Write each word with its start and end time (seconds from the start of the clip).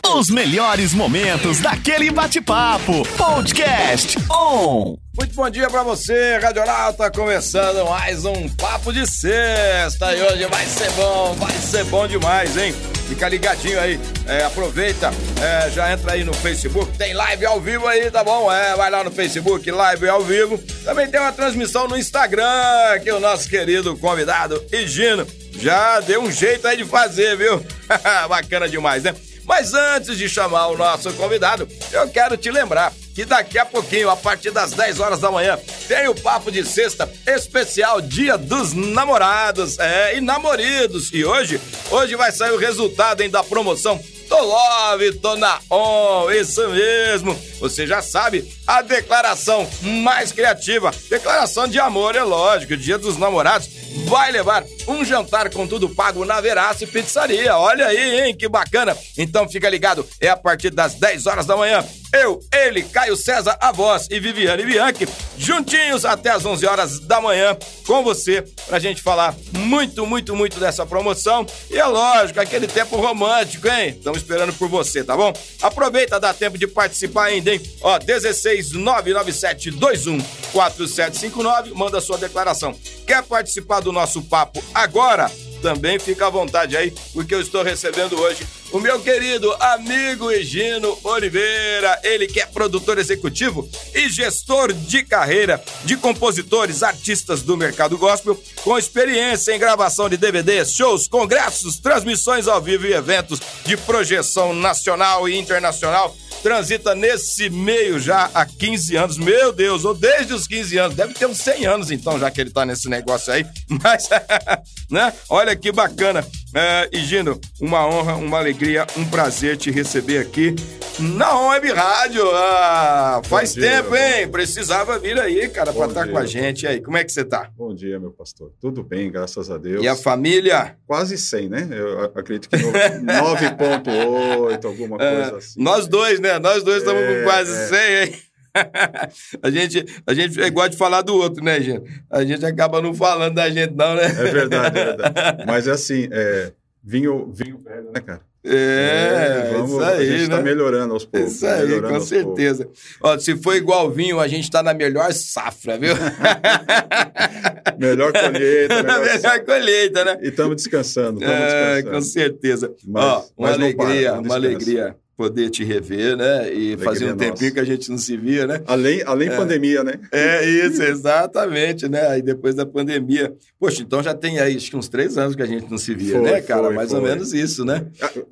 Os 0.00 0.30
melhores 0.30 0.94
momentos 0.94 1.60
daquele 1.60 2.10
bate-papo. 2.10 3.06
Podcast 3.16 4.16
On. 4.30 4.96
Muito 5.14 5.34
bom 5.34 5.50
dia 5.50 5.68
pra 5.68 5.82
você, 5.82 6.38
Radionauta, 6.38 7.10
começando 7.10 7.86
mais 7.86 8.24
um 8.24 8.48
Papo 8.48 8.90
de 8.90 9.06
Sexta. 9.06 10.14
E 10.16 10.22
hoje 10.22 10.46
vai 10.46 10.64
ser 10.64 10.90
bom, 10.92 11.34
vai 11.34 11.52
ser 11.52 11.84
bom 11.84 12.08
demais, 12.08 12.56
hein? 12.56 12.74
Fica 13.06 13.28
ligadinho 13.28 13.78
aí, 13.78 14.00
é, 14.26 14.44
aproveita, 14.44 15.10
é, 15.42 15.70
já 15.70 15.92
entra 15.92 16.12
aí 16.12 16.24
no 16.24 16.32
Facebook, 16.32 16.96
tem 16.96 17.12
live 17.12 17.44
ao 17.44 17.60
vivo 17.60 17.86
aí, 17.86 18.10
tá 18.10 18.24
bom? 18.24 18.50
É, 18.50 18.74
vai 18.74 18.90
lá 18.90 19.04
no 19.04 19.10
Facebook, 19.10 19.70
live 19.70 20.08
ao 20.08 20.22
vivo. 20.22 20.56
Também 20.84 21.10
tem 21.10 21.20
uma 21.20 21.32
transmissão 21.32 21.86
no 21.86 21.98
Instagram, 21.98 22.98
que 23.02 23.12
o 23.12 23.20
nosso 23.20 23.46
querido 23.46 23.94
convidado 23.98 24.64
Higino 24.72 25.26
já 25.58 26.00
deu 26.00 26.22
um 26.22 26.32
jeito 26.32 26.66
aí 26.66 26.78
de 26.78 26.86
fazer, 26.86 27.36
viu? 27.36 27.62
Bacana 28.28 28.66
demais, 28.66 29.02
né? 29.02 29.14
Mas 29.44 29.74
antes 29.74 30.16
de 30.16 30.28
chamar 30.28 30.68
o 30.68 30.76
nosso 30.76 31.12
convidado, 31.14 31.68
eu 31.92 32.08
quero 32.08 32.36
te 32.36 32.50
lembrar 32.50 32.92
que 33.14 33.24
daqui 33.24 33.58
a 33.58 33.66
pouquinho, 33.66 34.08
a 34.08 34.16
partir 34.16 34.50
das 34.50 34.72
10 34.72 35.00
horas 35.00 35.20
da 35.20 35.30
manhã, 35.30 35.58
tem 35.86 36.08
o 36.08 36.14
Papo 36.14 36.50
de 36.50 36.64
Sexta 36.64 37.10
especial 37.26 38.00
Dia 38.00 38.38
dos 38.38 38.72
Namorados, 38.72 39.78
é, 39.78 40.16
e 40.16 40.20
namoridos. 40.20 41.10
E 41.12 41.24
hoje, 41.24 41.60
hoje 41.90 42.16
vai 42.16 42.32
sair 42.32 42.52
o 42.52 42.58
resultado 42.58 43.20
hein, 43.20 43.30
da 43.30 43.42
promoção 43.42 44.00
Tô 44.32 44.40
Love, 44.40 45.12
tô 45.18 45.36
na 45.36 45.60
On, 45.68 46.30
isso 46.30 46.66
mesmo. 46.68 47.38
Você 47.60 47.86
já 47.86 48.00
sabe, 48.00 48.50
a 48.66 48.80
declaração 48.80 49.68
mais 49.82 50.32
criativa, 50.32 50.90
declaração 51.10 51.68
de 51.68 51.78
amor, 51.78 52.16
é 52.16 52.22
lógico, 52.22 52.74
Dia 52.74 52.96
dos 52.96 53.18
Namorados, 53.18 53.68
vai 54.06 54.32
levar 54.32 54.64
um 54.88 55.04
jantar 55.04 55.50
com 55.50 55.66
tudo 55.66 55.86
pago 55.90 56.24
na 56.24 56.40
Verace 56.40 56.86
Pizzaria. 56.86 57.58
Olha 57.58 57.88
aí, 57.88 58.20
hein, 58.22 58.34
que 58.34 58.48
bacana. 58.48 58.96
Então 59.18 59.46
fica 59.46 59.68
ligado, 59.68 60.08
é 60.18 60.30
a 60.30 60.36
partir 60.36 60.70
das 60.70 60.94
10 60.94 61.26
horas 61.26 61.44
da 61.44 61.54
manhã. 61.54 61.84
Eu, 62.12 62.40
ele, 62.52 62.82
Caio 62.82 63.16
César, 63.16 63.56
a 63.58 63.72
voz 63.72 64.06
e 64.10 64.20
Viviane 64.20 64.64
Bianchi, 64.64 65.08
juntinhos 65.38 66.04
até 66.04 66.30
as 66.30 66.44
11 66.44 66.66
horas 66.66 67.00
da 67.00 67.22
manhã 67.22 67.56
com 67.86 68.02
você, 68.02 68.42
pra 68.66 68.78
gente 68.78 69.00
falar 69.00 69.34
muito, 69.52 70.06
muito, 70.06 70.36
muito 70.36 70.60
dessa 70.60 70.84
promoção. 70.84 71.46
E 71.70 71.78
é 71.78 71.86
lógico, 71.86 72.38
aquele 72.38 72.66
tempo 72.66 72.96
romântico, 72.96 73.66
hein? 73.66 73.94
Estamos 73.96 74.18
esperando 74.18 74.52
por 74.52 74.68
você, 74.68 75.02
tá 75.02 75.16
bom? 75.16 75.32
Aproveita, 75.62 76.20
dá 76.20 76.34
tempo 76.34 76.58
de 76.58 76.66
participar 76.66 77.24
ainda, 77.24 77.50
hein? 77.50 77.62
Ó, 77.80 77.98
16 77.98 78.72
997 78.72 79.70
21 79.70 80.18
4759, 80.52 81.72
manda 81.74 82.00
sua 82.00 82.18
declaração. 82.18 82.74
Quer 83.06 83.22
participar 83.22 83.80
do 83.80 83.90
nosso 83.90 84.22
papo 84.22 84.62
agora? 84.74 85.30
Também 85.62 85.96
fica 85.96 86.26
à 86.26 86.30
vontade 86.30 86.76
aí, 86.76 86.92
porque 87.14 87.32
eu 87.32 87.40
estou 87.40 87.62
recebendo 87.62 88.20
hoje. 88.20 88.44
O 88.72 88.80
meu 88.80 88.98
querido 89.00 89.52
amigo 89.60 90.30
Egino 90.30 90.98
Oliveira, 91.04 92.00
ele 92.02 92.26
que 92.26 92.40
é 92.40 92.46
produtor 92.46 92.98
executivo 92.98 93.68
e 93.94 94.08
gestor 94.08 94.72
de 94.72 95.04
carreira 95.04 95.62
de 95.84 95.96
compositores, 95.96 96.82
artistas 96.82 97.42
do 97.42 97.56
mercado 97.56 97.96
gospel, 97.96 98.36
com 98.64 98.76
experiência 98.76 99.54
em 99.54 99.58
gravação 99.58 100.08
de 100.08 100.16
DVDs, 100.16 100.72
shows, 100.72 101.06
congressos, 101.06 101.78
transmissões 101.78 102.48
ao 102.48 102.60
vivo 102.60 102.86
e 102.86 102.92
eventos 102.92 103.40
de 103.64 103.76
projeção 103.76 104.52
nacional 104.52 105.28
e 105.28 105.38
internacional 105.38 106.16
transita 106.42 106.94
nesse 106.94 107.48
meio 107.48 108.00
já 108.00 108.28
há 108.34 108.44
15 108.44 108.96
anos. 108.96 109.18
Meu 109.18 109.52
Deus, 109.52 109.84
ou 109.84 109.94
desde 109.94 110.34
os 110.34 110.46
15 110.46 110.78
anos. 110.78 110.96
Deve 110.96 111.14
ter 111.14 111.26
uns 111.26 111.38
100 111.38 111.66
anos 111.66 111.90
então, 111.90 112.18
já 112.18 112.30
que 112.30 112.40
ele 112.40 112.50
tá 112.50 112.66
nesse 112.66 112.88
negócio 112.88 113.32
aí. 113.32 113.46
Mas, 113.82 114.08
né? 114.90 115.12
Olha 115.28 115.54
que 115.54 115.70
bacana. 115.70 116.26
É, 116.54 116.86
Gino, 116.92 117.40
uma 117.60 117.86
honra, 117.86 118.14
uma 118.16 118.38
alegria, 118.38 118.86
um 118.96 119.04
prazer 119.06 119.56
te 119.56 119.70
receber 119.70 120.18
aqui 120.18 120.54
na 120.98 121.48
Web 121.48 121.72
Rádio. 121.72 122.22
Ah, 122.34 123.22
faz 123.24 123.54
dia, 123.54 123.62
tempo, 123.82 123.96
hein? 123.96 124.28
Precisava 124.28 124.98
vir 124.98 125.18
aí, 125.18 125.48
cara, 125.48 125.72
pra 125.72 125.84
Bom 125.84 125.88
estar 125.88 126.02
dia. 126.04 126.12
com 126.12 126.18
a 126.18 126.26
gente. 126.26 126.64
E 126.64 126.66
aí, 126.66 126.80
como 126.82 126.98
é 126.98 127.04
que 127.04 127.10
você 127.10 127.24
tá? 127.24 127.48
Bom 127.56 127.74
dia, 127.74 127.98
meu 127.98 128.10
pastor. 128.10 128.52
Tudo 128.60 128.82
bem, 128.82 129.10
graças 129.10 129.50
a 129.50 129.56
Deus. 129.56 129.82
E 129.82 129.88
a 129.88 129.96
família? 129.96 130.76
Quase 130.86 131.16
100, 131.16 131.48
né? 131.48 131.68
Eu 131.70 132.02
acredito 132.14 132.50
que 132.50 132.56
no- 132.58 132.70
9.8, 132.70 134.66
alguma 134.66 134.96
É, 135.02 135.14
coisa 135.22 135.36
assim. 135.38 135.62
nós 135.62 135.86
dois, 135.88 136.20
né? 136.20 136.38
Nós 136.38 136.62
dois 136.62 136.78
estamos 136.82 137.02
É, 137.02 137.18
com 137.18 137.24
quase 137.24 137.50
é. 137.50 137.66
100, 137.66 138.02
hein? 138.14 138.22
a, 139.42 139.50
gente, 139.50 139.84
a 140.06 140.14
gente 140.14 140.40
é 140.40 140.46
igual 140.46 140.68
de 140.68 140.76
falar 140.76 141.02
do 141.02 141.14
outro, 141.14 141.42
né, 141.42 141.60
gente? 141.60 141.84
A 142.10 142.24
gente 142.24 142.44
acaba 142.44 142.80
não 142.82 142.94
falando 142.94 143.34
da 143.34 143.48
gente, 143.50 143.74
não, 143.74 143.94
né? 143.94 144.04
É 144.04 144.08
verdade, 144.30 144.78
é 144.78 144.84
verdade. 144.84 145.44
Mas 145.46 145.66
é 145.66 145.72
assim, 145.72 146.08
é, 146.10 146.52
vinho, 146.82 147.30
vinho 147.32 147.58
velho, 147.64 147.90
né, 147.94 148.00
cara? 148.00 148.20
É, 148.44 149.50
vamos, 149.52 149.70
isso 149.70 149.80
a 149.80 149.88
aí, 149.90 150.06
gente 150.18 150.28
né? 150.28 150.36
tá 150.36 150.42
melhorando 150.42 150.94
aos 150.94 151.04
poucos. 151.04 151.32
Isso 151.34 151.46
aí, 151.46 151.80
com 151.80 152.00
certeza. 152.00 152.68
Ó, 153.00 153.16
se 153.16 153.36
for 153.36 153.54
igual 153.54 153.88
vinho, 153.88 154.18
a 154.18 154.26
gente 154.26 154.50
tá 154.50 154.64
na 154.64 154.74
melhor 154.74 155.12
safra, 155.12 155.78
viu? 155.78 155.94
Melhor 157.78 158.12
colheita, 158.12 158.82
melhor... 158.82 159.00
melhor 159.00 159.40
colheita, 159.44 160.04
né? 160.04 160.18
E 160.22 160.28
estamos 160.28 160.56
descansando, 160.56 161.20
estamos 161.20 161.40
É, 161.40 161.74
descansando. 161.74 161.90
com 161.92 162.00
certeza. 162.02 162.74
Mas- 162.86 163.04
Ó, 163.04 163.18
uma 163.36 163.48
mas 163.48 163.54
alegria, 163.54 163.76
para, 164.10 164.12
uma 164.20 164.22
descansa. 164.22 164.34
alegria 164.36 164.96
poder 165.16 165.50
te 165.50 165.62
rever, 165.64 166.16
né? 166.16 166.46
E 166.52 166.72
Alegria 166.72 166.78
fazia 166.78 167.06
um 167.12 167.16
tempinho 167.16 167.50
nossa. 167.50 167.50
que 167.54 167.60
a 167.60 167.64
gente 167.64 167.90
não 167.90 167.98
se 167.98 168.16
via, 168.16 168.46
né? 168.46 168.62
Além, 168.66 169.02
além 169.04 169.28
pandemia, 169.30 169.84
né? 169.84 169.94
É 170.10 170.44
isso, 170.48 170.82
exatamente, 170.82 171.88
né? 171.88 172.08
Aí 172.08 172.22
depois 172.22 172.54
da 172.54 172.64
pandemia. 172.66 173.32
Poxa, 173.58 173.82
então 173.82 174.02
já 174.02 174.14
tem 174.14 174.38
aí 174.40 174.56
acho 174.56 174.70
que 174.70 174.76
uns 174.76 174.88
três 174.88 175.16
anos 175.18 175.36
que 175.36 175.42
a 175.42 175.46
gente 175.46 175.70
não 175.70 175.78
se 175.78 175.94
via, 175.94 176.14
Foi, 176.18 176.22
né, 176.22 176.40
cara? 176.40 176.64
foi, 176.64 176.74
Mais 176.74 176.92
ou 176.92 177.00
foi. 177.00 177.08
menos 177.10 177.32
isso, 177.32 177.64
né? 177.64 177.86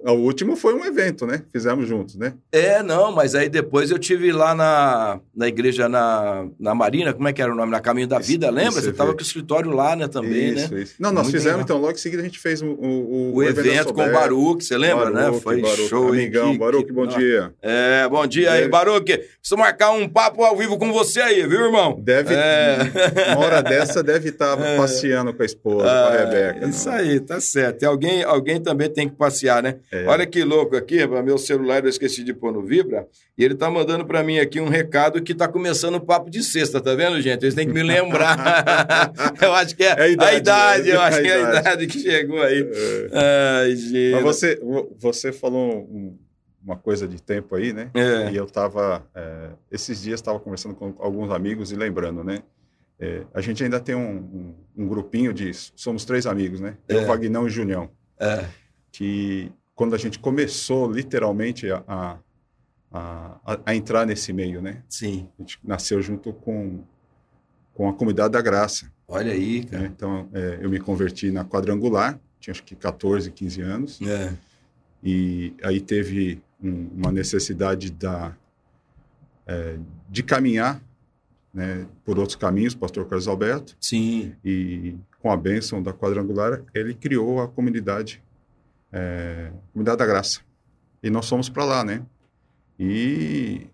O 0.04 0.12
último 0.12 0.56
foi 0.56 0.74
um 0.74 0.84
evento, 0.84 1.26
né? 1.26 1.42
Fizemos 1.52 1.86
juntos, 1.88 2.16
né? 2.16 2.34
É, 2.50 2.82
não, 2.82 3.12
mas 3.12 3.34
aí 3.34 3.48
depois 3.48 3.90
eu 3.90 3.98
tive 3.98 4.32
lá 4.32 4.54
na, 4.54 5.20
na 5.36 5.46
igreja 5.48 5.88
na, 5.88 6.46
na 6.58 6.74
Marina, 6.74 7.12
como 7.12 7.28
é 7.28 7.32
que 7.32 7.40
era 7.42 7.52
o 7.52 7.54
nome? 7.54 7.70
Na 7.70 7.80
Caminho 7.80 8.08
da 8.08 8.18
Isso- 8.18 8.28
Vida, 8.28 8.50
lembra? 8.50 8.70
isso, 8.70 8.82
Você 8.82 8.92
tava 8.92 9.10
evento. 9.10 9.18
com 9.18 9.22
o 9.22 9.26
escritório 9.26 9.70
lá, 9.70 9.94
né, 9.94 10.08
também, 10.08 10.54
isso, 10.54 10.74
né? 10.74 10.82
isso. 10.82 10.94
Não, 10.98 11.12
nós 11.12 11.24
Muito 11.24 11.36
fizemos, 11.36 11.58
legal. 11.58 11.64
então, 11.64 11.78
logo 11.78 11.92
em 11.92 11.96
seguida 11.98 12.22
a 12.22 12.24
gente 12.24 12.38
fez 12.38 12.62
o, 12.62 12.66
o, 12.66 13.34
O 13.34 13.42
evento 13.42 13.92
com 13.94 14.02
o 14.04 14.12
Baruque, 14.12 14.64
você 14.64 14.76
lembra, 14.78 15.10
né? 15.10 15.22
Baruque, 15.22 15.42
Foi 15.42 15.60
Baruque. 15.60 15.88
show, 15.88 16.14
hein? 16.14 16.22
Amigão, 16.22 16.52
Que- 16.52 16.58
Baruque, 16.70 16.86
que- 16.88 16.92
bom 16.92 17.06
dia. 17.06 17.52
É, 17.62 18.08
bom 18.08 18.26
dia 18.26 18.52
aí, 18.52 18.68
Baruque. 18.68 19.18
Preciso 19.18 19.56
marcar 19.56 19.90
um 19.90 20.08
papo 20.08 20.42
ao 20.44 20.56
vivo 20.56 20.78
com 20.78 20.92
você 20.92 21.20
aí, 21.20 21.46
viu, 21.46 21.66
irmão? 21.66 21.98
Deve, 22.00 22.34
É. 22.34 22.78
uma 23.36 23.38
hora 23.44 23.62
dessa 23.62 24.02
deve 24.02 24.28
estar 24.30 24.56
passeando 24.76 25.32
com 25.34 25.42
a 25.42 25.46
esposa, 25.46 25.84
com 25.84 25.88
a 25.90 25.92
Ah, 26.08 26.16
Rebeca. 26.24 26.66
Isso 26.68 26.88
não. 26.88 26.96
aí, 26.96 27.20
tá 27.20 27.40
certo. 27.40 27.82
E 27.82 27.86
alguém, 27.86 28.22
alguém 28.22 28.60
também 28.60 28.88
tem 28.88 29.08
que 29.08 29.16
passear, 29.16 29.62
né? 29.62 29.76
É. 29.92 30.04
Olha 30.06 30.26
que 30.26 30.42
louco 30.44 30.76
aqui, 30.76 31.06
meu 31.06 31.38
celular 31.38 31.82
eu 31.84 31.90
esqueci 31.90 32.22
de 32.22 32.32
pôr 32.32 32.52
no 32.52 32.62
Vibra, 32.62 33.06
e 33.36 33.44
ele 33.44 33.54
tá 33.54 33.70
mandando 33.70 34.04
pra 34.04 34.22
mim 34.22 34.38
aqui 34.38 34.60
um 34.60 34.68
recado 34.68 35.22
que 35.22 35.34
tá 35.34 35.48
começando 35.48 35.94
o 35.96 36.00
papo 36.00 36.30
de 36.30 36.42
sexta, 36.42 36.80
tá 36.80 36.94
vendo, 36.94 37.20
gente? 37.20 37.42
Eles 37.42 37.54
têm 37.54 37.66
que 37.66 37.72
me 37.72 37.82
lembrar. 37.82 39.12
eu 39.40 39.52
acho 39.54 39.74
que 39.74 39.82
é, 39.82 39.86
É 39.98 40.02
a 40.02 40.08
idade, 40.08 40.30
a 40.30 40.36
idade, 40.38 40.88
né? 40.88 40.94
eu 40.94 41.00
acho 41.00 41.18
A 41.18 41.22
que 41.22 41.28
é 41.28 41.32
a 41.34 41.38
idade. 41.40 41.58
idade 41.58 41.86
que 41.86 41.98
chegou 42.00 42.42
aí. 42.42 42.68
É. 43.12 43.62
Ai, 43.62 43.76
gente. 43.76 44.12
Mas 44.12 44.22
você, 44.22 44.60
você 44.98 45.32
falou 45.32 45.70
um- 45.90 46.16
uma 46.62 46.76
coisa 46.76 47.08
de 47.08 47.20
tempo 47.22 47.54
aí, 47.54 47.72
né? 47.72 47.90
É. 47.94 48.30
E 48.30 48.36
eu 48.36 48.44
estava, 48.44 49.06
esses 49.70 50.02
dias 50.02 50.20
estava 50.20 50.38
conversando 50.38 50.74
com 50.74 50.94
alguns 50.98 51.30
amigos 51.30 51.72
e 51.72 51.76
lembrando, 51.76 52.22
né? 52.22 52.42
É, 52.98 53.24
a 53.32 53.40
gente 53.40 53.64
ainda 53.64 53.80
tem 53.80 53.94
um, 53.94 54.16
um, 54.18 54.54
um 54.84 54.86
grupinho 54.88 55.32
de, 55.32 55.50
somos 55.54 56.04
três 56.04 56.26
amigos, 56.26 56.60
né? 56.60 56.76
Eu, 56.86 57.00
É. 57.00 57.04
Vagnão 57.06 57.46
e 57.46 57.50
Junião. 57.50 57.90
É. 58.18 58.44
que 58.92 59.50
quando 59.74 59.94
a 59.94 59.98
gente 59.98 60.18
começou 60.18 60.90
literalmente 60.92 61.70
a, 61.70 61.82
a, 61.88 62.18
a, 62.92 63.58
a 63.64 63.74
entrar 63.74 64.04
nesse 64.04 64.30
meio, 64.32 64.60
né? 64.60 64.82
Sim. 64.88 65.26
A 65.38 65.42
gente 65.42 65.58
nasceu 65.64 66.02
junto 66.02 66.32
com, 66.34 66.80
com 67.72 67.88
a 67.88 67.94
Comunidade 67.94 68.32
da 68.32 68.42
Graça. 68.42 68.92
Olha 69.08 69.32
aí, 69.32 69.60
Né? 69.60 69.66
cara. 69.70 69.86
Então, 69.86 70.28
é, 70.34 70.58
eu 70.60 70.68
me 70.68 70.78
converti 70.78 71.30
na 71.30 71.42
quadrangular, 71.46 72.20
tinha 72.38 72.52
acho 72.52 72.62
que 72.62 72.74
14, 72.76 73.30
15 73.30 73.62
anos, 73.62 74.02
É. 74.02 74.34
e 75.02 75.54
aí 75.62 75.80
teve 75.80 76.42
um- 76.62 76.88
uma 76.96 77.12
necessidade 77.12 77.90
da, 77.90 78.36
é, 79.46 79.76
de 80.08 80.22
caminhar 80.22 80.82
né, 81.52 81.84
por 82.04 82.16
outros 82.18 82.36
caminhos, 82.36 82.74
pastor 82.76 83.06
Carlos 83.06 83.26
Alberto, 83.26 83.76
Sim. 83.80 84.32
e 84.44 84.94
com 85.20 85.32
a 85.32 85.36
bênção 85.36 85.82
da 85.82 85.92
quadrangular, 85.92 86.62
ele 86.72 86.94
criou 86.94 87.40
a 87.40 87.48
comunidade, 87.48 88.22
é, 88.92 89.50
Comunidade 89.72 89.98
da 89.98 90.06
Graça. 90.06 90.40
E 91.02 91.10
nós 91.10 91.28
fomos 91.28 91.48
para 91.48 91.64
lá, 91.64 91.84
né? 91.84 92.02
E 92.78 93.66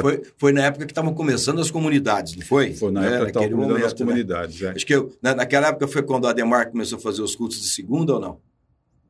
Foi, 0.00 0.22
foi 0.36 0.52
na 0.52 0.62
época 0.64 0.86
que 0.86 0.90
estavam 0.92 1.14
começando 1.14 1.60
as 1.60 1.70
comunidades, 1.70 2.34
não 2.34 2.44
foi? 2.44 2.74
foi 2.74 2.90
na 2.90 3.04
É, 3.04 3.06
época 3.06 3.24
que 3.24 3.30
estava 3.30 3.46
naquele 3.46 3.60
cuidando 3.60 3.74
das 3.80 3.92
momento, 3.92 4.00
né? 4.00 4.06
comunidades. 4.06 4.62
é. 4.62 4.70
Acho 4.70 4.86
que 4.86 4.94
eu, 4.94 5.16
na- 5.22 5.34
naquela 5.36 5.68
época 5.68 5.86
foi 5.86 6.02
quando 6.02 6.24
o 6.24 6.26
Ademar 6.26 6.68
começou 6.70 6.98
a 6.98 7.00
fazer 7.00 7.22
os 7.22 7.36
cultos 7.36 7.60
de 7.60 7.68
segunda 7.68 8.14
ou 8.14 8.20
não? 8.20 8.40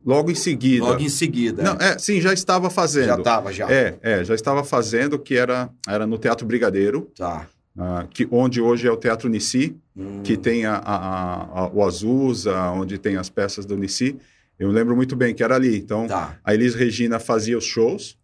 Logo 0.04 0.30
em 0.30 0.34
seguida. 0.34 0.84
Logo 0.84 1.00
em 1.00 1.08
seguida. 1.08 1.62
Não, 1.62 1.72
é, 1.74 1.98
sim, 1.98 2.20
já 2.20 2.32
estava 2.32 2.68
fazendo. 2.68 3.06
já 3.06 3.14
estava, 3.16 3.52
já. 3.52 3.70
É, 3.70 3.96
é, 4.02 4.24
já 4.24 4.34
estava 4.34 4.62
fazendo, 4.62 5.18
que 5.18 5.34
era, 5.36 5.70
era 5.88 6.06
no 6.06 6.18
Teatro 6.18 6.46
Brigadeiro, 6.46 7.10
Tá. 7.16 7.46
ah, 7.78 8.06
que, 8.10 8.28
onde 8.30 8.60
hoje 8.60 8.86
é 8.86 8.90
o 8.92 8.96
Teatro 8.96 9.28
Nici, 9.28 9.74
Hum. 9.96 10.20
que 10.22 10.36
tem 10.36 10.66
a, 10.66 10.74
a- 10.74 10.96
a- 10.96 11.60
a- 11.60 11.68
o 11.72 11.82
Azusa, 11.84 12.54
onde 12.72 12.98
tem 12.98 13.16
as 13.16 13.30
peças 13.30 13.64
do 13.64 13.76
Nici. 13.76 14.16
Eu 14.58 14.68
lembro 14.70 14.94
muito 14.94 15.16
bem 15.16 15.34
que 15.34 15.42
era 15.42 15.54
ali. 15.54 15.76
Então, 15.78 16.06
Tá. 16.06 16.36
a 16.44 16.52
Elis 16.54 16.74
Regina 16.74 17.18
fazia 17.18 17.56
os 17.56 17.64
shows 17.64 18.16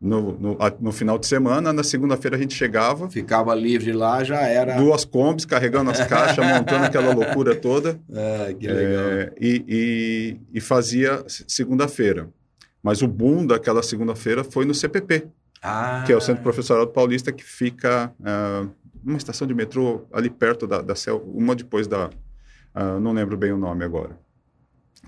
no, 0.00 0.32
no, 0.38 0.58
no 0.80 0.92
final 0.92 1.18
de 1.18 1.26
semana. 1.26 1.72
Na 1.72 1.82
segunda-feira 1.82 2.36
a 2.36 2.40
gente 2.40 2.54
chegava, 2.54 3.08
Ficava 3.10 3.54
livre 3.54 3.92
lá, 3.92 4.22
já 4.22 4.40
era. 4.42 4.76
duas 4.76 5.04
combis 5.04 5.44
carregando 5.44 5.90
as 5.90 6.04
caixas, 6.06 6.44
montando 6.46 6.84
aquela 6.84 7.12
loucura 7.14 7.54
toda. 7.54 7.98
Ah, 8.12 8.52
que 8.52 8.66
legal. 8.68 9.04
É, 9.10 9.32
e, 9.40 9.64
e- 9.68 10.40
e 10.54 10.60
fazia 10.60 11.24
se- 11.28 11.44
segunda-feira. 11.48 12.28
Mas 12.82 13.02
o 13.02 13.08
boom 13.08 13.46
daquela 13.46 13.82
segunda-feira 13.82 14.44
foi 14.44 14.64
no 14.64 14.74
CPP, 14.74 15.26
Ah, 15.62 16.04
que 16.06 16.12
é 16.12 16.16
o 16.16 16.20
Centro 16.20 16.42
Professorado 16.42 16.88
Paulista, 16.90 17.32
que 17.32 17.42
fica 17.42 18.12
ah, 18.24 18.66
numa 19.02 19.18
estação 19.18 19.46
de 19.46 19.54
metrô 19.54 20.06
ali 20.12 20.28
perto 20.30 20.66
da, 20.66 20.80
da 20.82 20.94
CEL, 20.94 21.22
uma 21.34 21.54
depois 21.56 21.86
da. 21.88 22.10
ah, 22.74 23.00
não 23.00 23.12
lembro 23.12 23.36
bem 23.36 23.50
o 23.52 23.56
nome 23.58 23.84
agora. 23.84 24.18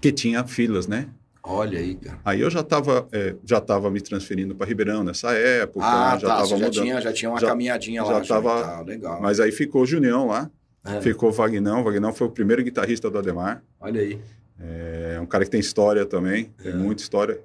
Que 0.00 0.10
tinha 0.12 0.44
filas, 0.44 0.86
né? 0.88 1.08
Olha 1.42 1.78
aí, 1.78 1.94
cara. 1.94 2.18
Aí 2.24 2.40
eu 2.40 2.50
já 2.50 2.60
estava 2.60 3.08
já 3.44 3.60
tava 3.60 3.90
me 3.90 4.00
transferindo 4.00 4.54
para 4.54 4.66
Ribeirão 4.66 5.02
nessa 5.04 5.32
época, 5.32 5.84
Ah, 5.86 6.18
já 6.18 6.28
tá. 6.28 6.44
já 6.44 6.70
tinha, 6.70 7.00
já 7.00 7.12
tinha 7.12 7.30
uma 7.30 7.40
Já- 7.40 7.48
caminhadinha 7.48 8.04
já 8.04 8.12
lá. 8.12 8.20
tava- 8.20 8.62
tá, 8.62 8.80
legal. 8.82 9.20
Mas 9.22 9.40
aí 9.40 9.50
ficou 9.52 9.82
o 9.82 9.86
Junião 9.86 10.26
lá, 10.26 10.50
É, 10.84 11.00
ficou 11.00 11.28
o 11.28 11.32
Vagnão. 11.32 11.80
O 11.80 11.84
Vagnão 11.84 12.12
foi 12.12 12.26
o 12.26 12.30
primeiro 12.30 12.62
guitarrista 12.62 13.10
do 13.10 13.18
Ademar. 13.18 13.62
Olha 13.80 14.00
aí. 14.00 14.18
É 14.60 15.18
um 15.20 15.26
cara 15.26 15.44
que 15.44 15.50
tem 15.50 15.60
história 15.60 16.04
também, 16.04 16.50
tem 16.62 16.72
É. 16.72 16.74
muita 16.74 17.02
história, 17.02 17.40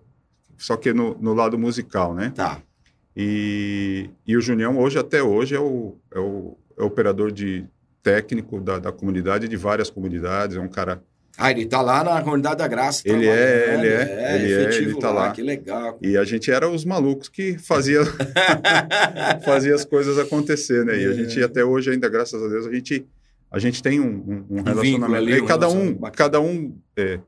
só 0.57 0.75
que 0.77 0.93
no, 0.93 1.15
no 1.19 1.33
lado 1.33 1.57
musical, 1.59 2.13
né? 2.13 2.31
Tá. 2.35 2.59
E, 3.15 4.09
e 4.25 4.35
o 4.35 4.41
Junião, 4.41 4.77
hoje, 4.79 4.97
até 4.97 5.21
hoje, 5.21 5.55
é 5.55 5.59
o, 5.59 5.95
é 6.11 6.19
o, 6.19 6.57
é 6.77 6.81
o 6.81 6.85
operador 6.87 7.31
de 7.31 7.65
técnico 8.01 8.59
da, 8.59 8.79
da 8.79 8.91
comunidade, 8.91 9.47
de 9.47 9.55
várias 9.55 9.89
comunidades, 9.89 10.57
é 10.57 10.59
um 10.59 10.67
cara... 10.67 11.01
Ah, 11.37 11.49
ele 11.49 11.65
tá 11.65 11.81
lá 11.81 12.03
na 12.03 12.21
Comunidade 12.21 12.57
da 12.57 12.67
Graça. 12.67 13.01
Ele 13.05 13.23
trabalhando, 13.23 13.37
é, 13.39 13.73
ele 13.73 13.87
é, 13.87 14.35
ele 14.35 14.53
é, 14.53 14.61
efetivo 14.61 14.91
ele 14.91 14.99
tá 14.99 15.11
lá. 15.11 15.31
Que 15.31 15.41
legal. 15.41 15.97
E 16.01 16.15
a 16.15 16.23
gente 16.23 16.51
era 16.51 16.69
os 16.69 16.85
malucos 16.85 17.27
que 17.27 17.57
fazia, 17.57 18.01
fazia 19.43 19.73
as 19.75 19.85
coisas 19.85 20.17
acontecer, 20.19 20.85
né? 20.85 20.95
E 20.97 21.05
a 21.07 21.09
É. 21.11 21.13
gente, 21.13 21.41
até 21.43 21.63
hoje, 21.63 21.89
ainda, 21.91 22.07
graças 22.09 22.41
a 22.41 22.47
Deus, 22.47 22.67
a 22.67 22.71
gente, 22.73 23.05
a 23.51 23.59
gente 23.59 23.81
tem 23.81 23.99
um, 23.99 24.05
um- 24.49 24.57
um 24.59 24.61
relacionamento. 24.63 25.15
ali, 25.15 25.33
e 25.33 25.41
um 25.41 25.45
cada 25.45 25.67
um, 25.67 25.71
relacionamento 25.71 25.99
bacana. 25.99 26.17
cada 26.17 26.41
um 26.41 26.77
é, 26.97 27.19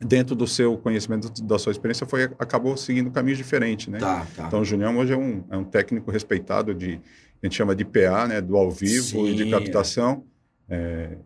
dentro 0.00 0.34
do 0.34 0.46
seu 0.46 0.76
conhecimento, 0.78 1.30
da 1.42 1.58
sua 1.58 1.72
experiência, 1.72 2.06
foi, 2.06 2.24
acabou 2.38 2.76
seguindo 2.76 3.10
caminhos 3.10 3.38
diferentes, 3.38 3.88
né? 3.88 3.98
Tá, 3.98 4.26
tá. 4.36 4.44
Então, 4.46 4.60
o 4.60 4.64
Junião 4.64 4.96
hoje 4.96 5.12
é 5.12 5.16
um, 5.16 5.44
é 5.50 5.56
um 5.56 5.64
técnico 5.64 6.10
respeitado 6.10 6.74
de, 6.74 7.00
a 7.42 7.46
gente 7.46 7.56
chama 7.56 7.74
de 7.74 7.84
PA, 7.84 8.26
né? 8.28 8.40
Do 8.40 8.56
ao 8.56 8.70
vivo 8.70 9.26
e 9.28 9.34
de 9.34 9.44
Sim, 9.44 9.50
captação. 9.50 10.24
É, 10.30 10.33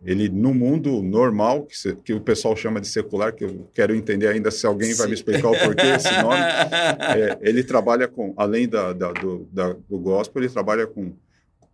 ele, 0.03 0.27
no 0.29 0.53
mundo 0.53 1.01
normal, 1.01 1.63
que, 1.63 1.77
se- 1.77 1.95
que 1.95 2.13
o 2.13 2.19
pessoal 2.19 2.55
chama 2.55 2.81
de 2.81 2.87
secular, 2.87 3.33
que 3.33 3.43
eu 3.45 3.69
quero 3.73 3.95
entender 3.95 4.27
ainda 4.27 4.51
se 4.51 4.65
alguém 4.65 4.93
vai 4.93 5.07
me 5.07 5.15
Sim. 5.15 5.21
explicar 5.23 5.49
o 5.49 5.57
porquê 5.57 5.85
esse 5.95 6.11
nome, 6.21 6.35
é, 7.15 7.37
ele 7.41 7.63
trabalha 7.63 8.07
com, 8.07 8.33
além 8.35 8.67
da, 8.67 8.91
da- 8.93 9.11
do, 9.13 9.47
da- 9.51 9.75
do 9.89 9.97
gospel, 9.97 10.41
ele 10.43 10.51
trabalha 10.51 10.85
com, 10.85 11.13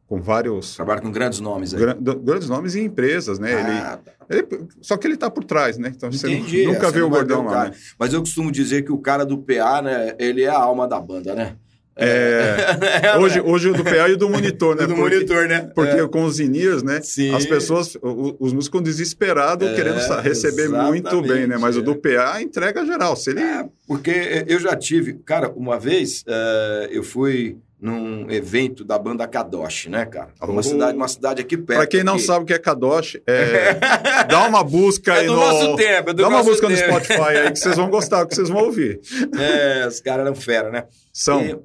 com 0.08 0.22
vários 0.22 0.76
Trabalha 0.76 1.02
com 1.02 1.12
grandes 1.12 1.40
nomes 1.40 1.74
aí. 1.74 1.80
gran- 1.80 1.98
grandes 2.24 2.48
nomes 2.48 2.76
e 2.76 2.82
empresas, 2.82 3.40
né? 3.40 3.54
Ah, 3.54 3.98
tá. 3.98 4.12
Ele, 4.30 4.48
ele- 4.52 4.68
só 4.82 4.96
que 4.98 5.08
ele 5.08 5.16
está 5.16 5.30
por 5.32 5.44
trás, 5.44 5.78
né? 5.80 5.92
Então 5.96 6.12
você 6.12 6.28
Entendi. 6.32 6.66
nunca 6.68 6.92
vê 6.92 7.00
não 7.00 7.08
o 7.08 7.10
gordão 7.10 7.44
lá, 7.46 7.66
né? 7.70 7.72
Mas 7.98 8.14
eu 8.14 8.20
costumo 8.20 8.52
dizer 8.52 8.84
que 8.84 8.92
o 8.92 8.98
cara 9.00 9.26
do 9.26 9.40
PA, 9.40 9.82
né? 9.82 10.16
Ele 10.20 10.44
é 10.44 10.50
a 10.50 10.58
alma 10.60 10.88
da 10.88 11.00
banda, 11.00 11.34
né? 11.34 11.56
É, 11.98 13.16
hoje, 13.20 13.40
hoje 13.42 13.70
o 13.70 13.74
do 13.74 13.84
PA 13.84 14.10
e 14.10 14.14
o 14.14 14.18
do 14.18 14.30
monitor, 14.30 14.76
né? 14.76 14.84
do 14.88 14.96
Porque- 14.96 15.16
monitor, 15.16 15.48
né? 15.48 15.70
Porque 15.74 15.98
É. 16.02 16.08
com 16.08 16.24
os 16.26 16.40
in-ears, 16.40 16.84
né? 16.84 17.00
Sim. 17.02 17.34
As 17.34 17.46
pessoas, 17.46 17.96
o- 18.02 18.36
os 18.40 18.52
músicos 18.54 18.82
desesperados 18.82 19.68
É, 19.70 19.74
querendo 19.76 20.00
receber 20.22 20.68
muito 20.70 21.22
bem, 21.22 21.48
né? 21.48 21.58
Mas 21.60 21.76
é. 21.76 21.80
o 21.80 21.82
do 21.82 21.96
PA 21.96 22.42
entrega 22.42 22.86
geral. 22.86 23.16
Se 23.16 23.30
ele. 23.32 23.40
É, 23.42 23.66
porque 23.88 24.44
eu 24.48 24.60
já 24.60 24.76
tive, 24.76 25.14
cara, 25.26 25.50
uma 25.56 25.80
vez 25.80 26.24
eh, 26.28 26.90
eu 26.92 27.04
fui 27.04 27.58
num 27.80 28.30
evento 28.32 28.84
da 28.84 28.98
banda 28.98 29.28
Kadosh, 29.28 29.88
né, 29.88 30.06
cara? 30.06 30.30
Uma 30.42 30.60
Oh. 30.60 30.64
cidade, 30.64 30.98
uma 30.98 31.08
cidade 31.08 31.42
aqui 31.42 31.56
perto. 31.56 31.78
Pra 31.80 31.88
quem 31.88 32.04
não 32.04 32.14
aqui. 32.16 32.24
sabe 32.24 32.44
o 32.44 32.46
que 32.46 32.54
é 32.54 32.58
Kadosh, 32.58 33.18
é, 33.28 33.76
dá 34.28 34.48
uma 34.48 34.64
busca 34.64 35.14
É 35.14 35.20
aí 35.20 35.28
do 35.28 35.34
no. 35.34 35.40
nosso 35.40 35.76
tempo, 35.76 36.10
é 36.10 36.14
do 36.14 36.22
dá 36.24 36.28
uma 36.30 36.42
busca 36.42 36.68
no 36.68 36.76
tempo. 36.76 36.90
Spotify 36.90 37.38
aí 37.38 37.52
que 37.52 37.60
vocês 37.60 37.76
vão 37.76 37.90
gostar, 37.90 38.26
que 38.26 38.34
vocês 38.34 38.50
vão 38.50 38.64
ouvir. 38.64 39.00
É, 39.38 39.88
os 39.88 40.00
caras 40.02 40.26
eram 40.26 40.36
fera, 40.36 40.70
né? 40.72 40.86
São. 41.14 41.42
E- 41.46 41.58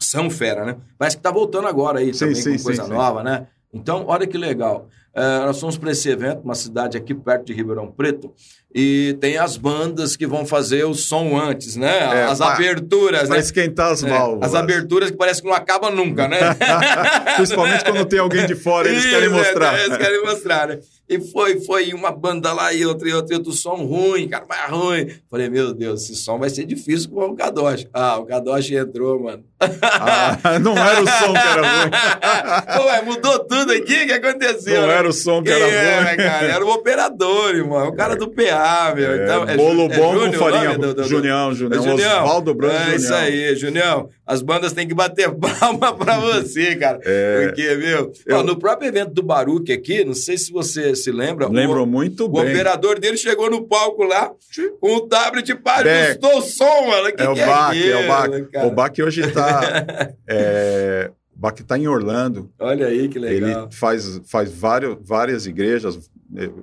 são 0.00 0.30
fera, 0.30 0.64
né? 0.64 0.76
Parece 0.98 1.16
que 1.16 1.22
tá 1.22 1.30
voltando 1.30 1.68
agora 1.68 1.98
aí 2.00 2.12
Sim, 2.12 2.20
também 2.20 2.34
sim, 2.34 2.52
com 2.52 2.58
sim, 2.58 2.64
coisa 2.64 2.88
nova, 2.88 3.22
né? 3.22 3.46
Então, 3.72 4.04
olha 4.08 4.26
que 4.26 4.38
legal. 4.38 4.88
É, 5.14 5.40
nós 5.40 5.60
fomos 5.60 5.76
para 5.76 5.90
esse 5.90 6.08
evento, 6.08 6.42
uma 6.42 6.54
cidade 6.54 6.96
aqui 6.96 7.14
perto 7.14 7.46
de 7.46 7.52
Ribeirão 7.52 7.90
Preto, 7.90 8.32
e 8.74 9.16
tem 9.20 9.36
as 9.36 9.56
bandas 9.56 10.16
que 10.16 10.26
vão 10.26 10.46
fazer 10.46 10.84
o 10.84 10.94
som 10.94 11.36
antes, 11.38 11.74
né? 11.76 12.20
É, 12.20 12.24
as 12.24 12.40
aberturas, 12.40 13.22
Pra 13.26 13.36
né? 13.36 13.40
esquentar 13.40 13.92
as 13.92 14.02
É, 14.04 14.08
válvulas. 14.08 14.48
as 14.48 14.54
aberturas 14.54 15.10
que 15.10 15.16
parece 15.16 15.42
que 15.42 15.48
não 15.48 15.54
acabam 15.54 15.90
nunca, 15.94 16.28
né? 16.28 16.38
Principalmente 17.36 17.84
quando 17.84 18.04
tem 18.04 18.18
alguém 18.18 18.46
de 18.46 18.54
fora, 18.54 18.88
eles 18.88 19.00
Isso, 19.04 19.10
querem 19.12 19.26
é, 19.28 19.32
mostrar. 19.32 19.78
Eles 19.80 19.96
querem 19.96 20.22
mostrar, 20.22 20.68
né? 20.68 20.78
E 21.08 21.18
foi, 21.18 21.60
foi 21.62 21.92
uma 21.92 22.12
banda 22.12 22.52
lá 22.52 22.72
e 22.72 22.86
outra, 22.86 23.08
e 23.08 23.12
outra, 23.12 23.34
e 23.34 23.38
outro 23.38 23.52
som 23.52 23.74
ruim, 23.74 24.28
cara, 24.28 24.44
mais 24.48 24.70
ruim. 24.70 25.08
Falei, 25.28 25.48
meu 25.50 25.74
Deus, 25.74 26.04
esse 26.04 26.14
som 26.14 26.38
vai 26.38 26.48
ser 26.48 26.64
difícil 26.64 27.10
com 27.10 27.24
o 27.30 27.34
Kadosh. 27.36 27.88
Ah, 27.92 28.16
o 28.18 28.26
Kadosh 28.26 28.70
entrou, 28.70 29.20
mano. 29.20 29.42
Ah, 29.82 30.38
não 30.60 30.78
era 30.78 31.02
o 31.02 31.06
som 31.08 31.32
que 31.32 31.38
era 31.48 31.62
ruim. 31.62 31.90
Ué, 32.86 33.02
mudou 33.02 33.40
tudo 33.40 33.72
aqui? 33.72 34.04
O 34.04 34.06
que 34.06 34.12
aconteceu? 34.12 34.82
Não 34.82 34.86
né? 34.88 34.94
era 34.94 35.08
o 35.08 35.12
som 35.12 35.42
que 35.42 35.50
era 35.50 35.66
era, 35.66 36.04
ruim. 36.06 36.16
cara? 36.16 36.46
Era 36.46 36.64
o 36.64 36.70
operador, 36.70 37.56
irmão. 37.56 37.88
O 37.88 37.96
cara 37.96 38.14
do 38.14 38.28
PA, 38.28 38.42
meu. 38.94 39.12
É, 39.12 39.24
então, 39.24 39.48
é 39.48 39.56
bolo 39.56 39.82
é 39.92 39.96
bom 39.96 40.12
Júnior 40.14 40.30
com 40.30 40.36
o 40.36 40.38
farinha. 40.50 40.78
do- 40.78 40.94
do- 40.94 41.04
Junião, 41.04 41.54
Junião. 41.54 41.80
É 41.82 41.88
Junião. 41.88 42.22
Osvaldo 42.24 42.54
Branco 42.54 42.74
É 42.76 42.96
isso 42.96 43.06
Junião. 43.06 43.18
aí, 43.24 43.56
Junião. 43.56 44.08
As 44.26 44.42
bandas 44.42 44.72
têm 44.72 44.86
que 44.86 44.94
bater 44.94 45.30
palma 45.34 45.92
pra 45.96 46.18
você, 46.20 46.76
cara. 46.76 47.00
É. 47.04 47.46
Porque, 47.46 47.74
viu? 47.76 48.12
Eu- 48.26 48.36
Ó, 48.38 48.42
no 48.42 48.56
próprio 48.58 48.88
evento 48.88 49.12
do 49.12 49.22
Baruque 49.22 49.72
aqui, 49.72 50.04
não 50.04 50.14
sei 50.14 50.36
se 50.38 50.52
você 50.52 50.94
se 50.94 51.10
lembra. 51.10 51.48
o- 51.48 51.52
Lembro 51.52 51.84
muito 51.86 52.24
O 52.26 52.28
bem. 52.28 52.42
operador 52.50 52.98
dele 52.98 53.16
chegou 53.16 53.50
no 53.50 53.66
palco 53.66 54.04
lá 54.04 54.30
com 54.80 54.96
o 54.96 55.00
tablet 55.08 55.54
para 55.56 55.90
ajustou 56.06 56.38
o 56.38 56.42
som, 56.42 56.86
mano. 56.88 57.12
Que 57.12 57.22
É 57.22 57.28
o 57.28 57.34
que 57.34 57.44
Bach, 57.44 57.76
é 57.76 57.96
o 58.04 58.08
Bach. 58.08 58.30
cara? 58.52 58.66
O 58.66 58.70
Bach 58.70 58.92
hoje. 59.00 59.22
É, 60.28 61.10
o 61.36 61.38
Bach 61.40 61.58
está 61.58 61.78
em 61.78 61.88
Orlando. 61.88 62.50
Olha 62.58 62.86
aí 62.86 63.08
que 63.08 63.18
legal. 63.18 63.62
Ele 63.64 63.72
faz, 63.72 64.20
faz 64.28 64.52
vários, 64.52 64.96
várias 65.02 65.46
igrejas. 65.46 65.98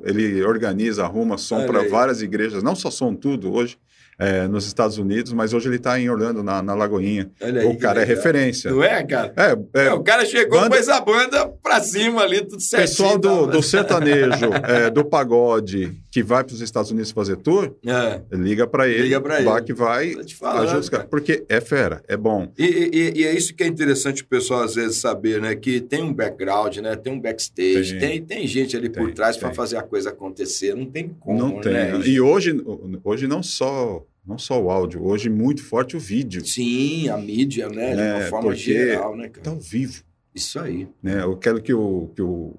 Ele 0.04 0.44
organiza, 0.44 1.04
arruma 1.04 1.38
som 1.38 1.66
para 1.66 1.88
várias 1.90 2.22
igrejas, 2.22 2.64
não 2.64 2.75
só 2.75 2.90
som 2.90 3.14
tudo 3.14 3.54
hoje, 3.54 3.78
é, 4.19 4.48
nos 4.48 4.66
Estados 4.66 4.98
Unidos, 4.98 5.31
mas 5.31 5.54
hoje 5.54 5.68
ele 5.69 5.75
está 5.75 6.00
em 6.00 6.10
Orlando, 6.10 6.42
na, 6.42 6.60
na 6.64 6.74
Lagoinha. 6.74 7.30
Olha 7.40 7.62
aí 7.62 7.68
o 7.68 7.78
cara 7.78 8.02
é 8.02 8.04
referência. 8.06 8.71
Não 8.71 8.83
é, 8.83 9.04
cara? 9.04 9.31
É, 9.36 9.80
é, 9.81 9.86
É, 9.88 9.94
o 9.94 10.02
cara 10.02 10.26
chegou 10.26 10.59
banda- 10.59 10.69
com 10.69 10.76
essa 10.81 11.00
banda 11.02 11.47
pra 11.62 11.81
cima 11.81 12.24
ali, 12.24 12.42
tudo 12.44 12.59
certinho. 12.62 12.88
pessoal 12.90 13.18
do, 13.19 13.45
tá? 13.45 13.52
do 13.52 13.62
sertanejo, 13.62 14.50
é, 14.68 14.90
do 14.90 15.06
pagode, 15.06 15.94
que 16.18 16.24
vai 16.24 16.44
para 16.44 16.52
os 16.56 16.62
Estados 16.62 16.90
Unidos 16.90 17.12
fazer 17.12 17.36
tour, 17.38 17.76
É. 17.86 18.21
liga 18.36 18.66
para 18.66 18.88
ele, 18.88 19.04
Liga 19.04 19.21
pra 19.21 19.36
o 19.36 19.38
ele. 19.38 19.45
Bach 19.45 19.66
vai, 19.76 20.09
Tô 20.16 20.24
te 20.24 20.36
falando, 20.36 20.64
ajuda 20.64 20.80
os 20.80 20.90
caras, 20.90 21.06
cara. 21.06 21.09
porque 21.09 21.45
é 21.47 21.62
fera, 21.62 22.02
é 22.07 22.18
bom. 22.18 22.52
E, 22.57 22.64
e- 22.66 23.14
e 23.19 23.24
é 23.24 23.36
isso 23.38 23.54
que 23.54 23.64
é 23.64 23.68
interessante 23.68 24.24
o 24.24 24.26
pessoal 24.26 24.64
às 24.64 24.74
vezes 24.74 24.97
saber, 24.97 25.40
né? 25.40 25.56
Que 25.56 25.80
tem 25.80 26.02
um 26.02 26.12
background, 26.12 26.78
né? 26.78 26.95
Tem 26.95 27.14
um 27.14 27.19
backstage, 27.19 28.00
Tem. 28.00 28.00
tem, 28.00 28.21
tem, 28.24 28.47
gente 28.47 28.76
ali 28.76 28.90
por 28.90 29.06
Tem, 29.06 29.14
trás 29.14 29.38
para 29.38 29.54
fazer 29.54 29.78
a 29.78 29.83
coisa 29.83 30.09
acontecer. 30.09 30.74
Não 30.76 30.88
tem 30.88 31.09
como, 31.19 31.38
não 31.38 31.62
tem. 31.62 31.74
né? 31.74 32.00
E 32.04 32.19
hoje, 32.19 32.59
hoje 33.04 33.28
não 33.28 33.44
só 33.44 34.04
não 34.26 34.40
só 34.40 34.59
o 34.59 34.71
áudio, 34.71 35.06
hoje 35.06 35.30
muito 35.30 35.64
forte 35.64 35.95
o 35.95 36.00
vídeo. 36.00 36.44
Sim, 36.44 37.09
a 37.09 37.18
mídia, 37.18 37.69
né? 37.69 37.92
De 37.95 38.02
uma 38.02 38.24
É, 38.24 38.30
forma 38.30 38.56
geral, 38.56 39.16
né, 39.16 39.30
cara? 39.30 39.44
Tá 39.44 39.52
ao 39.52 39.59
vivo, 39.59 40.02
Isso 40.33 40.59
aí. 40.59 40.88
né? 41.02 41.21
Eu 41.21 41.38
quero 41.38 41.62
que 41.62 41.74
o, 41.74 42.09
que 42.16 42.21
o 42.24 42.56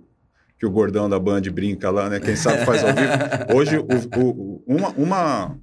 que 0.59 0.67
o 0.67 0.71
gordão 0.71 1.09
da 1.09 1.19
Band 1.19 1.43
brinca 1.53 1.91
lá, 1.91 2.09
né? 2.11 2.19
Quem 2.21 2.35
sabe 2.37 2.65
faz 2.65 2.83
ao 2.83 2.89
vivo. 2.89 3.09
Hoje 3.57 3.79
o, 3.79 3.87
o- 4.21 4.63
uma, 4.67 4.89
uma, 4.91 5.59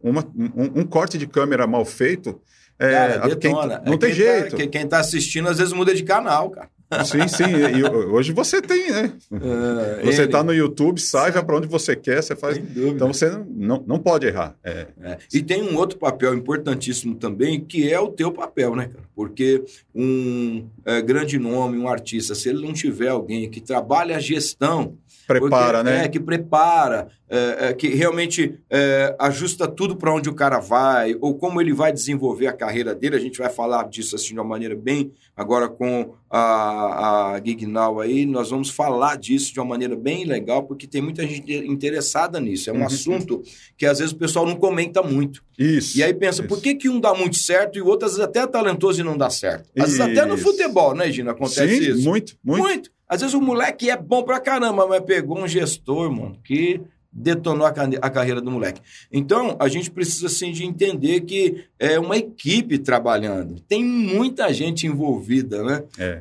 uma- 0.00 0.24
um, 0.34 0.80
um 0.80 0.84
corte 0.86 1.18
de 1.18 1.26
câmera 1.26 1.66
mal 1.66 1.84
feito 1.84 2.40
é, 2.78 2.90
Cara, 2.92 3.36
quem- 3.36 3.52
não 3.52 3.62
É 3.62 3.96
tem 3.96 3.98
quem 3.98 3.98
tá- 3.98 4.14
jeito. 4.14 4.56
quem, 4.56 4.68
quem 4.68 4.86
tá 4.86 4.98
assistindo 5.00 5.48
às 5.48 5.58
vezes 5.58 5.72
muda 5.72 5.94
de 5.94 6.02
canal, 6.02 6.50
cara. 6.50 6.68
Sim, 7.04 7.26
sim. 7.26 7.44
E, 7.44 7.82
hoje 7.84 8.32
você 8.32 8.62
tem, 8.62 8.90
né? 8.92 9.12
É, 9.32 10.04
Você 10.04 10.22
ele- 10.22 10.28
tá 10.30 10.42
no 10.44 10.54
YouTube, 10.54 11.00
sai, 11.00 11.32
vai 11.32 11.44
para 11.44 11.56
onde 11.56 11.66
você 11.66 11.96
quer, 11.96 12.22
você 12.22 12.36
faz. 12.36 12.56
Então 12.58 13.12
você 13.12 13.28
não, 13.30 13.44
não, 13.50 13.84
não 13.86 13.98
pode 13.98 14.26
errar. 14.26 14.56
É, 14.62 14.86
É. 15.02 15.18
E 15.34 15.42
tem 15.42 15.62
um 15.62 15.76
outro 15.76 15.98
papel 15.98 16.32
importantíssimo 16.34 17.16
também, 17.16 17.60
que 17.60 17.92
é 17.92 17.98
o 17.98 18.08
teu 18.08 18.30
papel, 18.30 18.76
né, 18.76 18.86
cara? 18.86 19.04
Porque 19.16 19.64
um 19.94 20.66
é, 20.84 21.00
grande 21.02 21.38
nome, 21.38 21.76
um 21.78 21.88
artista, 21.88 22.34
se 22.34 22.48
ele 22.48 22.64
não 22.64 22.72
tiver 22.72 23.08
alguém 23.08 23.48
que 23.50 23.60
trabalhe 23.60 24.12
a 24.12 24.18
gestão, 24.20 24.94
Prepara, 25.26 25.78
Porque- 25.78 25.90
né? 25.90 26.04
É, 26.04 26.08
que 26.08 26.20
prepara, 26.20 27.08
é, 27.28 27.56
é, 27.68 27.72
que 27.72 27.88
realmente 27.88 28.54
é, 28.70 29.14
ajusta 29.18 29.66
tudo 29.66 29.96
para 29.96 30.14
onde 30.14 30.28
o 30.28 30.34
cara 30.34 30.58
vai, 30.60 31.16
ou 31.20 31.34
como 31.34 31.60
ele 31.60 31.72
vai 31.72 31.92
desenvolver 31.92 32.46
a 32.46 32.52
carreira 32.52 32.94
dele. 32.94 33.16
A 33.16 33.20
gente 33.20 33.38
vai 33.38 33.50
falar 33.50 33.88
disso 33.88 34.14
assim 34.14 34.28
de 34.28 34.34
uma 34.34 34.44
maneira 34.44 34.76
bem. 34.76 35.10
Agora 35.36 35.68
com 35.68 36.14
a, 36.30 37.34
a 37.34 37.40
Gig 37.44 37.66
Now 37.66 38.00
aí, 38.00 38.24
nós 38.24 38.50
vamos 38.50 38.70
falar 38.70 39.16
disso 39.16 39.52
de 39.52 39.58
uma 39.58 39.66
maneira 39.66 39.96
bem 39.96 40.24
legal, 40.24 40.62
porque 40.62 40.86
tem 40.86 41.02
muita 41.02 41.26
gente 41.26 41.52
interessada 41.52 42.38
nisso. 42.40 42.70
É 42.70 42.72
um 42.72 42.76
Uhum. 42.76 42.86
assunto 42.86 43.42
que 43.76 43.84
às 43.86 43.98
vezes 43.98 44.12
o 44.12 44.16
pessoal 44.16 44.46
não 44.46 44.56
comenta 44.56 45.02
muito. 45.02 45.42
Isso. 45.58 45.98
E 45.98 46.02
aí 46.02 46.14
pensa, 46.14 46.40
isso. 46.42 46.48
por 46.48 46.60
que, 46.60 46.74
que 46.74 46.88
um 46.88 47.00
dá 47.00 47.14
muito 47.14 47.36
certo 47.36 47.76
e 47.78 47.82
o 47.82 47.86
outro 47.86 48.06
às 48.06 48.12
vezes 48.12 48.24
até 48.24 48.40
é 48.40 48.46
talentoso 48.46 49.00
e 49.00 49.04
não 49.04 49.16
dá 49.16 49.28
certo? 49.30 49.68
Às 49.78 49.86
vezes 49.96 50.00
até 50.00 50.24
no 50.24 50.38
futebol, 50.38 50.94
né, 50.94 51.10
Gina? 51.10 51.32
Acontece 51.32 51.68
Sim, 51.84 51.90
isso. 51.92 52.08
muito, 52.08 52.36
muito. 52.44 52.62
Muito. 52.62 52.95
Às 53.08 53.20
vezes 53.20 53.34
o 53.34 53.40
moleque 53.40 53.90
é 53.90 53.96
bom 53.96 54.22
pra 54.22 54.40
caramba, 54.40 54.86
mas 54.86 55.00
pegou 55.02 55.38
um 55.38 55.46
gestor, 55.46 56.10
mano, 56.10 56.38
que 56.42 56.80
detonou 57.16 57.66
a, 57.66 57.70
a 57.70 58.10
carreira 58.10 58.40
do 58.42 58.50
moleque. 58.50 58.82
Então, 59.10 59.56
a 59.58 59.68
gente 59.68 59.90
precisa, 59.90 60.26
assim, 60.26 60.52
de 60.52 60.64
entender 60.64 61.22
que 61.22 61.64
é 61.78 61.98
uma 61.98 62.16
equipe 62.16 62.78
trabalhando. 62.78 63.58
Tem 63.60 63.82
muita 63.82 64.52
gente 64.52 64.86
envolvida, 64.86 65.62
né? 65.62 65.82
É. 65.98 66.18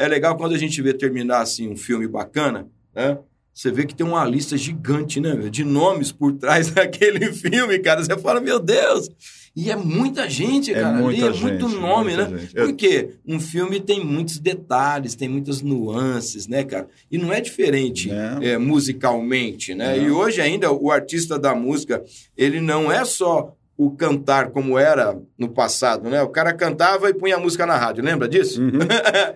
É, 0.00 0.04
é 0.04 0.08
legal 0.08 0.36
quando 0.36 0.54
a 0.54 0.58
gente 0.58 0.82
vê 0.82 0.92
terminar, 0.92 1.40
assim, 1.40 1.68
um 1.68 1.76
filme 1.76 2.08
bacana, 2.08 2.66
né? 2.92 3.18
Você 3.52 3.70
vê 3.70 3.86
que 3.86 3.94
tem 3.94 4.04
uma 4.04 4.24
lista 4.24 4.56
gigante, 4.56 5.20
né, 5.20 5.32
meu, 5.32 5.48
de 5.48 5.62
nomes 5.62 6.10
por 6.10 6.32
trás 6.32 6.70
daquele 6.74 7.32
filme, 7.32 7.78
cara. 7.78 8.02
Você 8.02 8.18
fala, 8.18 8.40
meu 8.40 8.58
Deus! 8.58 9.08
E 9.56 9.70
é 9.70 9.76
muita 9.76 10.28
gente, 10.28 10.72
É 10.72 10.80
cara. 10.80 10.96
ali, 10.96 11.02
muita 11.02 11.26
é 11.26 11.30
muito 11.30 11.68
gente, 11.68 11.80
nome, 11.80 12.14
muita 12.16 12.28
né? 12.28 12.38
gente. 12.40 12.54
Porque 12.54 13.10
um 13.26 13.38
filme 13.38 13.78
tem 13.78 14.04
muitos 14.04 14.38
detalhes, 14.38 15.14
tem 15.14 15.28
muitas 15.28 15.62
nuances, 15.62 16.48
né, 16.48 16.64
cara? 16.64 16.88
E 17.10 17.16
não 17.16 17.32
é 17.32 17.40
diferente 17.40 18.08
Não. 18.08 18.42
é, 18.42 18.58
musicalmente, 18.58 19.74
né? 19.74 19.96
Não. 19.96 20.06
E 20.06 20.10
hoje 20.10 20.40
ainda 20.40 20.72
o 20.72 20.90
artista 20.90 21.38
da 21.38 21.54
música, 21.54 22.02
ele 22.36 22.60
não 22.60 22.90
é 22.90 23.04
só 23.04 23.54
o 23.76 23.90
cantar 23.90 24.50
como 24.50 24.78
era 24.78 25.16
no 25.36 25.48
passado, 25.48 26.08
né? 26.08 26.22
O 26.22 26.28
cara 26.28 26.52
cantava 26.52 27.10
e 27.10 27.14
punha 27.14 27.34
a 27.36 27.40
música 27.40 27.66
na 27.66 27.76
rádio, 27.76 28.04
lembra 28.04 28.28
disso? 28.28 28.60
Uhum. 28.62 28.70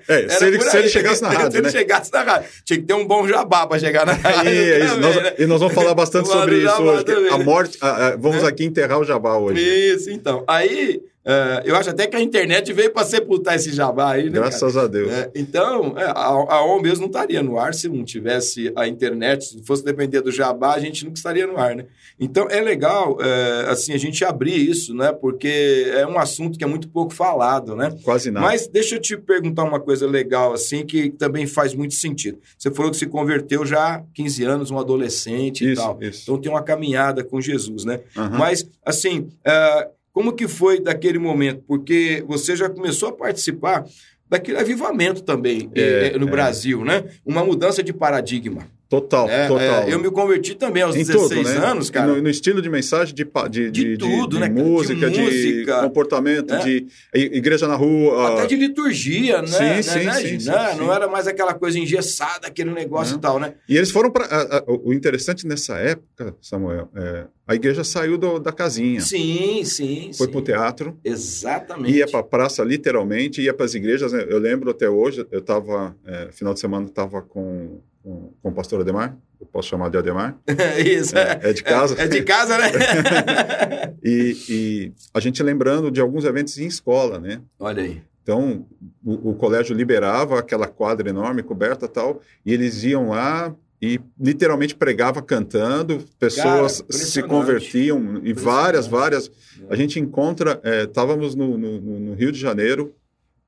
É, 0.09 0.29
se 0.29 0.45
ele, 0.47 0.61
se 0.61 0.77
ele 0.77 0.89
chegasse 0.89 1.21
na 1.23 1.31
se 1.31 1.37
rádio, 1.37 1.57
ele 1.59 1.67
né? 1.67 1.71
chegasse 1.71 2.13
na 2.13 2.23
rádio. 2.23 2.49
Tinha 2.65 2.79
que 2.79 2.87
ter 2.87 2.95
um 2.95 3.07
bom 3.07 3.27
jabá 3.27 3.67
pra 3.67 3.79
chegar 3.79 4.07
na 4.07 4.13
rádio. 4.17 4.51
É 4.51 4.79
também, 4.87 5.01
Nós- 5.01 5.17
né? 5.23 5.33
e 5.39 5.47
nós 5.47 5.61
vamos 5.61 5.75
falar 5.75 5.95
bastante 5.95 6.29
sobre 6.29 6.59
isso 6.63 6.83
hoje. 6.83 7.05
também. 7.05 7.33
A 7.33 7.39
morte. 7.39 7.79
a- 7.81 8.07
a- 8.09 8.17
vamos 8.17 8.43
Né? 8.43 8.49
aqui 8.49 8.65
enterrar 8.65 8.99
o 9.01 9.05
jabá 9.05 9.37
hoje. 9.37 9.61
Isso, 9.61 10.11
então. 10.11 10.45
Aí, 10.47 11.01
eh, 11.31 11.63
eu 11.67 11.77
acho 11.77 11.91
até 11.91 12.07
que 12.07 12.17
a 12.17 12.23
internet 12.23 12.73
veio 12.73 12.91
pra 12.91 13.05
sepultar 13.05 13.57
esse 13.57 13.71
jabá 13.71 14.13
aí, 14.13 14.25
né? 14.25 14.31
cara? 14.31 14.49
Graças 14.49 14.79
a 14.79 14.87
Deus. 14.87 15.13
É, 15.13 15.31
então, 15.35 15.93
é, 15.99 16.05
a, 16.05 16.15
a 16.15 16.65
ON 16.65 16.81
mesmo 16.81 17.03
não 17.03 17.09
estaria 17.09 17.43
no 17.43 17.59
ar 17.59 17.75
se 17.75 17.87
não 17.87 18.03
tivesse 18.03 18.73
a 18.75 18.89
internet. 18.89 19.45
Se 19.45 19.63
fosse 19.63 19.85
depender 19.85 20.23
do 20.23 20.33
jabá, 20.33 20.73
a 20.73 20.81
gente 20.81 21.05
nunca 21.05 21.19
estaria 21.19 21.47
no 21.47 21.59
ar, 21.59 21.77
né? 21.77 21.85
Então, 22.19 22.49
é 22.49 22.63
legal, 22.63 23.19
é, 23.21 23.67
assim, 23.69 23.93
a 23.93 23.99
gente 23.99 24.25
abrir 24.25 24.57
isso, 24.57 24.95
né? 24.95 25.13
Porque 25.13 25.93
é 25.95 26.07
um 26.07 26.19
assunto 26.19 26.57
que 26.57 26.65
é 26.65 26.67
muito 26.67 26.89
pouco 26.89 27.13
falado, 27.13 27.77
né? 27.77 27.95
Quase 28.03 28.31
nada. 28.31 28.47
Mas 28.47 28.67
deixa 28.67 28.95
eu 28.95 29.01
te 29.01 29.15
perguntar 29.15 29.65
uma 29.65 29.81
coisa 29.81 30.07
legal, 30.07 30.55
assim, 30.55 30.87
que 30.87 31.11
também 31.11 31.47
faz 31.47 31.75
muito 31.75 31.93
sentido. 31.93 32.39
Você 32.57 32.71
falou 32.71 32.91
que 32.91 32.97
se 32.97 33.07
converteu 33.07 33.67
já 33.67 33.97
há 33.97 34.03
15 34.15 34.45
anos, 34.45 34.71
um 34.71 34.79
adolescente 34.79 35.63
e 35.63 35.73
isso, 35.73 35.83
tal. 35.83 35.99
isso. 36.01 36.23
Então, 36.23 36.41
tem 36.41 36.51
uma 36.51 36.63
caminhada 36.63 37.23
com 37.23 37.39
Jesus, 37.39 37.85
né? 37.85 38.01
Aham. 38.17 38.39
Mas, 38.39 38.67
assim, 38.83 39.29
é, 39.45 39.89
como 40.13 40.33
que 40.33 40.49
foi 40.49 40.81
daquele 40.81 41.19
momento? 41.19 41.63
Porque 41.67 42.25
você 42.27 42.57
já 42.57 42.69
começou 42.69 43.11
a 43.11 43.13
participar 43.13 43.85
daquele 44.29 44.59
avivamento 44.59 45.23
também 45.23 45.71
É, 45.75 46.13
eh, 46.15 46.19
no 46.19 46.29
é. 46.29 46.31
Brasil, 46.31 46.85
né? 46.85 47.05
Uma 47.25 47.45
mudança 47.45 47.83
de 47.83 47.93
paradigma. 47.93 48.67
Total, 48.89 49.27
né? 49.27 49.47
total. 49.47 49.83
É, 49.83 49.93
eu 49.93 49.99
me 49.99 50.11
converti 50.11 50.55
também 50.55 50.83
aos 50.83 50.97
em 50.97 51.01
16 51.05 51.29
tudo, 51.29 51.43
né? 51.61 51.67
anos, 51.67 51.91
cara. 51.91 52.07
No, 52.07 52.23
no 52.23 52.31
estilo 52.31 52.63
de 52.63 52.71
mensagem, 52.71 53.15
de, 53.15 53.23
pa- 53.25 53.47
de, 53.47 53.71
De 53.71 53.99
tudo, 53.99 54.37
de 54.37 54.41
né, 54.41 54.49
cara? 54.49 54.63
De 54.63 54.63
música, 54.71 55.11
de, 55.11 55.21
música, 55.21 55.81
comportamento, 55.83 56.51
né? 56.55 56.59
de 56.61 56.87
igreja 57.15 57.69
na 57.69 57.75
rua. 57.77 58.33
Até 58.33 58.47
de 58.47 58.57
liturgia, 58.57 59.43
né? 59.43 59.47
Sim, 59.49 59.59
né, 59.65 59.83
sim, 59.83 60.05
né, 60.05 60.13
sim, 60.15 60.41
sim, 60.41 60.51
Né? 60.51 60.73
sim. 60.73 60.79
Não 60.79 60.91
era 60.93 61.07
mais 61.07 61.27
aquela 61.27 61.53
coisa 61.53 61.79
engessada, 61.79 62.47
aquele 62.47 62.71
negócio 62.71 63.13
Não. 63.13 63.19
e 63.19 63.23
tal, 63.23 63.39
né? 63.39 63.55
E 63.69 63.77
eles 63.77 63.91
foram 63.91 64.11
para. 64.11 64.27
O 64.67 64.91
interessante 64.95 65.47
nessa 65.47 65.77
época, 65.77 66.35
Samuel, 66.41 66.89
é, 66.97 67.27
a 67.47 67.55
igreja 67.55 67.85
saiu 67.85 68.17
do- 68.17 68.39
da 68.39 68.53
casinha. 68.53 69.01
Sim, 69.03 69.65
sim, 69.65 70.13
Foi 70.17 70.29
para 70.29 70.39
o 70.39 70.43
teatro, 70.43 70.99
Exatamente. 71.05 71.95
ia 71.95 72.07
para 72.07 72.21
a 72.21 72.23
praça, 72.23 72.65
literalmente, 72.65 73.43
ia 73.43 73.53
para 73.53 73.67
as 73.67 73.75
igrejas. 73.75 74.13
né? 74.13 74.25
Eu 74.29 74.39
lembro 74.39 74.71
até 74.71 74.89
hoje, 74.89 75.27
eu 75.31 75.41
estava, 75.41 75.95
final 76.33 76.55
de 76.55 76.61
semana, 76.61 76.87
estava 76.87 77.21
com, 77.23 77.81
com, 78.09 78.33
com 78.43 78.49
o 78.49 78.53
pastor 78.53 78.81
Ademar, 78.81 79.17
eu 79.41 79.47
posso 79.47 79.69
chamar 79.69 79.91
de 79.91 79.99
Ademar, 79.99 80.39
Isso, 80.85 81.17
é. 81.17 81.41
é, 81.43 81.51
é 81.51 81.53
de 81.53 81.63
casa. 81.63 81.95
É, 82.01 82.05
é 82.05 82.09
de 82.09 82.23
casa, 82.23 82.57
né? 82.57 82.69
E, 84.03 84.37
e 84.49 84.93
a 85.13 85.21
gente 85.21 85.43
lembrando 85.43 85.91
de 85.91 86.01
alguns 86.01 86.25
eventos 86.25 86.57
em 86.59 86.67
escola, 86.67 87.19
né? 87.19 87.41
Olha 87.59 87.83
aí. 87.83 88.01
Então, 88.23 88.67
o, 89.05 89.31
o 89.31 89.35
colégio 89.35 89.75
liberava 89.75 90.39
aquela 90.39 90.67
quadra 90.67 91.09
enorme, 91.11 91.43
coberta 91.43 91.87
e 91.87 91.89
tal, 91.89 92.21
e 92.47 92.53
eles 92.53 92.83
iam 92.85 93.09
lá 93.11 93.55
e 93.81 94.01
literalmente 94.19 94.75
pregava 94.75 95.21
cantando, 95.23 96.05
pessoas 96.19 96.81
Cara, 96.81 96.93
se 96.93 97.23
convertiam, 97.23 98.21
e 98.23 98.33
várias, 98.33 98.87
várias. 98.87 99.31
A 99.69 99.77
gente 99.77 99.99
encontra, 100.01 100.61
é, 100.63 100.85
estávamos 100.85 101.35
no, 101.35 101.57
no- 101.59 101.81
no- 101.81 102.01
no 102.01 102.15
Rio 102.15 102.33
de 102.33 102.39
Janeiro, 102.39 102.95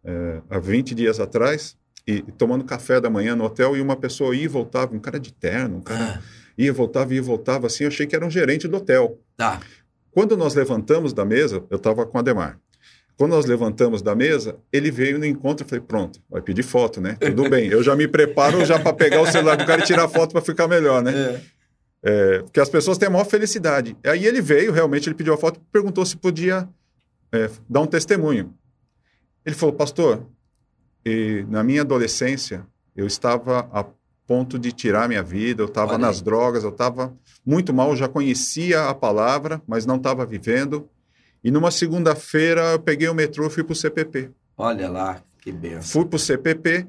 é, 0.05 0.41
há 0.51 0.59
20 0.59 0.95
dias 0.95 1.19
atrás, 1.21 1.77
e, 2.19 2.23
tomando 2.33 2.65
café 2.65 3.01
da 3.01 3.09
manhã 3.11 3.37
no 3.37 3.45
hotel, 3.45 3.77
e 3.77 3.81
uma 3.81 3.97
pessoa 3.97 4.35
ia 4.35 4.45
e 4.45 4.49
voltava, 4.49 4.95
um 4.95 4.99
cara 4.99 5.19
de 5.21 5.33
terno, 5.33 5.77
um 5.77 5.81
cara 5.81 6.17
Ah, 6.17 6.23
ia, 6.57 6.73
voltava, 6.73 7.13
ia 7.13 7.19
e 7.19 7.23
voltava, 7.23 7.67
assim, 7.67 7.85
eu 7.85 7.89
achei 7.89 8.07
que 8.07 8.17
era 8.17 8.27
um 8.27 8.31
gerente 8.31 8.67
do 8.67 8.77
hotel. 8.77 9.19
tá. 9.37 9.61
Quando 10.13 10.37
nós 10.37 10.57
levantamos 10.57 11.13
da 11.13 11.25
mesa, 11.25 11.63
eu 11.71 11.77
estava 11.77 12.05
com 12.05 12.19
o 12.19 12.21
Ademar. 12.21 12.59
Quando 13.17 13.31
nós 13.31 13.45
levantamos 13.47 14.03
da 14.03 14.13
mesa, 14.13 14.57
ele 14.73 14.91
veio 14.91 15.21
no 15.21 15.25
encontro 15.25 15.65
e 15.65 15.69
falei: 15.69 15.85
pronto, 15.87 16.21
vai 16.29 16.43
pedir 16.43 16.65
foto, 16.65 17.01
né? 17.01 17.17
Tudo 17.21 17.49
bem, 17.49 17.69
eu 17.69 17.81
já 17.81 17.95
me 17.95 18.09
preparo 18.09 18.65
já 18.65 18.77
para 18.81 18.93
pegar 18.93 19.21
o 19.21 19.27
celular 19.31 19.57
do 19.57 19.65
cara 19.65 19.83
e 19.83 19.85
tirar 19.85 20.09
foto 20.09 20.33
para 20.33 20.41
ficar 20.41 20.67
melhor, 20.67 21.01
né? 21.01 21.13
É. 21.13 21.41
É, 22.03 22.39
porque 22.41 22.59
as 22.59 22.69
pessoas 22.69 22.97
têm 22.99 23.09
a 23.09 23.11
maior 23.11 23.27
felicidade. 23.27 23.97
Aí 24.05 24.27
ele 24.27 24.41
veio, 24.41 24.73
realmente, 24.73 25.07
ele 25.07 25.15
pediu 25.15 25.35
a 25.35 25.37
foto, 25.37 25.61
perguntou 25.71 26.05
se 26.05 26.17
podia 26.17 26.67
é, 27.31 27.51
dar 27.69 27.83
um 27.83 27.87
testemunho. 27.87 28.53
Ele 29.45 29.55
falou: 29.55 29.75
pastor, 29.75 30.27
e 31.05 31.45
na 31.49 31.63
minha 31.63 31.81
adolescência, 31.83 32.67
eu 32.97 33.07
estava 33.07 33.69
a 33.73 33.85
ponto 34.27 34.59
de 34.59 34.71
tirar 34.73 35.09
minha 35.09 35.23
vida, 35.23 35.63
eu 35.63 35.67
estava 35.67 35.99
nas 35.99 36.21
drogas, 36.23 36.63
eu 36.63 36.71
estava 36.71 37.13
muito 37.45 37.73
mal, 37.75 37.91
eu 37.91 37.97
já 37.97 38.09
conhecia 38.09 38.89
a 38.89 38.95
palavra, 38.95 39.61
mas 39.67 39.87
não 39.87 39.97
estava 39.97 40.25
vivendo. 40.25 40.89
E 41.43 41.51
numa 41.51 41.71
segunda-feira 41.71 42.73
eu 42.73 42.79
peguei 42.79 43.09
o 43.09 43.15
metrô 43.15 43.47
e 43.47 43.51
fui 43.51 43.65
para 43.65 43.73
o 43.73 43.77
CPP. 43.77 44.31
Olha 44.57 44.89
lá, 44.89 45.23
que 45.41 45.51
benção. 45.51 45.83
Fui 45.83 46.05
para 46.05 46.17
o 46.17 46.19
CPP, 46.19 46.87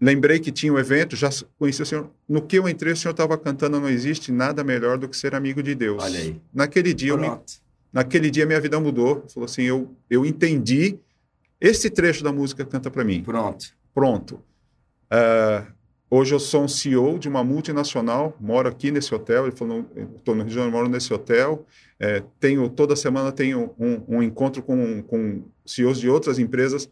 lembrei 0.00 0.38
que 0.38 0.52
tinha 0.52 0.72
o 0.72 0.78
evento, 0.78 1.16
já 1.16 1.30
conheci 1.58 1.82
o 1.82 1.86
senhor. 1.86 2.10
No 2.28 2.42
que 2.42 2.56
eu 2.58 2.68
entrei, 2.68 2.92
o 2.92 2.96
senhor 2.96 3.12
estava 3.12 3.36
cantando 3.38 3.80
Não 3.80 3.88
Existe 3.88 4.30
Nada 4.30 4.62
Melhor 4.62 4.98
do 4.98 5.08
que 5.08 5.16
Ser 5.16 5.34
Amigo 5.34 5.62
de 5.62 5.74
Deus. 5.74 6.02
Olha 6.02 6.18
aí. 6.18 6.40
Naquele 6.52 6.92
dia, 6.92 7.10
eu 7.10 7.18
me- 7.18 7.38
naquele 7.92 8.30
dia 8.30 8.44
minha 8.46 8.60
vida 8.60 8.78
mudou. 8.78 9.24
Falou 9.32 9.46
assim, 9.46 9.62
eu, 9.62 9.94
eu 10.10 10.24
entendi 10.26 10.98
esse 11.66 11.88
trecho 11.88 12.22
da 12.22 12.30
música 12.30 12.64
canta 12.64 12.90
para 12.90 13.02
mim. 13.02 13.22
Pronto. 13.22 13.74
Pronto. 13.94 14.42
Ah, 15.10 15.66
hoje 16.10 16.34
eu 16.34 16.38
sou 16.38 16.64
um 16.64 16.68
CEO 16.68 17.18
de 17.18 17.28
uma 17.28 17.42
multinacional, 17.42 18.36
moro 18.38 18.68
aqui 18.68 18.90
nesse 18.90 19.14
hotel. 19.14 19.46
Ele 19.46 19.56
falou, 19.56 19.86
estou 20.16 20.34
no 20.34 20.42
Rio 20.42 20.50
de 20.50 20.54
Janeiro, 20.54 20.76
moro 20.76 20.88
nesse 20.88 21.12
hotel. 21.14 21.66
É, 21.98 22.22
tenho 22.38 22.68
toda 22.68 22.94
semana 22.94 23.32
tenho 23.32 23.74
um, 23.78 24.16
um 24.16 24.22
encontro 24.22 24.62
com, 24.62 25.02
com 25.04 25.42
CEOs 25.64 25.98
de 25.98 26.10
outras 26.10 26.38
empresas 26.38 26.90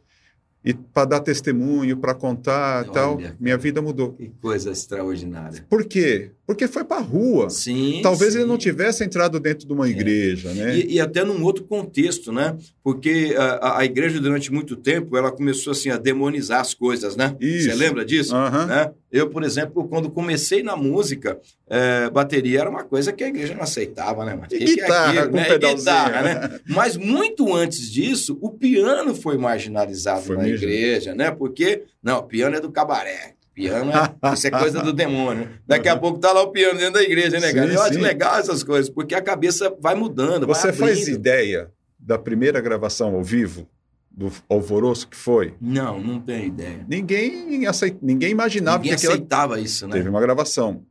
e 0.65 0.73
para 0.73 1.07
dar 1.07 1.21
testemunho, 1.21 1.97
para 1.97 2.15
contar, 2.15 2.87
e 2.87 2.93
tal. 2.93 3.17
Olha, 3.17 3.37
Minha 3.39 3.59
vida 3.59 3.83
mudou. 3.83 4.13
Que 4.13 4.29
coisa 4.41 4.71
extraordinária. 4.71 5.67
Por 5.69 5.85
quê? 5.85 6.31
Porque 6.45 6.67
foi 6.67 6.83
para 6.85 6.97
a 6.97 7.01
rua. 7.01 7.49
Sim. 7.51 8.01
Talvez 8.03 8.33
sim. 8.33 8.41
ele 8.41 8.49
não 8.49 8.59
tivesse 8.59 9.05
entrado 9.05 9.39
dentro 9.39 9.65
de 9.67 9.73
uma 9.73 9.89
igreja, 9.89 10.53
né? 10.53 10.77
E, 10.77 10.95
e 10.95 11.01
até 11.01 11.23
num 11.25 11.43
outro 11.45 11.63
contexto, 11.65 12.33
né? 12.33 12.57
Porque 12.83 13.35
a, 13.39 13.79
a- 13.79 13.85
igreja, 13.85 14.21
durante 14.21 14.53
muito 14.53 14.75
tempo, 14.75 15.17
ela 15.17 15.31
começou 15.31 15.71
assim 15.71 15.91
a 15.91 15.97
demonizar 15.97 16.61
as 16.61 16.75
coisas, 16.75 17.15
né? 17.15 17.37
Isso. 17.41 17.71
Você 17.71 17.75
lembra 17.77 18.05
disso? 18.05 18.35
Aham. 18.35 18.67
Né? 18.67 18.91
Eu, 19.11 19.31
por 19.31 19.45
exemplo, 19.45 19.87
quando 19.87 20.11
comecei 20.11 20.63
na 20.65 20.75
música, 20.75 21.39
eh, 21.71 22.11
bateria 22.11 22.61
era 22.61 22.71
uma 22.71 22.83
coisa 22.83 23.13
que 23.13 23.23
a 23.23 23.29
igreja 23.29 23.55
não 23.55 23.63
aceitava, 23.63 24.25
né? 24.25 24.37
Mas 24.39 24.51
E 24.53 24.59
que 24.59 24.65
que 24.65 24.71
é 24.81 24.83
guitarra, 24.83 25.11
aquilo, 25.13 25.31
com 25.31 25.37
né? 25.37 25.45
Pedalzinho. 25.45 25.79
guitarra, 25.79 26.23
né? 26.23 26.61
Mas 26.67 26.97
muito 26.97 27.55
antes 27.55 27.89
disso, 27.91 28.37
o 28.41 28.51
piano 28.51 29.15
foi 29.15 29.39
marginalizado 29.39 30.23
Foi 30.23 30.37
na 30.37 30.43
mesmo. 30.43 30.57
igreja, 30.67 31.15
né? 31.15 31.31
Porque, 31.31 31.85
não, 32.03 32.19
o 32.19 32.23
piano 32.25 32.57
é 32.57 32.61
do 32.61 32.71
cabaré. 32.73 33.35
Piano 33.55 33.91
é, 33.91 34.33
isso 34.33 34.47
é 34.47 34.51
coisa 34.51 34.83
do 34.83 34.93
demônio. 34.93 35.49
Daqui 35.67 35.89
a 35.89 35.97
pouco 35.97 36.19
tá 36.19 36.33
lá 36.33 36.43
o 36.43 36.51
piano 36.51 36.79
dentro 36.79 36.95
da 36.95 37.03
igreja, 37.03 37.39
né, 37.39 37.49
Sim, 37.49 37.55
cara? 37.55 37.73
Eu 37.73 37.83
acho 37.83 37.95
sim. 37.95 38.01
legal 38.01 38.39
essas 38.39 38.63
coisas, 38.63 38.89
porque 38.89 39.15
a 39.15 39.21
cabeça 39.21 39.75
vai 39.79 39.95
mudando, 39.95 40.47
Você 40.47 40.73
vai 40.73 40.95
faz 40.95 41.07
ideia 41.07 41.71
da 41.99 42.19
primeira 42.19 42.61
gravação 42.61 43.15
ao 43.15 43.23
vivo 43.23 43.69
do 44.11 44.31
alvoroço 44.49 45.09
que 45.09 45.17
foi? 45.17 45.55
Não, 45.61 46.01
não 46.01 46.21
tenho 46.21 46.47
ideia. 46.47 46.85
Ninguém, 46.89 47.67
aceit... 47.67 47.97
Ninguém 48.03 48.31
imaginava 48.31 48.79
Ninguém 48.79 48.91
que 48.91 48.97
aquela 48.97 49.15
aceitava 49.15 49.61
isso, 49.61 49.87
né? 49.87 49.95
teve 49.95 50.09
uma 50.09 50.21
gravação. 50.21 50.85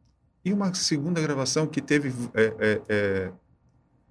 E 0.43 0.51
uma 0.51 0.73
segunda 0.73 1.21
gravação 1.21 1.67
que 1.67 1.81
teve 1.81 2.11
é, 2.33 2.53
é, 2.59 2.81
é, 2.89 3.31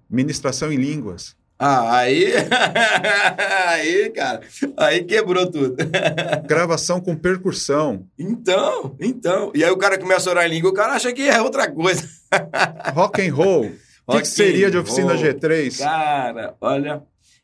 ministração 0.09 0.71
em 0.71 0.77
línguas. 0.77 1.35
Ah, 1.63 1.97
aí. 1.97 2.33
aí, 3.67 4.09
cara. 4.09 4.41
Aí 4.75 5.03
quebrou 5.03 5.45
tudo. 5.45 5.75
Gravação 6.49 6.99
com 6.99 7.15
percussão. 7.15 8.03
Então, 8.17 8.95
então. 8.99 9.51
E 9.53 9.63
aí 9.63 9.69
o 9.69 9.77
cara 9.77 9.99
começa 9.99 10.27
a 10.27 10.31
orar 10.31 10.47
em 10.47 10.49
língua, 10.49 10.71
o 10.71 10.73
cara 10.73 10.93
acha 10.93 11.13
que 11.13 11.29
é 11.29 11.39
outra 11.39 11.69
coisa. 11.69 12.09
Rock 12.95 13.21
and 13.21 13.35
roll. 13.35 13.71
O 14.07 14.13
que, 14.13 14.21
que 14.21 14.27
seria 14.27 14.71
de 14.71 14.77
oficina 14.79 15.13
roll. 15.13 15.23
G3? 15.23 15.77
Cara, 15.77 16.55
olha. 16.59 17.03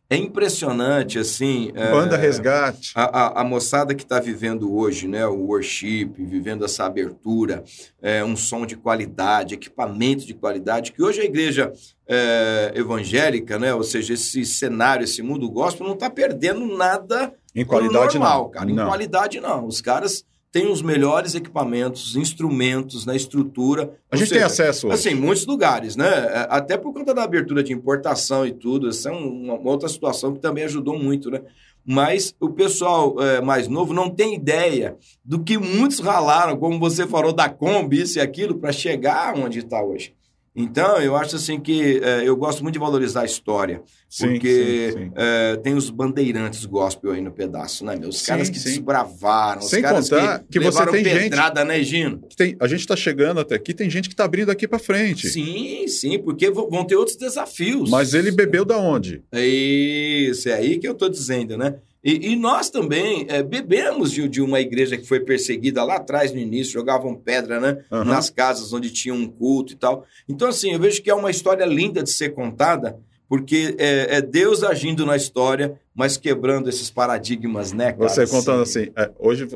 É 0.09 0.15
impressionante, 0.15 1.19
assim. 1.19 1.71
é, 1.75 1.91
Banda 1.91 2.15
Resgate. 2.15 2.93
A, 2.95 3.03
a, 3.03 3.41
a 3.41 3.43
moçada 3.43 3.93
que 3.93 4.03
está 4.03 4.19
vivendo 4.21 4.73
hoje, 4.73 5.05
né, 5.07 5.27
o 5.27 5.35
worship, 5.47 6.13
vivendo 6.17 6.63
essa 6.63 6.85
abertura, 6.85 7.63
é, 8.01 8.23
um 8.23 8.35
som 8.35 8.65
de 8.65 8.77
qualidade, 8.77 9.53
equipamento 9.55 10.25
de 10.25 10.33
qualidade, 10.33 10.93
que 10.93 11.03
hoje 11.03 11.19
a 11.19 11.25
igreja 11.25 11.73
é, 12.07 12.71
evangélica, 12.73 13.59
né, 13.59 13.73
ou 13.73 13.83
seja, 13.83 14.13
esse 14.13 14.45
cenário, 14.45 15.03
esse 15.03 15.21
mundo 15.21 15.49
gospel, 15.49 15.85
não 15.85 15.93
está 15.95 16.09
perdendo 16.09 16.65
nada 16.77 17.33
Em 17.53 17.65
qualidade, 17.65 18.17
normal, 18.17 18.43
não. 18.43 18.49
cara. 18.49 18.71
Em 18.71 18.73
Não. 18.73 18.87
qualidade, 18.87 19.39
não. 19.41 19.65
Os 19.67 19.81
caras 19.81 20.23
têm 20.51 20.71
os 20.71 20.81
melhores 20.81 21.35
equipamentos, 21.35 22.15
instrumentos, 22.15 23.05
na 23.05 23.15
estrutura. 23.15 23.93
A 24.11 24.15
gente 24.15 24.29
tem 24.29 24.37
seja, 24.39 24.45
acesso. 24.47 24.87
hoje. 24.87 24.95
Assim, 24.95 25.09
em 25.09 25.15
muitos 25.21 25.45
lugares, 25.45 25.95
né? 25.95 26.07
É, 26.07 26.47
Até 26.49 26.77
por 26.77 26.93
conta 26.93 27.13
da 27.13 27.23
abertura 27.23 27.63
de 27.63 27.73
importação 27.73 28.45
e 28.45 28.51
tudo. 28.53 28.89
Essa 28.89 29.09
é 29.09 29.11
um- 29.11 29.53
uma 29.55 29.69
outra 29.69 29.87
situação 29.89 30.33
que 30.33 30.39
também 30.39 30.63
ajudou 30.63 30.97
muito, 30.97 31.29
né? 31.29 31.41
Mas 31.85 32.35
o 32.39 32.49
pessoal 32.49 33.15
é, 33.21 33.39
mais 33.39 33.67
novo 33.67 33.93
não 33.93 34.09
tem 34.09 34.35
ideia 34.35 34.97
do 35.23 35.41
que 35.43 35.57
muitos 35.57 35.99
ralaram, 35.99 36.57
como 36.57 36.79
você 36.79 37.05
falou, 37.07 37.31
da 37.31 37.47
Kombi, 37.49 38.01
isso 38.01 38.17
e 38.17 38.21
aquilo, 38.21 38.55
para 38.55 38.71
chegar 38.71 39.35
onde 39.37 39.59
está 39.59 39.81
hoje. 39.83 40.13
Então, 40.59 40.97
eu 40.99 41.15
acho 41.15 41.35
assim 41.35 41.59
que 41.59 42.01
é, 42.03 42.27
eu 42.27 42.35
gosto 42.35 42.63
muito 42.63 42.73
de 42.73 42.79
valorizar 42.79 43.21
a 43.21 43.25
história, 43.25 43.83
Sim, 44.09 44.31
porque 44.31 44.91
sim, 44.91 44.97
sim. 44.99 45.11
é, 45.15 45.55
tem 45.57 45.75
os 45.75 45.91
bandeirantes 45.91 46.65
gospel 46.65 47.11
aí 47.11 47.21
no 47.21 47.31
pedaço, 47.31 47.85
né, 47.85 47.95
meu? 47.95 48.09
Os 48.09 48.23
caras 48.25 48.49
que 48.49 48.57
desbravaram, 48.57 49.59
os 49.61 49.69
Sem 49.69 49.83
caras 49.83 50.09
contar 50.09 50.43
que 50.49 50.59
você 50.59 50.65
levaram 50.65 50.91
tem 50.93 51.03
gente- 51.03 51.13
pedrada, 51.19 51.63
né, 51.63 51.83
Gino? 51.83 52.21
Tem- 52.35 52.55
a 52.59 52.67
gente 52.67 52.79
está 52.79 52.95
chegando 52.95 53.39
até 53.39 53.53
aqui, 53.53 53.71
tem 53.71 53.87
gente 53.87 54.09
que 54.09 54.13
está 54.15 54.23
abrindo 54.25 54.49
aqui 54.49 54.67
para 54.67 54.79
frente. 54.79 55.29
Sim, 55.29 55.87
sim, 55.87 56.17
porque 56.17 56.49
vão 56.49 56.83
ter 56.83 56.95
outros 56.95 57.15
desafios. 57.17 57.89
Mas 57.91 58.15
ele 58.15 58.31
bebeu 58.31 58.65
da 58.65 58.77
onde? 58.79 59.21
É 59.31 59.45
Isso, 59.45 60.49
é 60.49 60.53
aí 60.53 60.79
que 60.79 60.87
eu 60.87 60.93
estou 60.93 61.07
dizendo, 61.09 61.55
né? 61.55 61.75
E, 62.03 62.31
e 62.31 62.35
nós 62.35 62.69
também 62.69 63.25
é, 63.27 63.41
bebemos 63.41 64.11
de, 64.11 64.27
de 64.29 64.41
uma 64.41 64.59
igreja 64.59 64.97
que 64.97 65.05
foi 65.05 65.19
perseguida 65.19 65.83
lá 65.83 65.95
atrás 65.95 66.31
no 66.31 66.39
início, 66.39 66.73
jogavam 66.73 67.15
pedra, 67.15 67.59
né? 67.59 67.83
Aham. 67.91 68.05
Nas 68.05 68.29
casas 68.29 68.71
onde 68.71 68.91
tinha 68.91 69.13
um 69.13 69.27
culto 69.27 69.73
e 69.73 69.75
tal. 69.75 70.05
Então, 70.29 70.47
assim, 70.47 70.71
eu 70.73 70.79
vejo 70.79 71.01
que 71.01 71.09
é 71.09 71.13
uma 71.13 71.31
história 71.31 71.65
linda 71.65 72.03
de 72.03 72.11
ser 72.11 72.29
contada, 72.29 72.99
porque 73.27 73.75
é, 73.77 74.17
é 74.17 74.21
Deus 74.21 74.63
agindo 74.63 75.05
na 75.05 75.15
história, 75.15 75.79
mas 75.93 76.17
quebrando 76.17 76.69
esses 76.69 76.89
paradigmas, 76.89 77.73
né, 77.73 77.91
cara? 77.91 78.09
Você 78.09 78.27
contando 78.27 78.61
assim, 78.61 78.89
é, 78.95 79.11
hoje, 79.17 79.47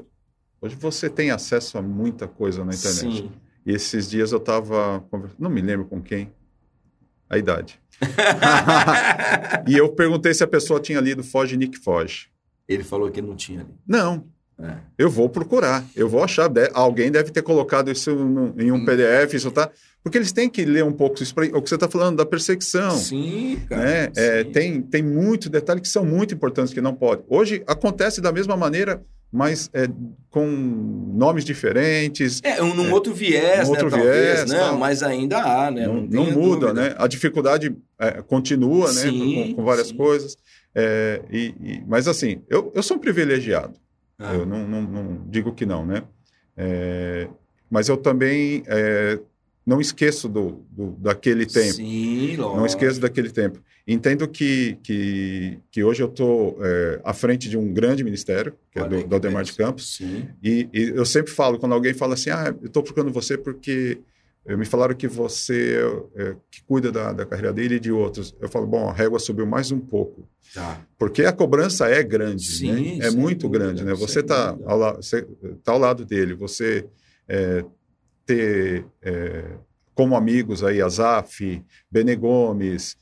hoje 0.60 0.76
você 0.76 1.10
tem 1.10 1.32
acesso 1.32 1.78
a 1.78 1.82
muita 1.82 2.28
coisa 2.28 2.66
na 2.66 2.74
internet. 2.74 3.22
Sim. 3.22 3.32
E 3.66 3.72
esses 3.72 4.10
dias 4.10 4.32
eu 4.32 4.40
estava 4.40 5.06
conversando, 5.12 5.40
não 5.40 5.50
me 5.50 5.62
lembro 5.62 5.86
com 5.86 6.02
quem, 6.02 6.32
a 7.30 7.38
idade. 7.38 7.80
e 9.70 9.78
eu 9.78 9.90
perguntei 9.90 10.34
se 10.34 10.44
a 10.44 10.48
pessoa 10.48 10.80
tinha 10.80 11.00
lido 11.00 11.24
Foge 11.24 11.56
Nick 11.56 11.78
Foge. 11.78 12.31
Ele 12.72 12.84
falou 12.84 13.10
que 13.12 13.22
não 13.22 13.36
tinha 13.36 13.62
ali. 13.62 13.70
Não. 13.88 14.26
É. 14.60 14.76
Eu 14.98 15.10
vou 15.10 15.28
procurar, 15.28 15.84
eu 15.96 16.08
vou 16.08 16.24
achar. 16.24 16.50
Alguém 16.74 17.10
deve 17.12 17.32
ter 17.32 17.42
colocado 17.42 17.90
isso 17.92 18.12
em 18.58 18.72
um. 18.72 18.86
PDF, 18.86 19.34
isso 19.34 19.50
tá. 19.50 19.70
Porque 20.04 20.18
eles 20.18 20.32
têm 20.32 20.50
que 20.50 20.64
ler 20.66 20.84
um 20.84 20.92
pouco 20.92 21.22
isso 21.22 21.34
pra, 21.34 21.46
o 21.46 21.62
que 21.62 21.70
você 21.70 21.76
está 21.76 21.88
falando 21.88 22.18
da 22.18 22.26
perseguição. 22.26 22.92
Sim, 22.92 23.60
cara. 23.68 23.82
né? 23.84 24.12
É, 24.16 24.44
sim. 24.44 24.52
tem, 24.52 24.82
tem 24.82 25.04
muitos 25.04 25.50
detalhes 25.50 25.82
que 25.82 25.88
são 25.88 26.06
muito 26.06 26.34
importantes 26.34 26.74
que 26.74 26.82
não 26.82 26.94
pode. 26.94 27.24
Hoje 27.28 27.64
acontece 27.68 28.22
da 28.22 28.32
mesma 28.32 28.56
maneira, 28.56 29.02
mas 29.32 29.70
é, 29.74 29.88
com 30.30 30.46
nomes 31.14 31.46
diferentes. 31.46 32.40
É, 32.44 32.62
um, 32.62 32.74
num 32.74 32.92
outro 32.92 33.14
viés, 33.14 33.68
né, 33.68 33.70
outro 33.70 33.90
talvez, 33.90 34.16
viés, 34.16 34.50
né? 34.50 34.60
tal. 34.60 34.78
Mas 34.78 35.02
ainda 35.02 35.38
há, 35.40 35.72
né? 35.72 35.88
não, 35.88 36.08
tenha 36.08 36.24
não 36.24 36.32
muda, 36.32 36.68
dúvida. 36.68 36.74
né? 36.74 36.96
A 36.98 37.08
dificuldade 37.08 37.76
é, 38.00 38.22
continua, 38.22 38.92
né? 38.92 39.02
Sim, 39.02 39.50
Com, 39.50 39.56
com 39.56 39.64
várias 39.66 39.88
sim. 39.88 39.96
coisas. 39.96 40.38
É, 40.74 41.22
e, 41.30 41.54
e- 41.62 41.84
mas 41.88 42.08
assim, 42.08 42.42
eu, 42.50 42.72
eu 42.76 42.82
sou 42.84 42.98
um 42.98 43.00
privilegiado. 43.00 43.74
Ah. 44.18 44.34
Eu 44.36 44.46
não, 44.46 44.68
não- 44.68 44.82
não 44.84 45.26
digo 45.28 45.54
que 45.54 45.66
não, 45.66 45.86
né? 45.86 46.04
É, 46.56 47.28
mas 47.70 47.90
eu 47.90 47.98
também 47.98 48.64
é, 48.68 49.20
não 49.66 49.82
esqueço 49.82 50.28
do, 50.30 50.64
do- 50.70 50.92
daquele 51.00 51.46
tempo. 51.46 51.74
Sim, 51.74 52.36
lógico. 52.38 52.58
Não 52.58 52.66
esqueço 52.66 53.00
daquele 53.00 53.30
tempo. 53.32 53.60
Entendo 53.88 54.28
que, 54.28 54.78
que, 54.84 55.58
que 55.72 55.84
hoje 55.84 56.04
eu 56.04 56.08
estou 56.08 56.60
à 57.04 57.14
frente 57.14 57.50
de 57.50 57.58
um 57.58 57.74
grande 57.74 58.04
ministério, 58.04 58.54
que 58.72 58.78
é 58.78 58.82
Olha 58.84 58.90
do, 58.90 58.96
aí 58.98 59.02
que 59.04 59.10
do 59.10 59.16
Ademar 59.16 59.44
de. 59.44 59.54
Campos, 59.54 59.96
Sim. 59.98 60.28
e, 60.42 60.70
e 60.72 60.90
eu 60.90 61.06
sempre 61.06 61.32
falo, 61.32 61.58
quando 61.58 61.74
alguém 61.74 61.94
fala 61.94 62.14
assim, 62.14 62.30
ah, 62.30 62.54
eu 62.62 62.68
estou 62.68 62.84
procurando 62.84 63.12
você 63.12 63.38
porque 63.38 63.98
me 64.46 64.66
falaram 64.66 64.96
que 64.96 65.08
você 65.08 65.80
é, 66.16 66.36
que 66.50 66.64
cuida 66.64 66.92
da, 66.92 67.14
da 67.14 67.26
carreira 67.26 67.54
dele 67.54 67.76
e 67.76 67.80
de 67.80 67.92
outros. 67.92 68.36
Eu 68.42 68.50
falo, 68.50 68.66
bom, 68.66 68.90
a 68.90 68.94
régua 68.94 69.20
subiu 69.20 69.46
mais 69.46 69.72
um 69.72 69.80
pouco. 69.80 70.28
Tá. 70.54 70.86
Porque 70.98 71.24
a 71.24 71.32
cobrança 71.32 71.88
é 71.88 72.02
grande, 72.02 72.46
Sim, 72.46 72.98
né? 72.98 73.08
É 73.08 73.12
muito 73.12 73.48
dúvida, 73.48 73.66
grande, 73.66 73.86
né? 73.86 73.94
Você 73.94 74.20
está 74.22 74.58
ao, 74.66 75.00
tá 75.64 75.72
ao 75.72 75.78
lado 75.78 76.06
dele, 76.06 76.34
você 76.34 76.88
é, 77.28 77.64
ter 78.26 78.86
é, 79.02 79.58
como 79.94 80.16
amigos 80.16 80.64
aí 80.64 80.82
Azaf, 80.82 81.64
Bene 81.90 82.16
Gomes, 82.16 82.98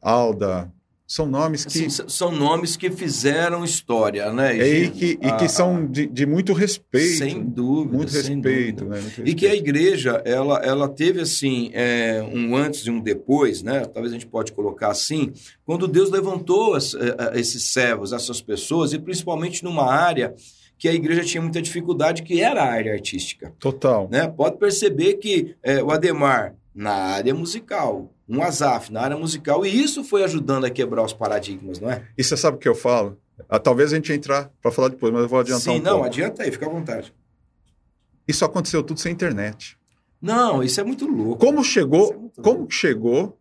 Alda, 0.00 0.72
são 1.10 1.26
nomes 1.26 1.64
que... 1.64 1.86
Assim, 1.86 2.04
são 2.06 2.30
nomes 2.30 2.76
que 2.76 2.90
fizeram 2.90 3.64
história, 3.64 4.30
né? 4.30 4.58
é, 4.58 4.68
e 4.68 4.80
Gino? 4.84 4.92
que, 4.92 5.06
e 5.12 5.16
que 5.16 5.44
Ah, 5.46 5.48
são 5.48 5.86
de, 5.86 6.06
de 6.06 6.26
muito 6.26 6.52
respeito. 6.52 7.16
Sem 7.16 7.42
dúvida, 7.42 7.96
muito 7.96 8.12
sem 8.12 8.34
respeito, 8.36 8.84
dúvida. 8.84 8.96
né? 8.96 9.00
Muito 9.00 9.26
E 9.26 9.34
que 9.34 9.46
a 9.46 9.48
respeito. 9.50 9.68
igreja, 9.70 10.22
ela, 10.26 10.58
ela 10.58 10.86
teve, 10.86 11.22
assim, 11.22 11.70
é, 11.72 12.22
um 12.30 12.54
antes 12.54 12.82
e 12.86 12.90
um 12.90 13.00
depois, 13.00 13.62
né? 13.62 13.86
Talvez 13.86 14.12
a 14.12 14.16
gente 14.18 14.26
pode 14.26 14.52
colocar 14.52 14.90
assim, 14.90 15.32
quando 15.64 15.88
Deus 15.88 16.10
levantou 16.10 16.74
as- 16.74 16.92
eh, 16.94 17.16
eh, 17.18 17.40
esses 17.40 17.72
servos, 17.72 18.12
essas 18.12 18.42
pessoas, 18.42 18.92
e 18.92 18.98
principalmente 18.98 19.64
numa 19.64 19.90
área 19.90 20.34
que 20.78 20.88
a 20.88 20.92
igreja 20.92 21.24
tinha 21.24 21.42
muita 21.42 21.60
dificuldade, 21.62 22.22
que 22.22 22.40
era 22.40 22.62
a 22.62 22.70
área 22.70 22.92
artística. 22.92 23.52
Total. 23.58 24.08
né? 24.12 24.28
Pode 24.28 24.58
perceber 24.58 25.14
que 25.14 25.56
é, 25.62 25.82
o 25.82 25.90
Ademar 25.90 26.54
na 26.74 26.92
área 26.92 27.34
musical, 27.34 28.12
um 28.28 28.42
Azaf 28.42 28.92
na 28.92 29.00
área 29.00 29.16
musical, 29.16 29.64
e 29.66 29.82
isso 29.82 30.04
foi 30.04 30.22
ajudando 30.24 30.64
a 30.64 30.70
quebrar 30.70 31.02
os 31.02 31.12
paradigmas, 31.12 31.80
não 31.80 31.90
é? 31.90 32.04
E 32.16 32.22
você 32.22 32.36
sabe 32.36 32.56
o 32.56 32.60
que 32.60 32.68
eu 32.68 32.74
falo? 32.74 33.18
Ah, 33.48 33.58
talvez 33.58 33.92
a 33.92 33.96
gente 33.96 34.12
entrar 34.12 34.50
para 34.62 34.70
falar 34.70 34.88
depois, 34.88 35.12
mas 35.12 35.22
eu 35.22 35.28
vou 35.28 35.40
adiantar 35.40 35.60
Sim, 35.74 35.80
um 35.80 35.82
não, 35.82 35.92
pouco. 35.92 36.06
adianta 36.06 36.42
aí, 36.42 36.50
fica 36.52 36.66
à 36.66 36.68
vontade. 36.68 37.12
Isso 38.26 38.44
aconteceu 38.44 38.82
tudo 38.82 39.00
sem 39.00 39.12
internet. 39.12 39.76
Não, 40.20 40.62
isso 40.62 40.80
é 40.80 40.84
muito 40.84 41.06
louco. 41.06 41.44
Como 41.44 41.62
chegou, 41.64 42.04
Isso 42.30 42.40
é 42.40 42.42
como 42.42 42.58
louco. 42.58 42.72
chegou 42.74 43.38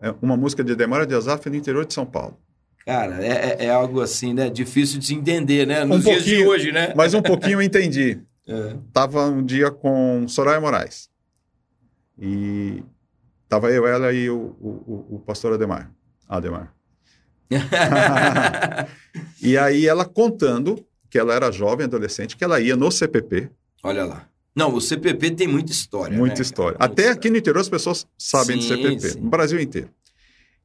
é, 0.00 0.14
uma 0.22 0.36
música 0.36 0.62
de 0.64 0.74
Demara 0.74 1.06
de 1.06 1.14
Azaf 1.14 1.48
no 1.50 1.56
interior 1.56 1.84
de 1.84 1.92
São 1.92 2.06
Paulo? 2.06 2.38
Cara, 2.86 3.24
é, 3.24 3.28
é- 3.62 3.64
é 3.66 3.70
algo 3.70 4.00
assim, 4.00 4.32
né? 4.34 4.48
Difícil 4.50 4.98
de 4.98 5.06
se 5.06 5.14
entender, 5.14 5.66
né? 5.66 5.84
Nos 5.84 5.98
Um 6.06 6.10
dias 6.10 6.24
de 6.24 6.46
hoje, 6.46 6.70
né? 6.72 6.92
Mas 6.96 7.14
um 7.14 7.22
pouquinho 7.22 7.54
eu 7.58 7.62
entendi. 7.62 8.20
É. 8.46 8.76
Tava 8.92 9.24
um 9.24 9.42
dia 9.42 9.70
com 9.70 10.28
Soraya 10.28 10.60
Moraes. 10.60 11.08
E 12.18 12.82
tava 13.48 13.70
eu, 13.70 13.86
ela 13.86 14.12
e 14.12 14.28
o, 14.30 14.36
o, 14.60 15.06
o- 15.16 15.18
pastor 15.20 15.52
Ademar. 15.54 15.90
Ademar. 16.28 16.74
E 19.40 19.56
aí 19.58 19.86
ela 19.86 20.04
contando 20.04 20.84
que 21.10 21.18
ela 21.18 21.34
era 21.34 21.52
jovem, 21.52 21.84
adolescente, 21.84 22.36
que 22.36 22.42
ela 22.44 22.60
ia 22.60 22.74
no 22.76 22.90
CPP, 22.90 23.50
Olha 23.82 24.04
lá. 24.04 24.26
Não, 24.56 24.72
o 24.74 24.80
CPP 24.80 25.32
tem 25.32 25.46
muita 25.46 25.70
história. 25.70 26.16
muita 26.16 26.36
né, 26.36 26.42
história. 26.42 26.78
Muita 26.78 26.84
Até 26.86 27.02
história. 27.02 27.18
aqui 27.18 27.28
no 27.30 27.36
interior 27.36 27.60
as 27.60 27.68
pessoas 27.68 28.06
sabem 28.16 28.60
Sim, 28.60 28.68
CPP, 28.68 29.00
sim. 29.10 29.20
no 29.20 29.28
Brasil 29.28 29.60
inteiro. 29.60 29.90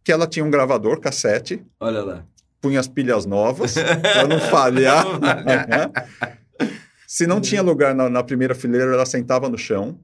Que 0.04 0.12
ela 0.12 0.26
tinha 0.26 0.46
um 0.46 0.50
gravador, 0.50 1.00
cassete, 1.02 1.62
Olha 1.80 2.02
lá. 2.02 2.26
punha 2.62 2.80
as 2.80 2.88
pilhas 2.88 3.26
novas 3.26 3.74
para 4.02 4.28
não 4.28 4.40
falhar. 4.40 5.06
Se 7.06 7.26
não 7.28 7.42
tinha 7.42 7.62
lugar 7.62 7.94
na, 7.96 8.08
na 8.10 8.24
primeira 8.24 8.56
fileira, 8.56 8.94
ela 8.94 9.06
sentava 9.06 9.50
no 9.50 9.58
chão, 9.58 10.00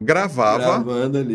gravava 0.00 0.84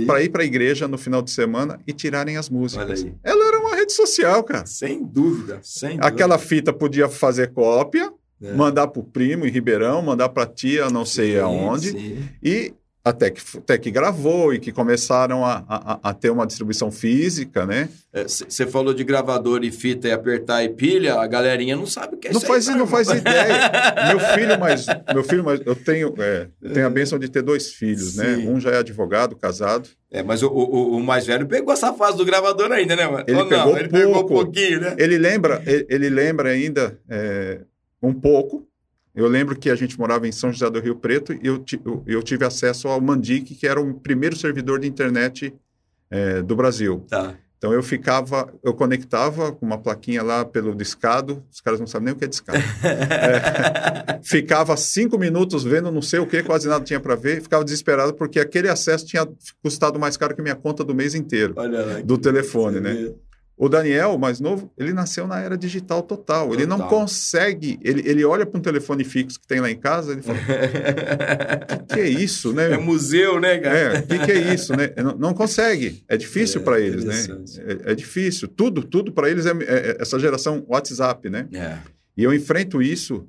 para 0.05 0.21
ir 0.23 0.29
para 0.29 0.43
a 0.43 0.45
igreja 0.45 0.87
no 0.87 0.97
final 0.97 1.21
de 1.21 1.31
semana 1.31 1.79
e 1.87 1.93
tirarem 1.93 2.37
as 2.37 2.49
músicas. 2.49 3.05
Ela 3.23 3.47
era 3.47 3.59
uma 3.59 3.75
rede 3.75 3.93
social, 3.93 4.43
cara. 4.43 4.65
Sem 4.65 5.03
dúvida, 5.03 5.59
sem 5.63 5.91
dúvida. 5.91 6.07
Aquela 6.07 6.37
fita 6.37 6.71
podia 6.71 7.09
fazer 7.09 7.51
cópia, 7.53 8.11
É. 8.41 8.53
mandar 8.53 8.87
para 8.87 8.99
o 8.99 9.03
primo 9.03 9.45
em 9.45 9.49
Ribeirão, 9.51 10.01
mandar 10.01 10.29
para 10.29 10.47
tia, 10.47 10.89
não 10.89 11.05
sei 11.05 11.33
Sim, 11.33 11.39
aonde, 11.39 11.91
sim. 11.91 12.23
e 12.41 12.73
até 13.03 13.31
que, 13.31 13.41
até 13.57 13.77
que 13.77 13.89
gravou 13.89 14.53
e 14.53 14.59
que 14.59 14.71
começaram 14.71 15.43
a, 15.43 15.63
a, 15.67 16.09
a 16.09 16.13
ter 16.13 16.29
uma 16.29 16.45
distribuição 16.45 16.91
física, 16.91 17.65
né? 17.65 17.89
Você 18.13 18.63
é, 18.63 18.67
falou 18.67 18.93
de 18.93 19.03
gravador 19.03 19.63
e 19.63 19.71
fita 19.71 20.07
e 20.07 20.11
apertar 20.11 20.63
e 20.63 20.69
pilha, 20.69 21.15
a 21.15 21.25
galerinha 21.25 21.75
não 21.75 21.87
sabe 21.87 22.15
o 22.15 22.17
que 22.17 22.27
é 22.27 22.31
não 22.31 22.37
isso 22.37 22.47
faz, 22.47 22.69
aí, 22.69 22.75
Não 22.75 22.85
faz 22.85 23.07
ideia. 23.09 23.71
meu 24.09 24.19
filho, 24.19 24.59
mas 24.59 24.85
meu 25.13 25.23
filho, 25.23 25.43
mas 25.43 25.61
eu 25.65 25.75
tenho, 25.75 26.13
é, 26.19 26.47
tenho 26.73 26.85
a 26.85 26.89
benção 26.89 27.17
de 27.17 27.27
ter 27.27 27.41
dois 27.41 27.73
filhos, 27.73 28.15
né? 28.15 28.35
Sim. 28.35 28.45
né? 28.45 28.51
Um 28.51 28.59
já 28.59 28.69
é 28.71 28.77
advogado, 28.77 29.35
casado. 29.35 29.89
É, 30.11 30.21
mas 30.21 30.43
o, 30.43 30.47
o, 30.47 30.97
o, 30.97 30.99
mais 31.01 31.25
velho 31.25 31.47
pegou 31.47 31.73
essa 31.73 31.93
fase 31.93 32.17
do 32.17 32.25
gravador 32.25 32.71
ainda, 32.71 32.95
né? 32.95 33.07
Mano? 33.07 33.23
Ele, 33.25 33.37
Ou 33.37 33.47
pegou, 33.47 33.65
não? 33.65 33.79
ele 33.79 33.89
pouco. 33.89 34.05
pegou 34.05 34.23
um 34.23 34.27
pouquinho, 34.27 34.81
né? 34.81 34.95
Ele 34.99 35.17
lembra, 35.17 35.63
ele, 35.65 35.87
ele 35.89 36.09
lembra 36.09 36.49
ainda 36.49 36.99
é, 37.09 37.61
um 38.03 38.13
pouco, 38.13 38.67
eu 39.13 39.27
lembro 39.27 39.57
que 39.57 39.69
a 39.69 39.75
gente 39.75 39.99
morava 39.99 40.27
em 40.27 40.31
São 40.31 40.51
José 40.51 40.69
do 40.69 40.79
Rio 40.79 40.95
Preto 40.95 41.33
e 41.33 41.45
eu, 41.47 41.63
eu, 42.07 42.23
tive 42.23 42.45
acesso 42.45 42.87
ao 42.87 43.01
Mandic, 43.01 43.55
que 43.55 43.67
era 43.67 43.79
o 43.81 43.93
primeiro 43.93 44.35
servidor 44.35 44.79
de 44.79 44.87
internet 44.87 45.53
é, 46.09 46.41
do 46.41 46.55
Brasil. 46.55 47.05
Tá. 47.09 47.35
Então 47.57 47.71
eu 47.71 47.83
ficava, 47.83 48.51
eu 48.63 48.73
conectava 48.73 49.51
com 49.51 49.63
uma 49.63 49.77
plaquinha 49.77 50.23
lá 50.23 50.43
pelo 50.43 50.73
discado, 50.73 51.43
os 51.51 51.61
caras 51.61 51.79
não 51.79 51.85
sabem 51.85 52.05
nem 52.05 52.13
o 52.15 52.17
que 52.17 52.25
é 52.25 52.27
discado. 52.27 52.57
é, 52.83 54.19
ficava 54.23 54.75
cinco 54.75 55.15
minutos 55.15 55.63
vendo 55.63 55.91
não 55.91 56.01
sei 56.01 56.19
o 56.19 56.25
que, 56.25 56.41
quase 56.41 56.67
nada 56.67 56.83
tinha 56.83 56.99
para 56.99 57.13
ver, 57.13 57.39
ficava 57.39 57.63
desesperado 57.63 58.15
porque 58.15 58.39
aquele 58.39 58.67
acesso 58.67 59.05
tinha 59.05 59.27
custado 59.61 59.99
mais 59.99 60.17
caro 60.17 60.35
que 60.35 60.41
minha 60.41 60.55
conta 60.55 60.83
do 60.83 60.95
mês 60.95 61.13
inteiro, 61.13 61.53
lá, 61.55 61.67
do 62.03 62.17
telefone, 62.17 62.79
né? 62.79 63.13
O 63.61 63.69
Daniel, 63.69 64.17
mais 64.17 64.39
novo, 64.39 64.73
ele 64.75 64.91
nasceu 64.91 65.27
na 65.27 65.39
era 65.39 65.55
digital 65.55 66.01
total. 66.01 66.47
total. 66.47 66.53
Ele 66.55 66.65
não 66.65 66.79
consegue. 66.79 67.77
Ele, 67.83 68.01
ele 68.09 68.25
olha 68.25 68.43
para 68.43 68.57
um 68.57 68.61
telefone 68.61 69.03
fixo 69.03 69.39
que 69.39 69.45
tem 69.45 69.59
lá 69.59 69.69
em 69.69 69.77
casa 69.77 70.13
ele 70.13 70.23
fala: 70.23 70.39
O 70.39 71.85
que, 71.85 71.93
que, 71.93 71.99
é 71.99 72.09
isso, 72.09 72.53
né? 72.53 72.71
É 72.71 72.77
museu, 72.77 73.39
né, 73.39 73.59
cara? 73.59 73.77
É, 73.77 73.99
o 73.99 74.07
que, 74.07 74.17
que, 74.17 74.31
é 74.31 74.53
isso, 74.55 74.75
né? 74.75 74.91
Não, 74.97 75.15
não 75.15 75.33
consegue. 75.35 76.03
É 76.09 76.17
difícil 76.17 76.61
é, 76.61 76.63
para 76.63 76.79
eles, 76.79 77.03
né? 77.03 77.15
É, 77.85 77.91
é, 77.91 77.93
difícil. 77.93 78.47
Tudo, 78.47 78.81
tudo 78.81 79.11
para 79.11 79.29
eles 79.29 79.45
é, 79.45 79.51
é, 79.51 79.53
é, 79.91 79.97
essa 79.99 80.17
geração 80.17 80.65
WhatsApp, 80.67 81.29
né? 81.29 81.47
É. 81.53 81.77
E 82.17 82.23
eu 82.23 82.33
enfrento 82.33 82.81
isso. 82.81 83.27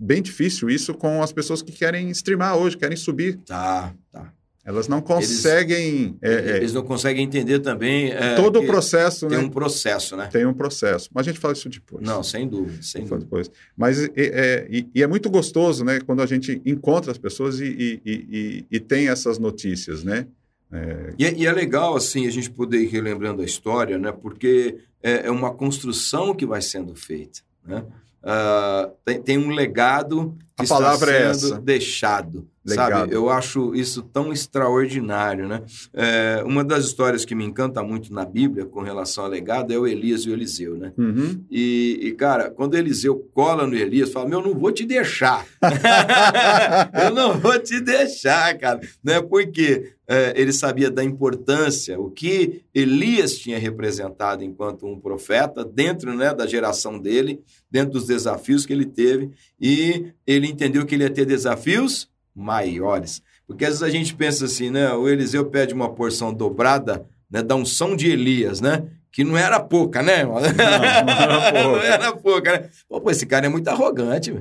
bem 0.00 0.22
difícil 0.22 0.70
isso 0.70 0.94
com 0.94 1.22
as 1.22 1.30
pessoas 1.30 1.60
que 1.60 1.72
querem 1.72 2.08
streamar 2.08 2.56
hoje, 2.56 2.74
querem 2.74 2.96
subir. 2.96 3.38
Tá, 3.44 3.92
tá. 4.10 4.32
Elas 4.70 4.86
não 4.86 5.00
conseguem. 5.00 6.16
Eles, 6.22 6.46
é, 6.46 6.56
eles 6.58 6.72
não 6.72 6.84
conseguem 6.84 7.24
entender 7.24 7.58
também. 7.58 8.12
É, 8.12 8.36
todo 8.36 8.60
o 8.60 8.66
processo, 8.66 9.26
tem 9.26 9.30
né? 9.30 9.42
Tem 9.42 9.46
um 9.46 9.50
processo, 9.50 10.16
né? 10.16 10.28
Tem 10.30 10.46
um 10.46 10.54
processo. 10.54 11.10
Mas 11.12 11.26
a 11.26 11.30
gente 11.30 11.40
fala 11.40 11.54
isso 11.54 11.68
depois. 11.68 12.06
Não, 12.06 12.22
sem 12.22 12.46
dúvida. 12.46 12.80
Sem 12.80 13.02
dúvida. 13.02 13.24
Depois. 13.24 13.50
Mas 13.76 13.98
é, 13.98 14.10
é, 14.16 14.68
e, 14.70 14.88
e, 14.94 15.02
é 15.02 15.06
muito 15.08 15.28
gostoso, 15.28 15.84
né? 15.84 15.98
Quando 16.00 16.22
a 16.22 16.26
gente 16.26 16.62
encontra 16.64 17.10
as 17.10 17.18
pessoas 17.18 17.58
e, 17.58 18.00
e, 18.06 18.64
e 18.70 18.78
tem 18.78 19.08
essas 19.08 19.40
notícias, 19.40 20.04
né? 20.04 20.28
É... 20.72 21.14
E, 21.18 21.42
e, 21.42 21.46
é 21.46 21.52
legal, 21.52 21.96
assim, 21.96 22.28
a 22.28 22.30
gente 22.30 22.48
poder 22.48 22.80
ir 22.80 22.86
relembrando 22.86 23.42
a 23.42 23.44
história, 23.44 23.98
né? 23.98 24.12
Porque 24.12 24.78
é, 25.02 25.26
é 25.26 25.30
uma 25.32 25.52
construção 25.52 26.32
que 26.32 26.46
vai 26.46 26.62
sendo 26.62 26.94
feita, 26.94 27.40
né? 27.66 27.84
Uh, 28.22 28.92
tem, 29.02 29.22
tem, 29.22 29.38
um 29.38 29.48
legado 29.48 30.36
que 30.54 30.64
a 30.66 30.68
palavra 30.68 31.10
está 31.10 31.30
é 31.30 31.34
sendo 31.34 31.54
é 31.54 31.60
deixado. 31.60 32.48
Legado. 32.62 32.90
Sabe, 32.90 33.14
eu 33.14 33.30
acho 33.30 33.74
isso 33.74 34.02
tão 34.02 34.30
extraordinário, 34.30 35.48
né? 35.48 35.62
É, 35.94 36.42
uma 36.44 36.62
das 36.62 36.84
histórias 36.84 37.24
que 37.24 37.34
me 37.34 37.42
encanta 37.42 37.82
muito 37.82 38.12
na 38.12 38.22
Bíblia 38.22 38.66
com 38.66 38.82
relação 38.82 39.24
a 39.24 39.28
legado 39.28 39.72
é 39.72 39.78
o 39.78 39.86
Elias 39.86 40.22
e 40.22 40.30
o 40.30 40.34
Eliseu, 40.34 40.76
né? 40.76 40.92
Uhum. 40.98 41.42
E, 41.50 41.98
e, 42.02 42.12
cara, 42.12 42.50
quando 42.50 42.76
Eliseu 42.76 43.16
cola 43.32 43.66
no 43.66 43.74
Elias, 43.74 44.12
fala: 44.12 44.28
Meu, 44.28 44.42
não 44.42 44.54
vou 44.54 44.70
te 44.70 44.84
deixar. 44.84 45.46
eu 47.02 47.14
não 47.14 47.40
vou 47.40 47.58
te 47.58 47.80
deixar, 47.80 48.56
cara. 48.58 48.78
Né? 49.02 49.22
Porque 49.22 49.94
é, 50.06 50.34
ele 50.36 50.52
sabia 50.52 50.90
da 50.90 51.02
importância, 51.02 51.98
o 51.98 52.10
que 52.10 52.62
Elias 52.74 53.38
tinha 53.38 53.58
representado 53.58 54.44
enquanto 54.44 54.86
um 54.86 55.00
profeta, 55.00 55.64
dentro 55.64 56.14
né, 56.14 56.34
da 56.34 56.46
geração 56.46 56.98
dele, 56.98 57.40
dentro 57.70 57.92
dos 57.92 58.06
desafios 58.06 58.66
que 58.66 58.72
ele 58.74 58.84
teve, 58.84 59.30
e 59.58 60.12
ele 60.26 60.46
entendeu 60.46 60.84
que 60.84 60.94
ele 60.94 61.04
ia 61.04 61.10
ter 61.10 61.24
desafios 61.24 62.10
maiores. 62.40 63.22
Porque 63.46 63.64
às 63.64 63.80
vezes 63.80 63.82
a 63.82 63.90
gente 63.90 64.14
pensa 64.14 64.44
assim, 64.44 64.70
né? 64.70 64.92
O 64.92 65.08
Eliseu 65.08 65.44
pede 65.46 65.74
uma 65.74 65.92
porção 65.92 66.32
dobrada 66.32 67.04
né, 67.30 67.42
da 67.42 67.54
unção 67.54 67.94
de 67.94 68.10
Elias, 68.10 68.60
né? 68.60 68.84
Que 69.12 69.24
não 69.24 69.36
era 69.36 69.58
pouca, 69.58 70.02
né? 70.02 70.22
Não, 70.24 70.32
não 70.32 70.40
era 70.40 71.52
pouca. 71.52 71.62
não 71.62 71.82
era 71.82 72.12
pouca, 72.12 72.52
né? 72.52 72.68
Pô, 72.88 73.10
esse 73.10 73.26
cara 73.26 73.46
é 73.46 73.48
muito 73.48 73.66
arrogante. 73.66 74.32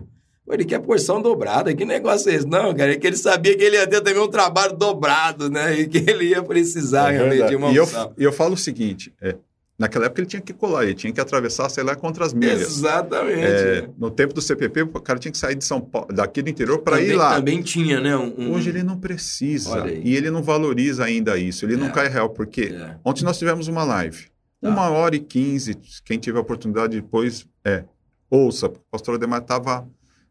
Pô, 0.46 0.54
ele 0.54 0.64
quer 0.64 0.80
porção 0.80 1.22
dobrada. 1.22 1.74
Que 1.74 1.86
negócio 1.86 2.32
é 2.32 2.36
esse? 2.36 2.46
Não, 2.46 2.74
cara, 2.74 2.94
é 2.94 2.98
que 2.98 3.08
ele 3.08 3.18
sabia 3.18 3.58
que 3.58 3.64
ele 3.64 3.78
ia 3.78 3.88
ter 3.88 4.02
também 4.02 4.22
um 4.22 4.28
trabalho 4.28 4.76
dobrado, 4.76 5.50
né? 5.50 5.74
E 5.80 5.88
que 5.88 5.98
ele 5.98 6.26
ia 6.26 6.44
precisar 6.44 7.12
é 7.12 7.18
realmente 7.18 7.50
de 7.50 7.56
uma. 7.56 7.72
E 7.72 7.76
eu, 7.76 7.88
eu 8.18 8.32
falo 8.32 8.54
o 8.54 8.58
seguinte, 8.58 9.12
é, 9.22 9.36
Naquela 9.80 10.08
época 10.08 10.20
ele 10.20 10.28
tinha 10.28 10.42
que 10.42 10.52
colar, 10.52 10.84
ele 10.84 10.94
tinha 10.94 11.14
que 11.14 11.22
atravessar, 11.22 11.70
sei 11.70 11.86
lá, 11.86 11.96
contra 11.96 12.26
as 12.26 12.34
milhas. 12.34 12.60
Exatamente. 12.60 13.40
É, 13.40 13.90
no 13.98 14.12
tempo 14.12 14.34
do 14.34 14.42
CPP, 14.42 14.82
o 14.82 14.88
cara 15.00 15.18
tinha 15.18 15.32
que 15.32 15.38
sair 15.38 15.56
de 15.56 15.64
São 15.64 15.80
Paulo, 15.80 16.10
daqui 16.14 16.42
do 16.42 16.50
interior 16.50 16.80
para 16.80 17.02
ir 17.02 17.14
lá. 17.14 17.36
Também 17.36 17.62
tinha, 17.62 18.02
né? 18.02 18.18
Um, 18.18 18.52
Hoje 18.52 18.70
ele 18.70 18.84
não 18.84 19.00
precisa. 19.00 19.90
E 19.90 20.14
ele 20.14 20.30
não 20.30 20.44
valoriza 20.44 21.06
ainda 21.06 21.38
isso. 21.38 21.66
Ele 21.66 21.76
é. 21.76 21.78
não 21.78 21.90
cai 21.92 22.10
real, 22.10 22.30
porque 22.30 22.64
é. 22.64 22.98
ontem 23.06 23.24
nós 23.24 23.40
tivemos 23.40 23.70
uma 23.70 23.86
live. 23.86 24.26
Tá. 24.62 24.70
Uma 24.70 24.90
hora 24.90 25.16
e 25.16 25.20
quinze. 25.20 25.78
Quem 26.04 26.20
tiver 26.20 26.40
a 26.40 26.42
oportunidade 26.42 27.00
depois, 27.00 27.48
é, 27.64 27.86
ouça. 28.30 28.66
O 28.66 28.72
pastor 28.92 29.16
Ademar 29.16 29.42
estava 29.42 29.88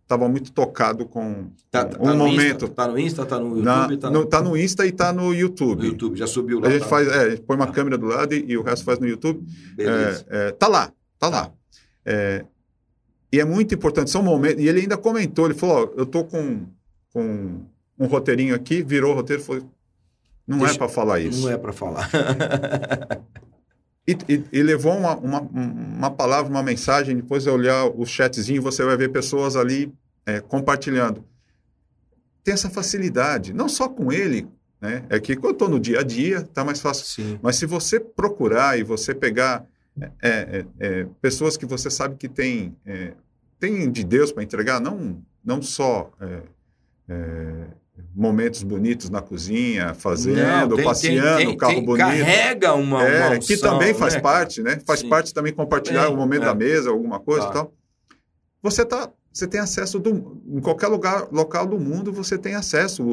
estava 0.09 0.27
muito 0.27 0.51
tocado 0.53 1.05
com 1.05 1.51
tá, 1.71 1.85
tá 1.85 2.03
um 2.03 2.17
momento. 2.17 2.65
Insta, 2.65 2.69
tá 2.69 2.89
no 2.89 2.99
Insta, 2.99 3.27
tá 3.27 3.39
no 3.39 3.49
YouTube? 3.49 3.65
Na, 3.65 3.97
tá, 3.99 4.11
no... 4.11 4.27
tá 4.27 4.43
no 4.43 4.57
Insta 4.57 4.87
e 4.87 4.93
tá 4.93 5.13
no 5.13 5.35
YouTube. 5.35 5.81
No 5.81 5.85
YouTube, 5.85 6.19
já 6.19 6.27
subiu 6.27 6.61
lá. 6.61 6.69
A 6.69 6.71
gente 6.71 6.81
tá. 6.81 6.89
faz, 6.89 7.09
é, 7.09 7.21
a 7.21 7.31
gente 7.31 7.43
põe 7.43 7.57
uma 7.57 7.67
ah. 7.67 7.71
câmera 7.73 7.99
do 7.99 8.07
lado 8.07 8.35
e, 8.35 8.43
e, 8.49 8.57
o 8.57 8.63
resto 8.63 8.87
faz 8.87 8.99
no 8.99 9.07
YouTube. 9.07 9.45
Beleza. 9.75 10.25
É, 10.31 10.49
é, 10.49 10.53
tá 10.53 10.67
lá, 10.67 10.91
tá 11.19 11.29
lá. 11.29 11.53
É, 12.07 12.43
e 13.31 13.39
é 13.39 13.45
muito 13.45 13.75
importante, 13.75 14.11
são 14.11 14.23
momentos. 14.23 14.65
E 14.65 14.67
ele 14.67 14.81
ainda 14.81 14.97
comentou, 14.97 15.45
ele 15.45 15.55
falou: 15.55 15.93
ó, 15.95 16.01
eu 16.01 16.07
tô 16.07 16.25
com, 16.25 16.67
com 17.13 17.61
um 17.99 18.07
roteirinho 18.07 18.55
aqui, 18.55 18.83
virou 18.83 19.13
o 19.13 19.15
roteiro, 19.15 19.43
foi. 19.43 19.63
Não 20.47 20.57
Deixa, 20.57 20.77
é 20.77 20.79
para 20.79 20.89
falar 20.89 21.21
isso. 21.21 21.43
Não 21.43 21.51
é 21.51 21.59
para 21.59 21.73
falar. 21.75 22.09
E, 24.09 24.17
e, 24.27 24.45
e, 24.51 24.63
levou 24.63 24.97
uma, 24.97 25.15
uma, 25.17 25.41
uma, 25.43 26.11
palavra, 26.11 26.51
uma 26.51 26.63
mensagem, 26.63 27.15
depois 27.15 27.45
eu 27.45 27.53
olhar 27.53 27.85
o 27.85 28.07
chatzinho, 28.07 28.63
você 28.63 28.83
vai 28.83 28.97
ver 28.97 29.11
pessoas 29.13 29.55
ali 29.55 29.93
é, 30.25 30.41
compartilhando. 30.41 31.23
Tem 32.43 32.55
essa 32.55 32.71
facilidade, 32.71 33.53
não 33.53 33.69
só 33.69 33.87
com 33.87 34.11
ele, 34.11 34.49
né? 34.81 35.05
É 35.11 35.21
que 35.21 35.37
quando 35.37 35.47
eu 35.47 35.53
estou 35.53 35.69
no 35.69 35.79
dia 35.79 36.01
a 36.01 36.03
dia, 36.03 36.43
tá 36.43 36.65
mais 36.65 36.81
fácil. 36.81 37.05
Sim. 37.05 37.39
Mas 37.43 37.57
se 37.57 37.67
você 37.67 38.01
procurar 38.01 38.79
e 38.79 38.83
você 38.83 39.15
pegar 39.15 39.67
é, 40.01 40.09
é, 40.23 40.67
é 40.81 41.07
pessoas 41.21 41.59
que 41.59 41.67
você 41.67 41.91
sabe 41.91 42.17
que 42.17 42.31
tem, 42.31 42.75
é, 42.87 43.13
tem 43.61 43.93
de 43.93 44.05
Deus 44.05 44.33
para 44.33 44.43
entregar, 44.43 44.81
não, 44.81 45.23
não 45.45 45.61
só 45.61 46.11
é, 46.19 46.43
momentos 48.15 48.63
bonitos 48.63 49.11
na 49.11 49.21
cozinha, 49.21 49.95
fazendo, 49.95 50.43
Não, 50.43 50.77
tem, 50.77 50.85
passeando, 50.85 51.37
tem, 51.39 51.47
tem, 51.49 51.57
carro 51.57 51.83
bonito. 51.83 51.99
Carrega 51.99 52.75
uma, 52.75 53.05
é, 53.05 53.29
uma 53.29 53.39
Que 53.39 53.57
também 53.57 53.95
faz 53.95 54.15
né? 54.15 54.21
parte, 54.21 54.63
né? 54.63 54.81
Faz 54.87 55.01
Sim. 55.01 55.09
parte 55.09 55.33
também 55.33 55.53
compartilhar 55.53 56.09
o 56.09 56.17
momento 56.17 56.43
é. 56.43 56.47
da 56.47 56.55
mesa, 56.55 56.91
alguma 56.91 57.21
coisa 57.21 57.47
tá. 57.47 57.51
e 57.51 57.53
tal. 57.55 57.73
Você 58.63 58.85
tá, 58.85 59.11
você 59.33 59.47
tem 59.47 59.61
acesso 59.61 59.99
do, 59.99 60.43
em 60.49 60.61
qualquer 60.61 60.89
lugar, 60.89 61.29
local 61.31 61.67
do 61.67 61.79
mundo, 61.79 62.13
você 62.13 62.37
tem 62.37 62.55
acesso. 62.55 63.05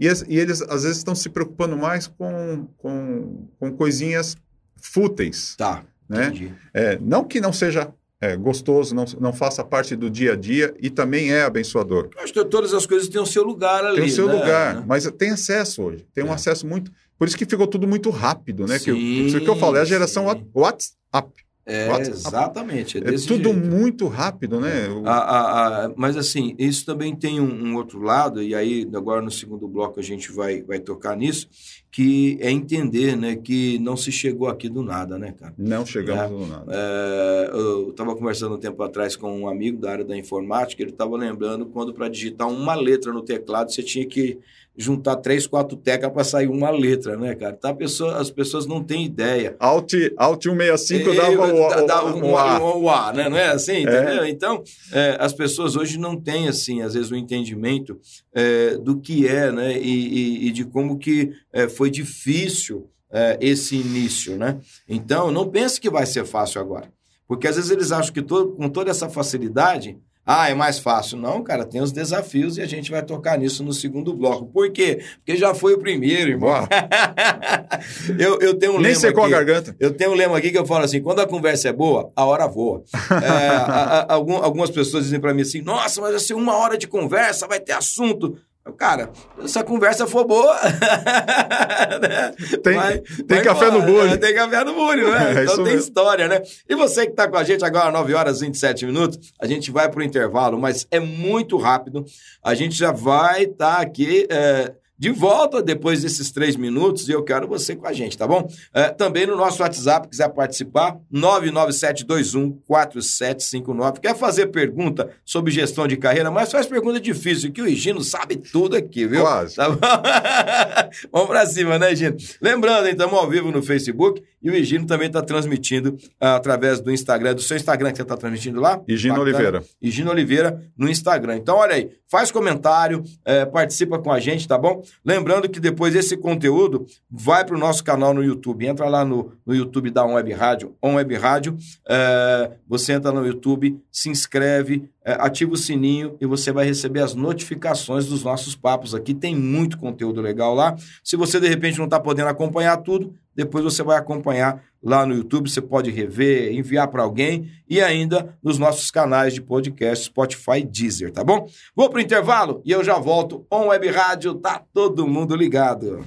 E, 0.00 0.06
e 0.06 0.38
eles 0.38 0.62
às 0.62 0.84
vezes 0.84 0.98
estão 0.98 1.14
se 1.14 1.28
preocupando 1.28 1.76
mais 1.76 2.06
com, 2.06 2.66
com, 2.78 3.48
com 3.58 3.72
coisinhas 3.72 4.36
fúteis. 4.76 5.54
Tá. 5.56 5.84
Né? 6.08 6.54
É, 6.72 6.98
não 7.00 7.24
que 7.24 7.40
não 7.40 7.52
seja 7.52 7.92
é, 8.20 8.36
gostoso, 8.36 8.94
não, 8.94 9.04
não 9.20 9.32
faça 9.32 9.62
parte 9.62 9.94
do 9.94 10.08
dia 10.08 10.32
a 10.32 10.36
dia 10.36 10.74
e 10.80 10.88
também 10.88 11.32
é 11.32 11.42
abençoador. 11.42 12.08
Acho 12.18 12.32
que 12.32 12.44
todas 12.46 12.72
as 12.72 12.86
coisas 12.86 13.08
têm 13.08 13.20
o 13.20 13.26
seu 13.26 13.44
lugar 13.44 13.84
ali. 13.84 13.96
Tem 13.96 14.06
o 14.06 14.10
seu 14.10 14.26
né? 14.26 14.34
lugar, 14.34 14.86
mas 14.86 15.10
tem 15.12 15.30
acesso 15.30 15.82
hoje. 15.82 16.06
Tem 16.14 16.24
um 16.24 16.28
é. 16.28 16.34
acesso 16.34 16.66
muito. 16.66 16.90
Por 17.18 17.28
isso 17.28 17.36
que 17.36 17.44
ficou 17.44 17.66
tudo 17.66 17.86
muito 17.86 18.10
rápido, 18.10 18.66
né? 18.66 18.78
Sim, 18.78 18.94
que, 18.94 18.98
isso 18.98 19.40
que 19.40 19.48
eu 19.48 19.56
falei, 19.56 19.80
é 19.80 19.82
a 19.82 19.86
geração 19.86 20.28
sim. 20.30 20.46
WhatsApp. 20.54 21.45
É, 21.68 22.00
exatamente. 22.00 22.98
É, 22.98 23.00
é 23.00 23.04
tudo 23.04 23.52
jeito. 23.52 23.54
muito 23.54 24.06
rápido, 24.06 24.60
né? 24.60 24.86
A, 25.04 25.10
a, 25.10 25.84
a, 25.86 25.92
mas 25.96 26.16
assim, 26.16 26.54
isso 26.56 26.86
também 26.86 27.16
tem 27.16 27.40
um, 27.40 27.70
um, 27.70 27.74
outro 27.74 28.00
lado, 28.00 28.40
e 28.40 28.54
aí 28.54 28.88
agora 28.94 29.20
no 29.20 29.32
segundo 29.32 29.66
bloco 29.66 29.98
a 29.98 30.02
gente 30.02 30.30
vai, 30.30 30.62
vai 30.62 30.78
tocar 30.78 31.16
nisso, 31.16 31.48
que 31.90 32.38
é 32.40 32.52
entender, 32.52 33.16
né, 33.16 33.34
que 33.34 33.80
não 33.80 33.96
se 33.96 34.12
chegou 34.12 34.46
aqui 34.46 34.68
do 34.68 34.80
nada, 34.80 35.18
né, 35.18 35.32
cara? 35.32 35.54
Não 35.58 35.84
chegamos 35.84 36.22
é, 36.22 36.28
do 36.28 36.46
nada. 36.46 36.72
É, 36.72 37.50
eu 37.52 37.90
estava 37.90 38.14
conversando 38.14 38.54
um 38.54 38.60
tempo 38.60 38.80
atrás 38.84 39.16
com 39.16 39.40
um 39.40 39.48
amigo 39.48 39.80
da 39.80 39.90
área 39.90 40.04
da 40.04 40.16
informática, 40.16 40.80
ele 40.80 40.92
estava 40.92 41.16
lembrando 41.16 41.66
quando 41.66 41.92
para 41.92 42.08
digitar 42.08 42.48
uma 42.48 42.76
letra 42.76 43.12
no 43.12 43.22
teclado 43.22 43.72
você 43.72 43.82
tinha 43.82 44.06
que 44.06 44.38
juntar 44.76 45.16
três, 45.16 45.46
quatro 45.46 45.76
teclas 45.76 46.12
para 46.12 46.24
sair 46.24 46.48
uma 46.48 46.70
letra, 46.70 47.16
né, 47.16 47.34
cara? 47.34 47.54
Tá, 47.54 47.72
pessoa, 47.72 48.16
as 48.18 48.30
pessoas 48.30 48.66
não 48.66 48.82
têm 48.82 49.04
ideia. 49.04 49.56
Alt, 49.58 49.94
Alt 50.16 50.44
165 50.44 51.14
dava 51.14 51.54
o, 51.54 51.86
dá, 51.86 52.04
o, 52.04 52.30
o, 52.30 52.36
A. 52.36 52.76
o, 52.76 52.90
A, 52.90 53.12
né? 53.12 53.28
Não 53.28 53.36
é 53.36 53.48
assim? 53.48 53.72
É. 53.72 53.82
Entendeu? 53.82 54.26
Então, 54.26 54.62
é, 54.92 55.16
as 55.18 55.32
pessoas 55.32 55.76
hoje 55.76 55.98
não 55.98 56.20
têm, 56.20 56.48
assim, 56.48 56.82
às 56.82 56.94
vezes, 56.94 57.10
o 57.10 57.14
um 57.14 57.18
entendimento 57.18 57.98
é, 58.34 58.76
do 58.76 59.00
que 59.00 59.26
é, 59.26 59.50
né? 59.50 59.78
E, 59.78 60.44
e, 60.44 60.48
e 60.48 60.52
de 60.52 60.64
como 60.64 60.98
que 60.98 61.32
é, 61.52 61.68
foi 61.68 61.90
difícil 61.90 62.90
é, 63.10 63.38
esse 63.40 63.76
início, 63.76 64.36
né? 64.36 64.58
Então, 64.88 65.30
não 65.30 65.48
pense 65.48 65.80
que 65.80 65.88
vai 65.88 66.04
ser 66.04 66.24
fácil 66.26 66.60
agora. 66.60 66.90
Porque 67.26 67.48
às 67.48 67.56
vezes 67.56 67.70
eles 67.70 67.90
acham 67.90 68.12
que 68.12 68.22
todo, 68.22 68.52
com 68.52 68.68
toda 68.68 68.90
essa 68.90 69.08
facilidade 69.08 69.98
ah, 70.26 70.50
é 70.50 70.54
mais 70.54 70.80
fácil. 70.80 71.16
Não, 71.16 71.40
cara, 71.40 71.64
tem 71.64 71.80
os 71.80 71.92
desafios 71.92 72.58
e 72.58 72.60
a 72.60 72.66
gente 72.66 72.90
vai 72.90 73.00
tocar 73.00 73.38
nisso 73.38 73.62
no 73.62 73.72
segundo 73.72 74.12
bloco. 74.12 74.46
Por 74.46 74.72
quê? 74.72 75.00
Porque 75.18 75.36
já 75.36 75.54
foi 75.54 75.74
o 75.74 75.78
primeiro, 75.78 76.30
irmão. 76.30 76.66
eu, 78.18 78.40
eu 78.40 78.54
tenho 78.54 78.72
um 78.72 78.76
Nem 78.76 78.88
lema. 78.88 79.00
secou 79.00 79.22
aqui, 79.22 79.34
a 79.34 79.36
garganta. 79.36 79.76
Eu 79.78 79.92
tenho 79.92 80.10
um 80.10 80.14
lema 80.14 80.36
aqui 80.36 80.50
que 80.50 80.58
eu 80.58 80.66
falo 80.66 80.84
assim: 80.84 81.00
quando 81.00 81.20
a 81.20 81.26
conversa 81.28 81.68
é 81.68 81.72
boa, 81.72 82.10
a 82.16 82.24
hora 82.24 82.48
voa. 82.48 82.82
é, 83.22 83.28
a, 83.28 84.06
a, 84.08 84.14
algumas 84.14 84.70
pessoas 84.70 85.04
dizem 85.04 85.20
para 85.20 85.32
mim 85.32 85.42
assim: 85.42 85.62
nossa, 85.62 86.00
mas 86.00 86.14
assim, 86.16 86.34
uma 86.34 86.56
hora 86.56 86.76
de 86.76 86.88
conversa 86.88 87.46
vai 87.46 87.60
ter 87.60 87.72
assunto. 87.72 88.36
Cara, 88.72 89.10
se 89.46 89.58
a 89.58 89.64
conversa 89.64 90.06
for 90.06 90.24
boa. 90.24 90.54
né? 92.00 92.34
Tem, 92.62 92.74
vai, 92.74 92.98
tem 92.98 93.24
vai 93.28 93.42
café 93.42 93.66
embora, 93.66 93.80
no 93.80 93.92
bullying. 93.92 94.10
Né? 94.10 94.16
Tem 94.16 94.34
café 94.34 94.64
no 94.64 94.74
bullying, 94.74 95.10
né? 95.10 95.26
É, 95.36 95.42
então 95.42 95.56
tem 95.56 95.64
mesmo. 95.64 95.80
história, 95.80 96.28
né? 96.28 96.42
E 96.68 96.74
você 96.74 97.04
que 97.04 97.12
está 97.12 97.28
com 97.28 97.36
a 97.36 97.44
gente 97.44 97.64
agora, 97.64 97.90
9 97.90 98.14
horas 98.14 98.40
e 98.40 98.46
27 98.46 98.86
minutos, 98.86 99.32
a 99.40 99.46
gente 99.46 99.70
vai 99.70 99.88
para 99.88 100.00
o 100.00 100.02
intervalo, 100.02 100.58
mas 100.58 100.86
é 100.90 101.00
muito 101.00 101.56
rápido. 101.56 102.04
A 102.42 102.54
gente 102.54 102.76
já 102.76 102.92
vai 102.92 103.44
estar 103.44 103.76
tá 103.76 103.82
aqui. 103.82 104.26
É 104.30 104.72
de 104.98 105.10
volta 105.10 105.62
depois 105.62 106.00
desses 106.02 106.30
três 106.30 106.56
minutos 106.56 107.06
e 107.08 107.12
eu 107.12 107.22
quero 107.22 107.46
você 107.46 107.76
com 107.76 107.86
a 107.86 107.92
gente, 107.92 108.16
tá 108.16 108.26
bom? 108.26 108.48
É, 108.72 108.88
também 108.88 109.26
no 109.26 109.36
nosso 109.36 109.62
WhatsApp, 109.62 110.08
quiser 110.08 110.30
participar, 110.30 110.96
997214759. 111.12 114.00
Quer 114.00 114.16
fazer 114.16 114.46
pergunta 114.46 115.10
sobre 115.24 115.52
gestão 115.52 115.86
de 115.86 115.96
carreira, 115.96 116.30
mas 116.30 116.50
faz 116.50 116.66
pergunta 116.66 116.98
difícil, 116.98 117.52
que 117.52 117.60
o 117.60 117.68
Higino 117.68 118.02
sabe 118.02 118.36
tudo 118.36 118.74
aqui, 118.76 119.06
viu? 119.06 119.20
Quase. 119.22 119.56
Tá 119.56 119.66
Vamos 121.12 121.28
pra 121.28 121.44
cima, 121.46 121.78
né, 121.78 121.92
Higino? 121.92 122.16
Lembrando, 122.40 122.88
estamos 122.88 123.18
ao 123.18 123.28
vivo 123.28 123.50
no 123.50 123.62
Facebook 123.62 124.22
e 124.42 124.50
o 124.50 124.54
Higino 124.54 124.86
também 124.86 125.08
está 125.08 125.20
transmitindo 125.22 125.96
uh, 126.22 126.36
através 126.36 126.80
do 126.80 126.92
Instagram, 126.92 127.34
do 127.34 127.42
seu 127.42 127.56
Instagram 127.56 127.90
que 127.90 127.96
você 127.96 128.02
está 128.02 128.16
transmitindo 128.16 128.60
lá. 128.60 128.80
Higino 128.86 129.20
Oliveira. 129.20 129.64
Higino 129.82 130.08
Oliveira 130.10 130.62
no 130.76 130.88
Instagram. 130.88 131.36
Então, 131.36 131.56
olha 131.56 131.74
aí, 131.74 131.90
faz 132.08 132.30
comentário, 132.30 133.02
é, 133.24 133.44
participa 133.44 133.98
com 133.98 134.12
a 134.12 134.20
gente, 134.20 134.46
tá 134.46 134.56
bom? 134.56 134.84
Lembrando 135.04 135.48
que 135.48 135.60
depois 135.60 135.94
esse 135.94 136.16
conteúdo 136.16 136.86
vai 137.10 137.44
para 137.44 137.54
o 137.54 137.58
nosso 137.58 137.82
canal 137.82 138.12
no 138.12 138.22
YouTube. 138.22 138.66
Entra 138.66 138.88
lá 138.88 139.04
no, 139.04 139.32
no 139.44 139.54
YouTube 139.54 139.90
da 139.90 140.04
On 140.04 140.14
Web 140.14 140.32
Rádio, 140.32 140.74
On 140.82 140.94
Web 140.94 141.14
Rádio. 141.16 141.56
É, 141.88 142.52
você 142.66 142.92
entra 142.92 143.12
no 143.12 143.26
YouTube, 143.26 143.80
se 143.90 144.08
inscreve, 144.08 144.90
ativa 145.14 145.52
o 145.52 145.56
sininho 145.56 146.16
e 146.20 146.26
você 146.26 146.50
vai 146.50 146.66
receber 146.66 147.00
as 147.00 147.14
notificações 147.14 148.06
dos 148.06 148.24
nossos 148.24 148.56
papos 148.56 148.94
aqui. 148.94 149.14
Tem 149.14 149.36
muito 149.36 149.78
conteúdo 149.78 150.20
legal 150.20 150.54
lá. 150.54 150.76
Se 151.04 151.16
você 151.16 151.38
de 151.38 151.48
repente 151.48 151.78
não 151.78 151.84
está 151.84 152.00
podendo 152.00 152.28
acompanhar 152.28 152.76
tudo, 152.78 153.14
depois 153.34 153.62
você 153.62 153.82
vai 153.82 153.96
acompanhar 153.98 154.62
lá 154.82 155.04
no 155.04 155.14
YouTube, 155.14 155.50
você 155.50 155.60
pode 155.60 155.90
rever, 155.90 156.52
enviar 156.52 156.88
para 156.88 157.02
alguém 157.02 157.50
e 157.68 157.80
ainda 157.80 158.36
nos 158.42 158.58
nossos 158.58 158.90
canais 158.90 159.34
de 159.34 159.42
podcast, 159.42 160.06
Spotify 160.06 160.64
Deezer, 160.64 161.12
tá 161.12 161.22
bom? 161.22 161.46
Vou 161.74 161.88
para 161.90 161.98
o 161.98 162.02
intervalo 162.02 162.62
e 162.64 162.72
eu 162.72 162.82
já 162.82 162.98
volto. 162.98 163.46
On 163.50 163.66
Web 163.66 163.88
Rádio, 163.88 164.34
tá 164.34 164.62
todo 164.72 165.06
mundo 165.06 165.36
ligado. 165.36 166.04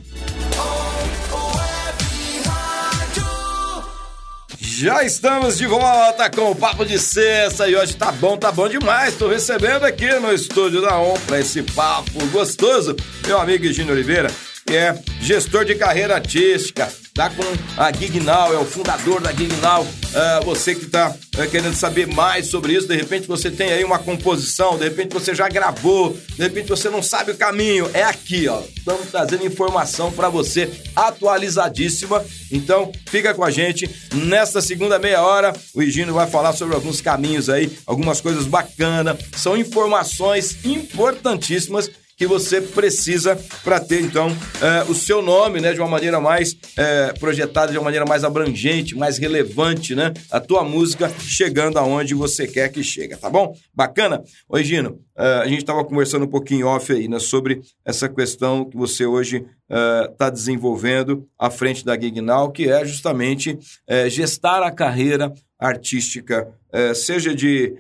Já 4.82 5.04
estamos 5.04 5.58
de 5.58 5.68
volta 5.68 6.30
com 6.30 6.52
o 6.52 6.56
Papo 6.56 6.86
de 6.86 6.98
Sexta 6.98 7.68
e 7.68 7.76
hoje 7.76 7.98
tá 7.98 8.14
bom, 8.14 8.38
tá 8.38 8.50
bom 8.50 8.70
demais. 8.70 9.12
Estou 9.12 9.28
recebendo 9.28 9.84
aqui 9.84 10.10
no 10.22 10.32
estúdio 10.32 10.82
da 10.82 10.98
ON 10.98 11.20
para 11.28 11.42
esse 11.42 11.62
papo 11.62 12.26
gostoso 12.28 12.96
meu 13.28 13.38
amigo 13.42 13.66
Egino 13.66 13.92
Oliveira, 13.92 14.32
que 14.70 14.78
é 14.78 14.96
gestor 15.20 15.66
de 15.66 15.74
carreira 15.74 16.14
artística, 16.14 16.88
tá 17.16 17.28
com 17.32 17.44
a 17.76 17.92
Gignal, 17.92 18.54
é 18.54 18.58
o 18.60 18.66
fundador 18.66 19.20
da 19.20 19.34
Gignal. 19.34 19.82
Uh, 19.82 20.46
você 20.46 20.76
que 20.76 20.86
está 20.86 21.10
uh, 21.10 21.50
querendo 21.50 21.74
saber 21.74 22.06
mais 22.06 22.46
sobre 22.48 22.74
isso, 22.74 22.88
de 22.88 22.96
repente 22.96 23.28
você 23.28 23.50
tem 23.50 23.72
aí 23.72 23.84
uma 23.84 23.98
composição, 23.98 24.78
de 24.78 24.84
repente 24.84 25.12
você 25.12 25.34
já 25.34 25.50
gravou, 25.50 26.16
de 26.36 26.44
repente 26.44 26.70
você 26.70 26.88
não 26.88 27.02
sabe 27.02 27.32
o 27.32 27.36
caminho, 27.36 27.90
é 27.96 28.04
aqui, 28.04 28.48
ó. 28.48 28.62
Estamos 28.78 29.08
trazendo 29.10 29.44
informação 29.44 30.12
para 30.12 30.30
você 30.30 30.70
atualizadíssima. 30.96 32.24
Então, 32.52 32.92
fica 33.08 33.34
com 33.34 33.44
a 33.44 33.50
gente. 33.50 33.90
Nesta 34.14 34.62
segunda 34.62 35.00
meia 35.00 35.24
hora, 35.24 35.52
o 35.74 35.82
Higino 35.82 36.14
vai 36.14 36.28
falar 36.28 36.54
sobre 36.54 36.76
alguns 36.76 37.02
caminhos 37.02 37.50
aí, 37.50 37.76
algumas 37.88 38.22
coisas 38.22 38.46
bacanas. 38.46 39.18
São 39.36 39.58
informações 39.58 40.64
importantíssimas 40.64 41.90
que 42.20 42.28
você 42.28 42.60
precisa 42.62 43.40
para 43.64 43.80
ter, 43.80 44.02
então, 44.02 44.28
é, 44.62 44.84
o 44.92 44.94
seu 44.94 45.22
nome, 45.22 45.62
né, 45.62 45.72
de 45.72 45.80
uma 45.80 45.88
maneira 45.88 46.20
mais 46.20 46.54
é, 46.76 47.14
projetada, 47.14 47.72
de 47.72 47.78
uma 47.78 47.86
maneira 47.86 48.06
mais 48.06 48.26
abrangente, 48.26 48.94
mais 48.94 49.18
relevante, 49.18 49.96
né? 49.96 50.14
A 50.30 50.42
tua 50.42 50.62
música 50.66 51.10
chegando 51.18 51.80
aonde 51.80 52.14
você 52.14 52.46
quer 52.46 52.68
que 52.74 52.84
chegue, 52.84 53.16
tá 53.16 53.30
bom? 53.30 53.56
Bacana? 53.74 54.22
Oi, 54.50 54.66
Gino, 54.66 55.00
é, 55.18 55.26
a 55.36 55.48
gente 55.48 55.60
estava 55.60 55.86
conversando 55.86 56.26
um 56.26 56.30
pouquinho 56.30 56.68
off 56.68 56.92
aí, 56.92 57.08
né, 57.08 57.20
sobre 57.20 57.62
essa 57.86 58.10
questão 58.10 58.66
que 58.66 58.76
você 58.76 59.06
hoje 59.06 59.46
está 59.70 60.28
é, 60.28 60.32
desenvolvendo 60.32 61.28
à 61.38 61.50
frente 61.50 61.86
da 61.86 62.00
Gignal, 62.00 62.52
que 62.52 62.68
é 62.70 62.84
justamente 62.84 63.58
é, 63.88 64.10
gestar 64.10 64.64
a 64.64 64.72
carreira 64.72 65.32
artística, 65.60 66.48
é, 66.72 66.94
seja 66.94 67.36
de 67.36 67.76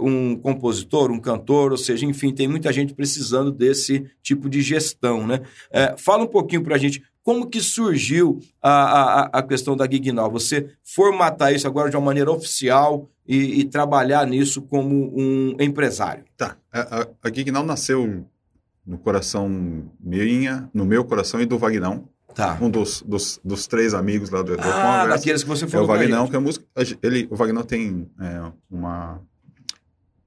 um 0.00 0.34
compositor, 0.34 1.10
um 1.10 1.20
cantor, 1.20 1.72
ou 1.72 1.76
seja, 1.76 2.06
enfim, 2.06 2.32
tem 2.32 2.48
muita 2.48 2.72
gente 2.72 2.94
precisando 2.94 3.52
desse 3.52 4.10
tipo 4.22 4.48
de 4.48 4.62
gestão, 4.62 5.26
né? 5.26 5.42
Fala 5.98 6.24
um 6.24 6.26
pouquinho 6.26 6.62
para 6.62 6.76
a 6.76 6.78
gente 6.78 7.02
como 7.22 7.46
que 7.46 7.60
surgiu 7.60 8.40
a, 8.62 8.70
a, 8.70 9.22
a 9.38 9.42
questão 9.42 9.76
da 9.76 9.84
Gignal, 9.88 10.30
você 10.30 10.70
formatar 10.82 11.52
isso 11.52 11.66
agora 11.66 11.90
de 11.90 11.96
uma 11.96 12.06
maneira 12.06 12.32
oficial 12.32 13.08
e, 13.26 13.60
e 13.60 13.64
trabalhar 13.64 14.26
nisso 14.26 14.62
como 14.62 15.12
um 15.14 15.54
empresário. 15.60 16.24
Tá, 16.36 16.56
a, 16.72 17.02
a, 17.02 17.08
a 17.22 17.32
Gignal 17.32 17.64
nasceu 17.64 18.24
no 18.86 18.98
coração 18.98 19.48
minha, 20.00 20.68
no 20.74 20.84
meu 20.84 21.04
coração 21.04 21.40
e 21.40 21.46
do 21.46 21.58
Vagnão, 21.58 22.08
Tá. 22.34 22.58
Um 22.60 22.70
dos, 22.70 23.02
dos, 23.02 23.40
dos, 23.44 23.66
três 23.66 23.92
amigos 23.92 24.30
lá 24.30 24.42
do, 24.42 24.56
do 24.56 24.62
Ah, 24.62 25.06
daqueles 25.06 25.42
que 25.42 25.48
você 25.48 25.66
falou. 25.66 25.86
É 25.86 25.90
o 25.90 25.98
Vagnão, 25.98 26.26
que 26.26 26.36
é 26.36 26.38
música. 26.38 26.64
Ele, 27.02 27.28
o 27.30 27.36
Vagnão 27.36 27.62
tem 27.62 28.10
é, 28.18 28.52
uma. 28.70 29.20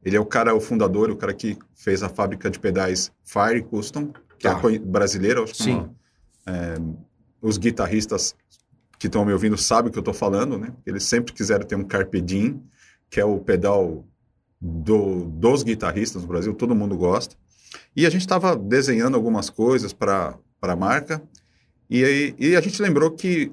Ele 0.04 0.16
é 0.16 0.20
o 0.20 0.26
cara, 0.26 0.54
o 0.54 0.62
fundador, 0.62 1.10
o 1.10 1.16
cara 1.16 1.34
que 1.34 1.58
fez 1.74 2.04
a 2.04 2.10
fábrica 2.10 2.50
de 2.50 2.60
pedais 2.60 3.12
Fire 3.24 3.64
Custom, 3.64 4.14
que 4.38 4.48
é 4.48 4.54
tá. 4.54 4.72
é 4.72 4.78
brasileira, 4.78 5.42
acho 5.42 5.54
que 5.54 5.64
Sim. 5.64 5.78
Uma, 5.78 5.96
é, 6.46 6.76
os 7.42 7.58
guitarristas 7.58 8.36
que 9.00 9.08
estão 9.08 9.26
me 9.26 9.34
ouvindo 9.34 9.58
sabem 9.58 9.90
o 9.90 9.92
que 9.92 9.98
eu 9.98 10.02
estou 10.02 10.14
falando, 10.14 10.60
né? 10.60 10.74
Eles 10.86 11.04
sempre 11.04 11.34
quiseram 11.34 11.66
ter 11.66 11.76
um 11.76 11.84
Carpe 11.84 12.22
Diem, 12.22 12.62
que 13.10 13.20
é 13.20 13.26
o 13.26 13.40
pedal 13.40 14.06
do, 14.62 15.26
dos 15.26 15.64
guitarristas 15.64 16.22
no 16.22 16.28
Brasil, 16.28 16.54
todo 16.54 16.76
mundo 16.76 16.96
gosta. 16.96 17.36
E 17.96 18.06
a 18.06 18.10
gente 18.10 18.22
estava 18.22 18.56
desenhando 18.56 19.16
algumas 19.16 19.50
coisas 19.50 19.94
para 19.94 20.38
a 20.62 20.76
marca. 20.76 21.22
E, 21.90 22.04
aí, 22.04 22.36
e 22.40 22.56
a 22.56 22.62
gente 22.62 22.82
lembrou 22.82 23.12
que 23.12 23.52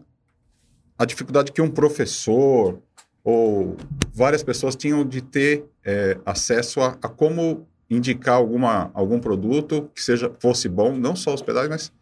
a 0.98 1.04
dificuldade 1.04 1.52
que 1.52 1.60
um 1.60 1.70
professor 1.70 2.80
ou 3.24 3.76
várias 4.12 4.42
pessoas 4.42 4.74
tinham 4.74 5.04
de 5.04 5.20
ter 5.20 5.64
é, 5.84 6.18
acesso 6.24 6.80
a, 6.80 6.98
a, 7.02 7.08
como 7.08 7.66
indicar 7.88 8.36
alguma, 8.36 8.90
algum 8.94 9.20
produto 9.20 9.90
que 9.94 10.02
seja 10.02 10.32
fosse 10.40 10.68
bom, 10.68 10.96
não 10.96 11.14
só 11.14 11.34
os 11.34 11.42
pedais, 11.42 11.68
mas 11.68 11.92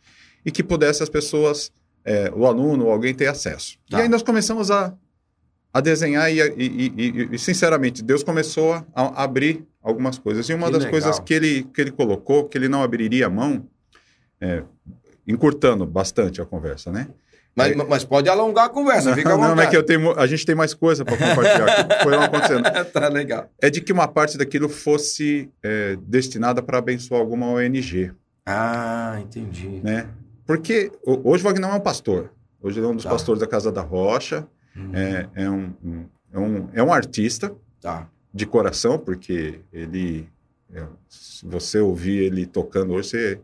e 0.45 0.51
que 0.51 0.63
pudesse 0.63 1.03
as 1.03 1.09
pessoas, 1.09 1.73
é, 2.05 2.31
o 2.35 2.47
aluno 2.47 2.87
ou 2.87 2.93
alguém 2.93 3.15
ter 3.15 3.27
acesso. 3.27 3.79
Tá. 3.91 3.99
E 3.99 4.03
aí 4.03 4.09
nós 4.09 4.23
começamos 4.23 4.71
a, 4.71 4.95
a 5.73 5.81
desenhar 5.81 6.31
e, 6.33 6.41
e, 6.41 6.93
e, 6.97 7.29
e, 7.33 7.39
sinceramente, 7.39 8.03
Deus 8.03 8.23
começou 8.23 8.73
a, 8.95 9.23
abrir 9.23 9.65
algumas 9.83 10.19
coisas. 10.19 10.49
E 10.49 10.55
uma 10.55 10.67
que 10.67 10.73
das 10.73 10.85
legal. 10.85 10.91
coisas 11.01 11.19
que 11.21 11.33
ele, 11.35 11.63
que 11.73 11.81
ele 11.81 11.91
colocou, 11.93 12.45
que 12.49 12.59
ele 12.59 12.69
não 12.69 12.83
abriria 12.83 13.27
a 13.27 13.31
mão, 13.31 13.67
é, 14.41 14.63
encurtando 15.27 15.87
bastante 15.87 16.41
a 16.41 16.45
conversa, 16.47 16.91
né? 16.91 17.09
Mas, 17.55 17.73
é, 17.73 17.75
mas 17.75 18.05
pode 18.05 18.29
alongar 18.29 18.67
a 18.67 18.69
conversa, 18.69 19.11
não, 19.11 19.17
fica 19.17 19.33
à 19.33 19.37
vontade. 19.37 19.55
Não, 19.57 19.63
é 19.63 19.67
que 19.67 19.77
eu 19.77 19.83
tenho, 19.83 20.19
a 20.19 20.27
gente 20.27 20.47
tem 20.47 20.55
mais 20.55 20.73
coisa 20.73 21.05
para 21.05 21.17
compartilhar. 21.17 21.89
foi 22.03 22.17
acontecendo. 22.17 22.63
tá 22.93 23.09
legal. 23.09 23.49
É 23.61 23.69
de 23.69 23.81
que 23.81 23.93
uma 23.93 24.07
parte 24.07 24.39
daquilo 24.39 24.69
fosse 24.69 25.51
é, 25.63 25.97
destinada 26.03 26.63
para 26.63 26.79
abençoar 26.79 27.21
alguma 27.21 27.47
ONG. 27.47 28.13
Ah, 28.47 29.19
entendi. 29.21 29.81
Né? 29.83 30.07
Porque 30.47 30.91
ho- 31.05 31.21
hoje 31.25 31.43
o 31.45 31.47
Wagner 31.47 31.71
é 31.71 31.75
um 31.75 31.81
pastor. 31.81 32.33
Hoje 32.63 32.79
ele 32.79 32.87
é 32.87 32.89
um 32.89 32.95
dos 32.95 33.05
Tá. 33.05 33.11
pastores 33.11 33.41
da 33.41 33.47
Casa 33.47 33.71
da 33.73 33.83
Rocha. 33.83 34.47
Hum, 34.77 34.91
É, 34.95 35.29
é 35.35 35.51
um, 35.51 35.73
um- 35.85 36.05
é, 36.33 36.39
um, 36.39 36.69
é 36.75 36.83
um 36.83 36.93
artista 36.93 37.55
Tá. 37.81 38.09
de 38.33 38.47
coração, 38.47 38.99
porque 38.99 39.61
ele. 39.73 40.29
é, 40.73 40.85
se 41.09 41.45
você 41.47 41.79
ouvir 41.81 42.19
ele 42.23 42.47
tocando 42.47 42.93
hoje, 42.93 43.09
você, 43.09 43.41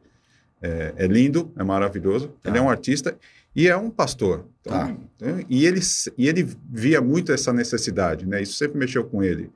é, 0.63 0.95
é 0.97 1.07
lindo, 1.07 1.51
é 1.57 1.65
maravilhoso. 1.65 2.29
Tá. 2.43 2.49
Ele 2.51 2.59
é 2.59 2.63
um 2.63 2.71
artista 2.71 3.17
e 3.55 3.67
é 3.69 3.77
um 3.77 3.91
pastor. 3.91 4.47
Então, 4.61 4.73
Tá. 4.73 4.97
então, 5.17 5.45
e, 5.49 5.67
ele, 5.67 5.81
e 6.17 6.29
ele 6.29 6.47
via 6.71 7.01
muito 7.01 7.33
essa 7.33 7.53
necessidade, 7.53 8.27
né? 8.27 8.41
Isso 8.43 8.53
sempre 8.55 8.79
mexeu 8.79 9.05
com 9.05 9.23
ele. 9.25 9.51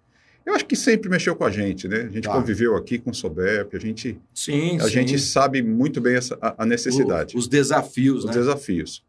Eu 0.44 0.54
acho 0.54 0.64
que 0.66 0.74
sempre 0.74 1.08
mexeu 1.08 1.36
com 1.36 1.44
a 1.44 1.50
gente, 1.50 1.86
né? 1.86 1.98
A 2.00 2.08
gente 2.08 2.24
Tá. 2.24 2.32
conviveu 2.32 2.74
aqui 2.74 2.98
com 2.98 3.10
o 3.10 3.14
Soberp, 3.14 3.72
a 3.74 3.78
gente, 3.78 4.18
Sim, 4.34 4.78
a 4.78 4.84
sim. 4.84 4.90
gente 4.90 5.18
sabe 5.18 5.62
muito 5.62 6.00
bem 6.00 6.16
essa, 6.16 6.36
a, 6.40 6.64
a 6.64 6.66
necessidade, 6.66 7.36
O- 7.36 7.38
os 7.38 7.46
desafios, 7.46 8.20
os 8.24 8.24
né? 8.24 8.32
desafios. 8.32 9.04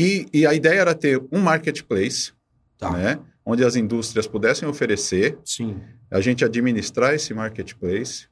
E, 0.00 0.26
e 0.32 0.46
a 0.46 0.54
ideia 0.54 0.80
era 0.80 0.94
ter 0.94 1.22
um 1.30 1.40
marketplace, 1.40 2.32
Tá. 2.78 2.90
né? 2.92 3.18
Onde 3.44 3.62
as 3.64 3.76
indústrias 3.76 4.26
pudessem 4.26 4.66
oferecer 4.68 5.38
Sim. 5.44 5.78
a 6.10 6.20
gente 6.20 6.44
administrar 6.44 7.14
esse 7.14 7.34
marketplace 7.34 8.26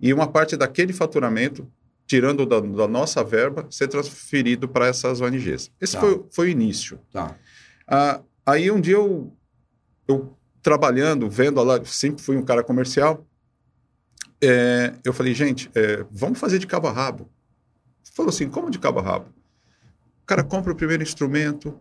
e 0.00 0.12
uma 0.12 0.26
parte 0.26 0.56
daquele 0.56 0.92
faturamento, 0.92 1.66
tirando 2.06 2.44
da, 2.44 2.60
da 2.60 2.86
nossa 2.86 3.24
verba, 3.24 3.66
ser 3.70 3.88
transferido 3.88 4.68
para 4.68 4.86
essas 4.88 5.20
ONGs. 5.22 5.70
Esse 5.80 5.94
Tá. 5.94 6.00
foi, 6.00 6.24
foi 6.30 6.46
o 6.48 6.50
início. 6.50 6.98
Tá. 7.10 7.34
Ah, 7.86 8.20
aí 8.44 8.70
um 8.70 8.80
dia 8.80 8.94
eu, 8.96 9.32
eu 10.06 10.36
trabalhando, 10.62 11.30
vendo 11.30 11.62
lá, 11.62 11.82
sempre 11.84 12.22
fui 12.22 12.36
um 12.36 12.42
cara 12.44 12.62
comercial, 12.62 13.26
é, 14.42 14.92
eu 15.04 15.12
falei, 15.14 15.32
gente, 15.32 15.70
é, 15.74 16.04
vamos 16.10 16.38
fazer 16.38 16.58
de 16.58 16.66
cabo 16.66 16.88
a 16.88 16.92
rabo. 16.92 17.30
Falou 18.14 18.28
assim, 18.28 18.48
como 18.50 18.70
de 18.70 18.78
cabo 18.78 18.98
a 18.98 19.02
rabo? 19.02 19.33
O 20.24 20.26
cara 20.26 20.42
compra 20.42 20.72
o 20.72 20.74
primeiro 20.74 21.02
instrumento, 21.02 21.78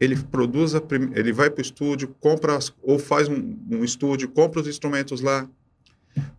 ele 0.00 0.16
produz, 0.16 0.74
a 0.74 0.80
prim- 0.80 1.12
ele 1.14 1.30
vai 1.30 1.50
para 1.50 1.60
o 1.60 1.62
estúdio, 1.62 2.08
compra 2.18 2.56
as- 2.56 2.72
ou 2.82 2.98
faz 2.98 3.28
um, 3.28 3.54
um 3.70 3.84
estúdio, 3.84 4.30
compra 4.30 4.60
os 4.62 4.66
instrumentos 4.66 5.20
lá, 5.20 5.46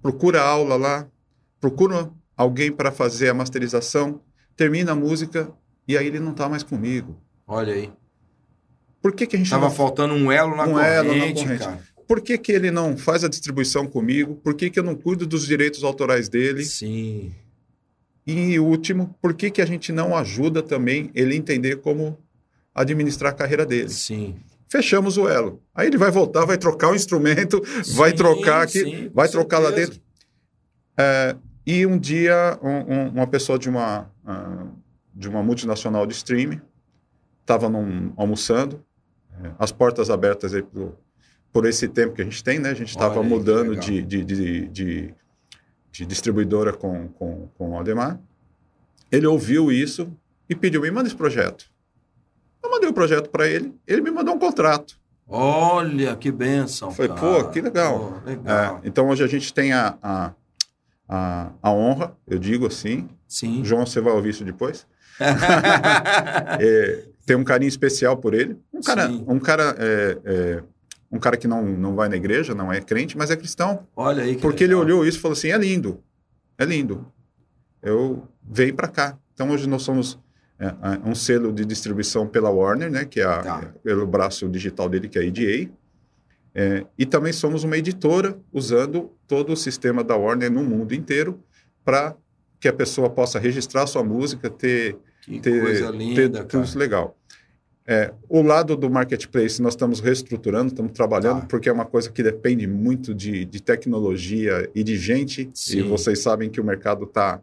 procura 0.01 0.41
aula 0.41 0.75
lá, 0.75 1.07
procura 1.61 2.09
alguém 2.35 2.71
para 2.71 2.91
fazer 2.91 3.29
a 3.29 3.33
masterização, 3.35 4.19
termina 4.55 4.93
a 4.93 4.95
música 4.95 5.51
e 5.87 5.95
aí 5.95 6.07
ele 6.07 6.19
não 6.19 6.31
está 6.31 6.49
mais 6.49 6.63
comigo. 6.63 7.15
Olha 7.47 7.73
aí. 7.73 7.91
Por 8.99 9.13
que, 9.13 9.27
que 9.27 9.35
a 9.35 9.39
gente 9.39 9.49
Tava 9.51 9.67
não 9.67 9.71
faltando 9.75 10.15
um 10.15 10.31
elo 10.31 10.55
na 10.55 10.63
Um 10.65 10.71
corrente, 10.71 10.89
elo 10.91 11.07
na 11.15 11.33
corrente. 11.33 11.59
cara. 11.59 11.79
Por 12.07 12.19
que, 12.21 12.37
que 12.37 12.51
ele 12.51 12.71
não 12.71 12.97
faz 12.97 13.23
a 13.23 13.27
distribuição 13.29 13.85
comigo? 13.85 14.35
Por 14.35 14.55
que, 14.55 14.69
que 14.71 14.79
eu 14.79 14.83
não 14.83 14.95
cuido 14.95 15.27
dos 15.27 15.45
direitos 15.45 15.83
autorais 15.83 16.27
dele? 16.29 16.65
Sim. 16.65 17.31
E 18.27 18.59
último, 18.59 19.15
por 19.21 19.33
que, 19.33 19.49
que 19.49 19.61
a 19.61 19.65
gente 19.65 19.91
não 19.93 20.13
ajuda 20.15 20.61
também 20.61 21.09
ele 21.15 21.33
entender 21.35 21.77
como 21.77 22.17
administrar 22.75 23.31
a 23.31 23.35
carreira 23.35 23.65
dele? 23.65 23.87
Sim. 23.89 24.35
Fechamos 24.69 25.17
o 25.17 25.29
elo. 25.29 25.61
Aí 25.73 25.87
ele 25.87 25.97
vai 25.97 26.11
voltar, 26.11 26.43
vai 26.45 26.57
trocar 26.57 26.91
o 26.91 26.95
instrumento, 26.95 27.61
vai 27.95 28.09
Sim, 28.11 28.15
trocar 28.17 28.63
aqui, 28.63 28.79
sim, 28.81 29.09
vai 29.13 29.29
trocar 29.29 29.59
lá 29.59 29.67
certeza. 29.69 29.91
dentro. 29.91 30.03
É, 30.99 31.35
e 31.65 31.85
um 31.85 31.97
dia, 31.97 32.59
um- 32.61 32.93
um- 32.93 33.07
uma 33.11 33.27
pessoa 33.27 33.57
de 33.57 33.69
uma, 33.69 34.11
ah, 34.25 34.65
de 35.15 35.29
uma 35.29 35.41
multinacional 35.41 36.05
de 36.05 36.13
streaming 36.13 36.59
estava 37.39 37.71
almoçando, 38.17 38.83
é, 39.41 39.51
as 39.57 39.71
portas 39.71 40.09
abertas 40.09 40.53
aí 40.53 40.61
por, 40.63 40.97
por 41.53 41.65
esse 41.65 41.87
tempo 41.87 42.13
que 42.13 42.21
a 42.21 42.25
gente 42.25 42.43
tem, 42.43 42.59
né? 42.59 42.71
A 42.71 42.73
gente 42.73 42.89
estava 42.89 43.23
mudando 43.23 43.73
de, 43.77 44.01
de, 44.01 44.23
de, 44.25 44.67
de- 44.67 45.15
de 45.97 46.05
distribuidora 46.05 46.73
com, 46.73 47.07
com, 47.07 47.47
com 47.57 47.71
o 47.71 47.75
Aldemar. 47.75 48.19
Ele 49.11 49.25
ouviu 49.25 49.71
isso 49.71 50.13
e 50.47 50.55
pediu, 50.55 50.81
me 50.81 50.91
manda 50.91 51.07
esse 51.07 51.15
projeto. 51.15 51.65
Eu 52.63 52.69
mandei 52.69 52.87
o 52.87 52.93
projeto 52.93 53.29
para 53.31 53.47
ele, 53.47 53.73
ele 53.87 54.01
me 54.01 54.11
mandou 54.11 54.35
um 54.35 54.39
contrato. 54.39 54.99
Olha, 55.27 56.15
que 56.15 56.31
benção. 56.31 56.91
Foi, 56.91 57.07
cara. 57.07 57.19
pô, 57.19 57.49
que 57.49 57.59
legal. 57.59 58.21
Pô, 58.23 58.29
legal. 58.29 58.79
É, 58.83 58.87
então 58.87 59.09
hoje 59.09 59.23
a 59.23 59.27
gente 59.27 59.51
tem 59.51 59.73
a, 59.73 59.97
a, 60.01 60.33
a, 61.09 61.51
a 61.63 61.71
honra, 61.71 62.15
eu 62.27 62.37
digo 62.37 62.67
assim. 62.67 63.09
Sim. 63.27 63.65
João, 63.65 63.85
você 63.85 63.99
vai 63.99 64.13
ouvir 64.13 64.29
isso 64.29 64.45
depois. 64.45 64.85
É, 66.59 67.05
tem 67.25 67.35
um 67.35 67.43
carinho 67.43 67.67
especial 67.67 68.17
por 68.17 68.33
ele. 68.33 68.57
Um 68.71 68.81
cara, 68.81 69.07
Sim. 69.07 69.25
um 69.27 69.39
cara, 69.39 69.75
é, 69.77 70.17
é, 70.23 70.63
um 71.11 71.19
cara 71.19 71.37
que 71.37 71.47
não, 71.47 71.63
não 71.65 71.95
vai 71.95 72.09
na 72.09 72.15
igreja, 72.17 72.53
não 72.53 72.71
é 72.71 72.81
crente, 72.81 73.17
mas 73.17 73.31
é 73.31 73.35
cristão. 73.35 73.87
Olha 73.95 74.23
aí 74.23 74.35
que 74.35 74.41
Porque 74.41 74.63
ele 74.63 74.73
legal. 74.75 74.85
olhou 74.85 75.05
isso 75.05 75.17
e 75.17 75.21
falou 75.21 75.33
assim: 75.37 75.49
é 75.49 75.57
lindo, 75.57 76.01
é 76.57 76.65
lindo. 76.65 77.05
Eu 77.81 78.27
venho 78.43 78.73
para 78.75 78.87
cá. 78.87 79.17
Então 79.33 79.49
hoje 79.51 79.67
nós 79.67 79.83
somos 79.83 80.19
é, 80.59 80.65
é, 80.67 80.73
um 81.05 81.13
selo 81.13 81.53
de 81.53 81.63
distribuição 81.65 82.27
pela 82.27 82.49
Warner, 82.49 82.89
né, 82.89 83.05
que 83.05 83.19
é, 83.21 83.25
a- 83.25 83.43
Tá. 83.43 83.73
pelo 83.83 84.05
braço 84.07 84.49
digital 84.49 84.89
dele, 84.89 85.07
que 85.07 85.17
é 85.17 85.21
a 85.21 85.25
EDA. 85.25 85.69
É, 86.55 86.85
e 86.97 87.05
também 87.05 87.31
somos 87.31 87.63
uma 87.63 87.77
editora 87.77 88.35
usando 88.51 89.11
todo 89.27 89.53
o 89.53 89.55
sistema 89.55 90.03
da 90.03 90.15
Warner 90.15 90.51
no 90.51 90.63
mundo 90.63 90.93
inteiro 90.95 91.39
para 91.85 92.15
que 92.59 92.67
a 92.67 92.73
pessoa 92.73 93.07
possa 93.11 93.37
registrar 93.37 93.85
sua 93.85 94.03
música, 94.03 94.49
ter 94.49 94.97
Que 95.21 95.39
ter, 95.39 95.61
coisa 95.61 95.91
ter 95.91 95.97
linda, 95.97 96.39
tudo 96.39 96.47
cara. 96.47 96.63
isso 96.63 96.79
legal. 96.79 97.15
É, 97.89 98.11
o 98.27 98.41
lado 98.41 98.75
do 98.75 98.89
marketplace 98.89 99.61
nós 99.61 99.73
estamos 99.73 100.01
reestruturando, 100.01 100.67
estamos 100.67 100.91
trabalhando, 100.91 101.41
Tá. 101.41 101.47
porque 101.47 101.69
é 101.69 101.71
uma 101.71 101.85
coisa 101.85 102.11
que 102.11 102.21
depende 102.21 102.67
muito 102.67 103.13
de, 103.15 103.45
de 103.45 103.61
tecnologia 103.61 104.69
e 104.75 104.83
de 104.83 104.97
gente. 104.97 105.49
Sim. 105.53 105.79
E 105.79 105.81
vocês 105.83 106.19
sabem 106.21 106.49
que 106.49 106.59
o 106.59 106.63
mercado 106.65 107.05
está. 107.05 107.41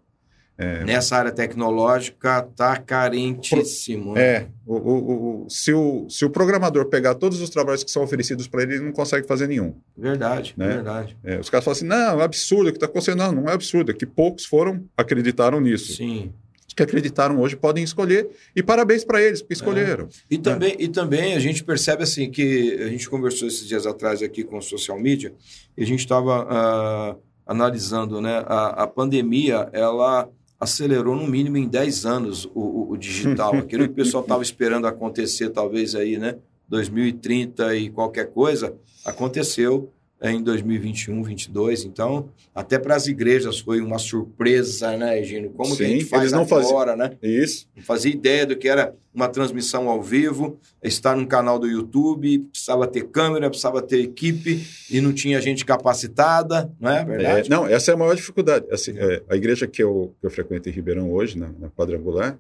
Nessa 0.87 1.17
área 1.17 1.33
tecnológica 1.33 2.43
tá 2.55 2.77
carentíssimo. 2.77 4.15
né? 4.15 4.23
É, 4.23 4.47
o, 4.65 4.75
o- 4.77 5.45
o- 5.45 5.51
se, 5.51 5.73
o, 5.73 6.07
se 6.09 6.25
o 6.25 6.31
programador 6.31 6.87
pegar 6.87 7.17
todos 7.17 7.41
os 7.41 7.51
trabalhos 7.51 7.83
que 7.83 7.91
são 7.91 8.05
oferecidos 8.05 8.47
para 8.47 8.63
ele, 8.63 8.75
ele 8.75 8.85
não 8.85 8.93
consegue 8.93 9.27
fazer 9.27 9.49
nenhum. 9.49 9.75
Verdade, 9.99 10.55
Né? 10.57 10.69
verdade. 10.69 11.17
É, 11.25 11.41
os 11.41 11.51
caras 11.51 11.65
falam 11.65 11.77
assim: 11.77 11.87
não, 11.87 12.21
é 12.21 12.25
absurdo 12.25 12.69
o 12.69 12.71
que 12.71 12.77
está 12.77 12.87
acontecendo. 12.87 13.19
Não, 13.19 13.33
não 13.33 13.49
é 13.49 13.53
absurdo, 13.53 13.91
é 13.91 13.95
que 13.95 14.07
poucos 14.07 14.45
foram, 14.45 14.85
acreditaram 14.97 15.61
nisso. 15.61 15.95
Sim. 15.95 16.33
Que 16.77 16.83
acreditaram 16.83 17.41
hoje 17.41 17.55
podem 17.57 17.85
escolher, 17.85 18.29
e 18.55 18.63
parabéns 18.63 19.05
para 19.05 19.23
eles, 19.23 19.41
porque 19.41 19.55
escolheram. 19.55 20.09
E 20.31 20.37
também, 20.39 20.75
e 20.79 20.89
também 20.89 21.35
a 21.35 21.39
gente 21.39 21.63
percebe 21.63 22.03
assim 22.03 22.31
que 22.31 22.77
a 22.83 22.89
gente 22.89 23.09
conversou 23.09 23.47
esses 23.47 23.67
dias 23.69 23.87
atrás 23.87 24.23
aqui 24.23 24.43
com 24.45 24.59
o 24.59 24.63
social 24.63 24.99
media 24.99 25.33
e 25.77 25.83
a 25.83 25.87
gente 25.87 26.01
estava 26.01 27.17
analisando, 27.47 28.21
né? 28.21 28.43
A, 28.47 28.85
a 28.85 28.87
pandemia, 28.87 29.69
ela 29.73 30.29
acelerou 30.59 31.15
no 31.15 31.27
mínimo 31.27 31.57
em 31.59 31.69
10 31.69 32.07
anos 32.07 32.45
o, 32.47 32.51
o- 32.61 32.91
o 32.93 32.97
digital. 32.97 33.55
Aquilo 33.59 33.85
que 33.85 33.91
o 33.93 33.95
pessoal 33.95 34.23
estava 34.23 34.43
esperando 34.43 34.87
acontecer, 34.87 35.51
talvez 35.51 35.95
aí, 35.95 36.17
né? 36.19 36.37
2030 36.69 37.77
e 37.77 37.91
qualquer 37.91 38.31
coisa, 38.33 38.75
aconteceu 39.05 39.93
em 40.33 40.43
2021, 40.43 41.15
2022. 41.23 41.85
Então, 41.85 42.29
até 42.55 42.79
para 42.79 42.95
as 42.97 43.07
igrejas 43.07 43.59
foi 43.61 43.81
uma 43.81 43.99
surpresa, 43.99 44.97
né, 44.97 45.21
Egino? 45.21 45.51
Como 45.51 45.77
que 45.77 45.83
a 45.85 45.87
Sim, 45.87 45.93
gente 45.95 46.05
faz 46.07 46.33
não 46.33 46.47
faziam- 46.47 46.71
agora, 46.71 46.97
né? 46.97 47.13
Isso. 47.23 47.69
Não 47.77 47.83
fazia 47.83 48.13
ideia 48.13 48.47
do 48.47 48.57
que 48.57 48.69
era 48.69 48.95
uma 49.15 49.29
transmissão 49.29 49.89
ao 49.89 50.03
vivo, 50.03 50.59
estar 50.83 51.15
num 51.17 51.27
canal 51.27 51.59
do 51.59 51.67
YouTube, 51.69 52.41
precisava 52.51 52.87
ter 52.87 53.05
câmera, 53.09 53.49
precisava 53.49 53.81
ter 53.81 54.01
equipe 54.01 54.67
e 54.91 55.01
não 55.01 55.13
tinha 55.13 55.41
gente 55.41 55.65
capacitada, 55.65 56.73
não 56.81 56.91
é 56.91 57.01
É, 57.01 57.05
verdade? 57.05 57.51
não, 57.51 57.67
essa 57.67 57.91
é 57.91 57.95
a 57.95 57.97
maior 57.97 58.17
dificuldade. 58.17 58.67
Assim, 58.73 58.93
é, 58.97 59.23
a 59.29 59.37
igreja 59.37 59.67
que 59.67 59.83
eu, 59.83 60.15
que 60.21 60.27
eu 60.27 60.31
frequento 60.31 60.69
em 60.69 60.73
Ribeirão 60.73 61.13
hoje, 61.13 61.39
na, 61.39 61.49
na 61.59 61.69
quadrangular, 61.71 62.39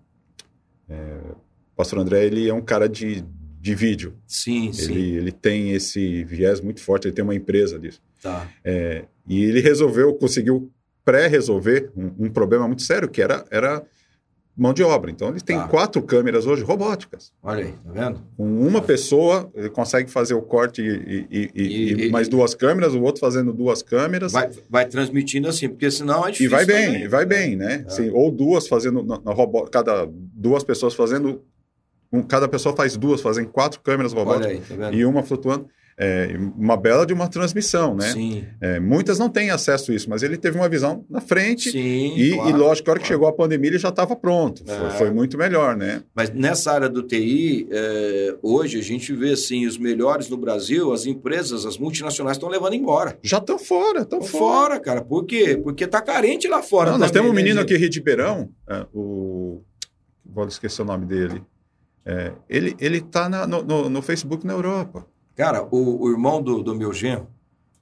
é, 0.88 0.94
o 1.32 1.76
pastor 1.76 1.98
André, 1.98 2.24
ele 2.24 2.48
é 2.48 2.54
um 2.54 2.60
cara 2.62 2.88
de, 2.88 3.24
de 3.64 3.74
vídeo. 3.74 4.12
Sim, 4.26 4.72
sim. 4.74 4.92
Ele, 4.92 5.16
ele 5.16 5.32
tem 5.32 5.70
esse 5.72 6.22
viés 6.24 6.60
muito 6.60 6.82
forte, 6.82 7.06
ele 7.08 7.14
tem 7.14 7.24
uma 7.24 7.34
empresa 7.34 7.78
disso. 7.78 8.02
Tá. 8.22 8.46
É, 8.62 9.04
e 9.26 9.42
ele 9.42 9.60
resolveu, 9.60 10.12
conseguiu 10.14 10.70
pré-resolver 11.02 11.90
um, 11.96 12.26
um 12.26 12.30
problema 12.30 12.66
muito 12.66 12.82
sério, 12.82 13.08
que 13.08 13.22
era, 13.22 13.42
era 13.50 13.82
mão 14.54 14.74
de 14.74 14.82
obra. 14.82 15.10
Então, 15.10 15.30
ele 15.30 15.40
tem 15.40 15.56
Tá. 15.56 15.66
quatro 15.66 16.02
câmeras 16.02 16.44
hoje 16.46 16.62
robóticas. 16.62 17.32
Olha 17.42 17.64
aí, 17.64 17.72
tá 17.72 17.90
vendo? 17.90 18.20
Com 18.36 18.66
uma 18.66 18.82
pessoa, 18.82 19.50
ele 19.54 19.70
consegue 19.70 20.10
fazer 20.10 20.34
o 20.34 20.42
corte 20.42 20.82
e, 20.82 20.86
e- 20.86 21.26
e- 21.30 21.50
e- 21.54 21.62
E- 22.02 22.06
e- 22.08 22.10
mais 22.10 22.28
duas 22.28 22.54
câmeras, 22.54 22.92
o 22.94 23.00
outro 23.02 23.20
fazendo 23.20 23.50
duas 23.50 23.82
câmeras. 23.82 24.32
Vai, 24.32 24.50
vai 24.68 24.86
transmitindo 24.86 25.48
assim, 25.48 25.70
porque 25.70 25.90
senão 25.90 26.24
é 26.26 26.28
E 26.28 26.32
difícil. 26.32 26.50
vai 26.50 26.66
bem, 26.66 26.86
também. 26.86 27.02
e 27.04 27.08
vai 27.08 27.24
bem, 27.24 27.56
né? 27.56 27.84
Assim, 27.86 28.10
ou 28.10 28.30
duas 28.30 28.68
fazendo 28.68 29.02
na, 29.02 29.18
na 29.20 29.32
robô, 29.32 29.64
cada 29.64 30.06
duas 30.10 30.62
pessoas 30.62 30.94
fazendo, 30.94 31.42
um- 32.18 32.22
cada 32.22 32.48
pessoa 32.48 32.74
faz 32.76 32.96
duas, 32.96 33.20
fazem 33.20 33.44
quatro 33.44 33.80
câmeras 33.80 34.12
robóticas 34.12 34.70
aí, 34.70 34.76
tá 34.78 34.92
e 34.92 35.04
uma 35.04 35.22
flutuando. 35.22 35.66
é, 35.96 36.36
uma 36.58 36.76
bela 36.76 37.06
de 37.06 37.12
uma 37.12 37.28
transmissão, 37.28 37.94
né? 37.94 38.10
Sim. 38.10 38.44
É, 38.60 38.80
muitas 38.80 39.16
não 39.16 39.28
têm 39.28 39.50
acesso 39.50 39.92
a 39.92 39.94
isso, 39.94 40.10
mas 40.10 40.24
ele 40.24 40.36
teve 40.36 40.58
uma 40.58 40.68
visão 40.68 41.04
na 41.08 41.20
frente 41.20 41.70
Sim, 41.70 42.14
e, 42.16 42.32
claro, 42.34 42.50
e 42.50 42.52
lógico, 42.52 42.84
que 42.84 42.90
a 42.90 42.92
hora 42.92 42.98
que 43.00 43.06
claro. 43.06 43.14
chegou 43.14 43.28
a 43.28 43.32
pandemia 43.32 43.70
ele 43.70 43.78
já 43.78 43.90
estava 43.90 44.16
pronto. 44.16 44.64
Foi, 44.66 44.74
É. 44.86 44.90
foi 44.90 45.10
muito 45.12 45.38
melhor, 45.38 45.76
né? 45.76 46.02
Mas 46.12 46.30
nessa 46.30 46.72
área 46.72 46.88
do 46.88 47.00
TI, 47.00 47.68
é, 47.70 48.34
hoje 48.42 48.76
a 48.80 48.82
gente 48.82 49.12
vê 49.12 49.34
assim, 49.34 49.66
os 49.68 49.78
melhores 49.78 50.28
no 50.28 50.36
Brasil, 50.36 50.92
as 50.92 51.06
empresas, 51.06 51.64
as 51.64 51.78
multinacionais 51.78 52.36
estão 52.38 52.48
levando 52.48 52.74
embora. 52.74 53.16
Já 53.22 53.38
estão 53.38 53.56
fora, 53.56 54.00
estão 54.00 54.18
Estão 54.18 54.40
fora. 54.40 54.54
fora, 54.70 54.80
cara. 54.80 55.00
Por 55.00 55.24
quê? 55.24 55.56
Porque 55.62 55.86
tá 55.86 56.02
carente 56.02 56.48
lá 56.48 56.60
fora. 56.60 56.90
Não, 56.90 56.98
nós 56.98 57.12
também, 57.12 57.22
temos 57.22 57.30
um 57.30 57.34
né, 57.36 57.40
menino 57.40 57.60
gente? 57.60 57.72
aqui, 57.72 57.80
Rio 57.80 57.90
de 57.90 58.00
Beirão, 58.00 58.48
é, 58.68 58.84
o. 58.92 59.60
Vou 60.26 60.48
esquecer 60.48 60.82
o 60.82 60.84
nome 60.84 61.06
dele. 61.06 61.40
É, 62.06 62.32
ele 62.48 62.76
ele 62.78 62.98
está 62.98 63.28
no, 63.28 63.62
no, 63.62 63.88
no 63.88 64.02
Facebook 64.02 64.46
na 64.46 64.52
Europa. 64.52 65.06
Cara, 65.34 65.62
o, 65.70 66.04
o 66.04 66.10
irmão 66.10 66.42
do, 66.42 66.62
do 66.62 66.74
meu 66.74 66.92
genro, 66.92 67.26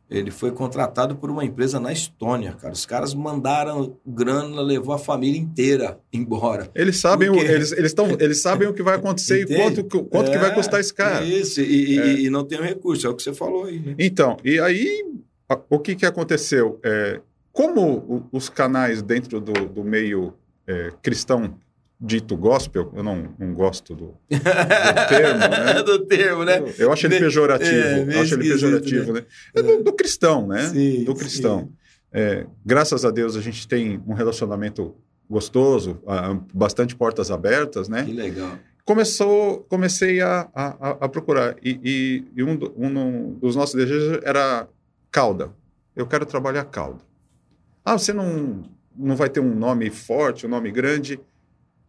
ele 0.09 0.31
foi 0.31 0.53
contratado 0.53 1.17
por 1.17 1.31
uma 1.31 1.45
empresa 1.45 1.81
na 1.81 1.91
Estônia, 1.93 2.53
cara. 2.53 2.73
Os 2.73 2.85
caras 2.87 3.15
mandaram 3.15 3.97
grana, 4.07 4.61
levou 4.61 4.95
a 4.95 4.99
família 4.99 5.41
inteira 5.41 5.99
embora. 6.13 6.71
Eles 6.75 6.99
sabem, 6.99 7.31
o, 7.31 7.33
Por 7.33 7.45
quê? 7.45 7.51
eles, 7.51 7.73
eles, 7.73 7.93
tão, 7.95 8.11
eles 8.21 8.41
sabem 8.41 8.69
o 8.69 8.75
que 8.75 8.83
vai 8.83 8.95
acontecer 8.97 9.43
e 9.43 9.57
quanto, 9.57 9.85
quanto 10.09 10.31
que 10.31 10.39
vai 10.39 10.51
É, 10.51 10.55
custar 10.55 10.81
esse 10.81 10.93
cara. 10.95 11.25
Isso, 11.25 11.61
e, 11.61 11.95
e- 11.95 11.99
É. 11.99 12.13
e 12.21 12.31
não 12.31 12.45
tem 12.45 12.59
o 12.59 12.63
recurso, 12.63 13.07
é 13.07 13.11
o 13.11 13.15
que 13.15 13.23
você 13.23 13.33
falou 13.35 13.65
aí, 13.65 13.79
né? 13.81 13.95
Então, 13.99 14.37
e 14.45 14.61
aí, 14.61 15.05
a- 15.49 15.59
o 15.71 15.79
que, 15.79 15.95
que 15.97 16.07
aconteceu? 16.07 16.79
É, 16.85 17.21
como 17.53 17.91
o- 17.97 18.23
os 18.33 18.49
canais 18.49 19.03
dentro 19.03 19.41
do, 19.41 19.53
do 19.53 19.83
meio 19.85 20.35
é, 20.67 20.93
cristão 21.03 21.55
dito 22.05 22.37
gospel, 22.37 22.91
eu 22.97 23.03
não, 23.03 23.33
não 23.39 23.55
gosto 23.55 23.95
do, 23.95 24.07
do 24.07 24.17
termo, 25.09 25.39
né? 25.39 25.83
do 25.85 26.07
termo, 26.07 26.45
né? 26.45 26.63
Eu 26.79 26.93
acho 26.93 27.07
ele 27.07 27.15
Me- 27.15 27.21
pejorativo. 27.21 27.71
é, 27.71 28.17
eu 28.17 28.21
acho 28.21 28.35
ele 28.35 28.49
pejorativo, 28.51 29.13
né? 29.13 29.25
É 29.55 29.63
do, 29.63 29.83
do 29.85 29.93
cristão, 29.93 30.47
né? 30.49 30.69
Sim, 30.69 31.05
do 31.05 31.15
cristão. 31.15 31.71
É, 32.13 32.45
graças 32.67 33.05
a 33.05 33.11
Deus 33.11 33.37
a 33.37 33.41
gente 33.41 33.69
tem 33.69 34.03
um 34.07 34.15
relacionamento 34.15 34.95
gostoso, 35.31 36.03
bastante 36.53 36.95
portas 36.97 37.31
abertas, 37.31 37.89
né? 37.89 38.05
Que 38.05 38.13
legal. 38.13 38.59
Começou, 38.85 39.61
comecei 39.69 40.21
a, 40.21 40.49
a, 40.53 40.67
a- 40.91 40.97
a 41.03 41.09
procurar 41.09 41.57
e, 41.63 41.79
e- 41.85 42.25
e 42.35 42.43
um, 42.43 42.57
do- 42.57 42.75
um 42.77 43.33
dos 43.41 43.55
nossos 43.55 43.77
desejos 43.77 44.19
era 44.25 44.67
cauda. 45.11 45.51
Eu 45.95 46.05
quero 46.07 46.27
trabalhar 46.27 46.65
cauda. 46.65 46.99
Ah, 47.85 47.97
você 47.97 48.13
não, 48.13 48.65
não 48.97 49.15
vai 49.15 49.29
ter 49.31 49.39
um 49.41 49.55
nome 49.55 49.89
forte, 49.89 50.47
um 50.47 50.51
nome 50.51 50.71
grande? 50.73 51.21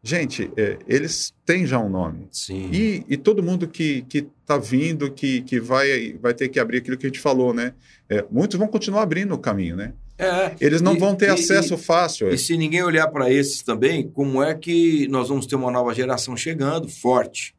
Gente, 0.06 0.52
é, 0.58 0.78
eles 0.86 1.34
têm 1.46 1.66
já 1.66 1.80
um 1.80 1.88
nome. 1.90 2.28
Sim. 2.30 2.70
E, 2.74 3.06
e 3.08 3.16
todo 3.16 3.42
mundo 3.42 3.68
que 3.70 4.06
está 4.42 4.58
vindo, 4.58 5.10
que, 5.10 5.42
que 5.44 5.62
vai, 5.62 6.14
vai 6.22 6.34
ter 6.34 6.50
que 6.50 6.60
abrir 6.60 6.80
aquilo 6.80 6.98
que 6.98 7.06
a 7.06 7.10
gente 7.10 7.22
falou, 7.22 7.54
né? 7.54 7.74
É, 8.10 8.26
muitos 8.30 8.60
vão 8.60 8.68
continuar 8.68 9.04
abrindo 9.04 9.34
o 9.34 9.38
caminho, 9.38 9.78
né? 9.78 9.94
É, 10.18 10.54
Eles 10.60 10.82
não 10.82 10.96
E- 10.96 11.00
vão 11.00 11.16
ter 11.16 11.28
e- 11.28 11.30
acesso 11.30 11.78
fácil. 11.78 12.30
E 12.30 12.38
se 12.38 12.58
ninguém 12.58 12.84
olhar 12.84 13.08
para 13.08 13.32
esses 13.32 13.62
também, 13.64 14.06
como 14.10 14.44
é 14.44 14.54
que 14.54 15.08
nós 15.08 15.30
vamos 15.30 15.48
ter 15.48 15.56
uma 15.56 15.72
nova 15.72 15.94
geração 15.94 16.36
chegando 16.36 16.90
forte? 16.90 17.56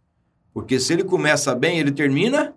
Porque 0.53 0.78
se 0.78 0.92
ele 0.92 1.03
começa 1.03 1.55
bem, 1.55 1.78
ele 1.80 1.90
termina 1.92 2.55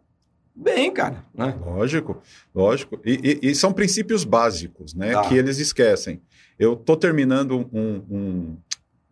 bem, 0.53 0.91
cara. 0.91 1.23
Né? 1.33 1.57
Lógico, 1.65 2.21
lógico. 2.53 2.99
E, 3.05 3.39
e- 3.41 3.49
e 3.51 3.55
são 3.55 3.71
princípios 3.71 4.25
básicos, 4.25 4.93
né? 4.93 5.13
Tá. 5.13 5.21
Que 5.29 5.35
eles 5.35 5.57
esquecem. 5.59 6.21
Eu 6.59 6.73
estou 6.73 6.97
terminando 6.97 7.67
um, 7.73 8.01
um- 8.09 8.57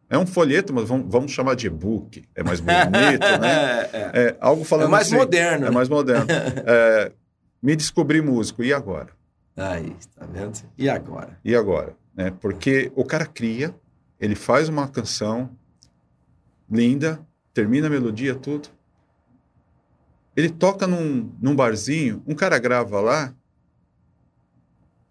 É 0.10 0.18
um 0.18 0.26
folheto, 0.26 0.74
mas 0.74 0.88
vamos, 0.88 1.08
vamos 1.10 1.32
chamar 1.32 1.56
de 1.56 1.68
e-book. 1.68 2.24
É 2.36 2.44
mais 2.44 2.60
bonito, 2.60 3.40
né? 3.42 3.90
É, 3.92 3.92
é. 3.94 4.12
É 4.30 4.38
algo 4.40 4.64
falando 4.64 4.88
É 4.88 4.92
mais 4.92 5.08
assim, 5.08 5.16
moderno. 5.16 5.68
É 5.68 5.72
mais 5.72 5.90
moderno. 5.90 6.28
É, 6.66 7.12
me 7.62 7.76
descobri 7.76 8.22
músico. 8.22 8.64
E 8.64 8.74
agora? 8.74 9.10
Aí, 9.58 9.96
tá 10.16 10.26
vendo? 10.26 10.60
E 10.78 10.90
agora? 10.90 11.40
E 11.44 11.56
agora? 11.56 11.96
Né? 12.16 12.32
Porque 12.40 12.92
o 12.96 13.04
cara 13.04 13.26
cria, 13.26 13.74
ele 14.20 14.36
faz 14.36 14.70
uma 14.70 14.88
canção 14.88 15.50
linda, 16.70 17.20
termina 17.54 17.88
a 17.88 17.90
melodia, 17.90 18.36
tudo. 18.36 18.70
Ele 20.36 20.50
toca 20.50 20.86
num, 20.86 21.32
num 21.42 21.56
barzinho, 21.56 22.22
um 22.28 22.36
cara 22.36 22.60
grava 22.60 23.00
lá, 23.00 23.34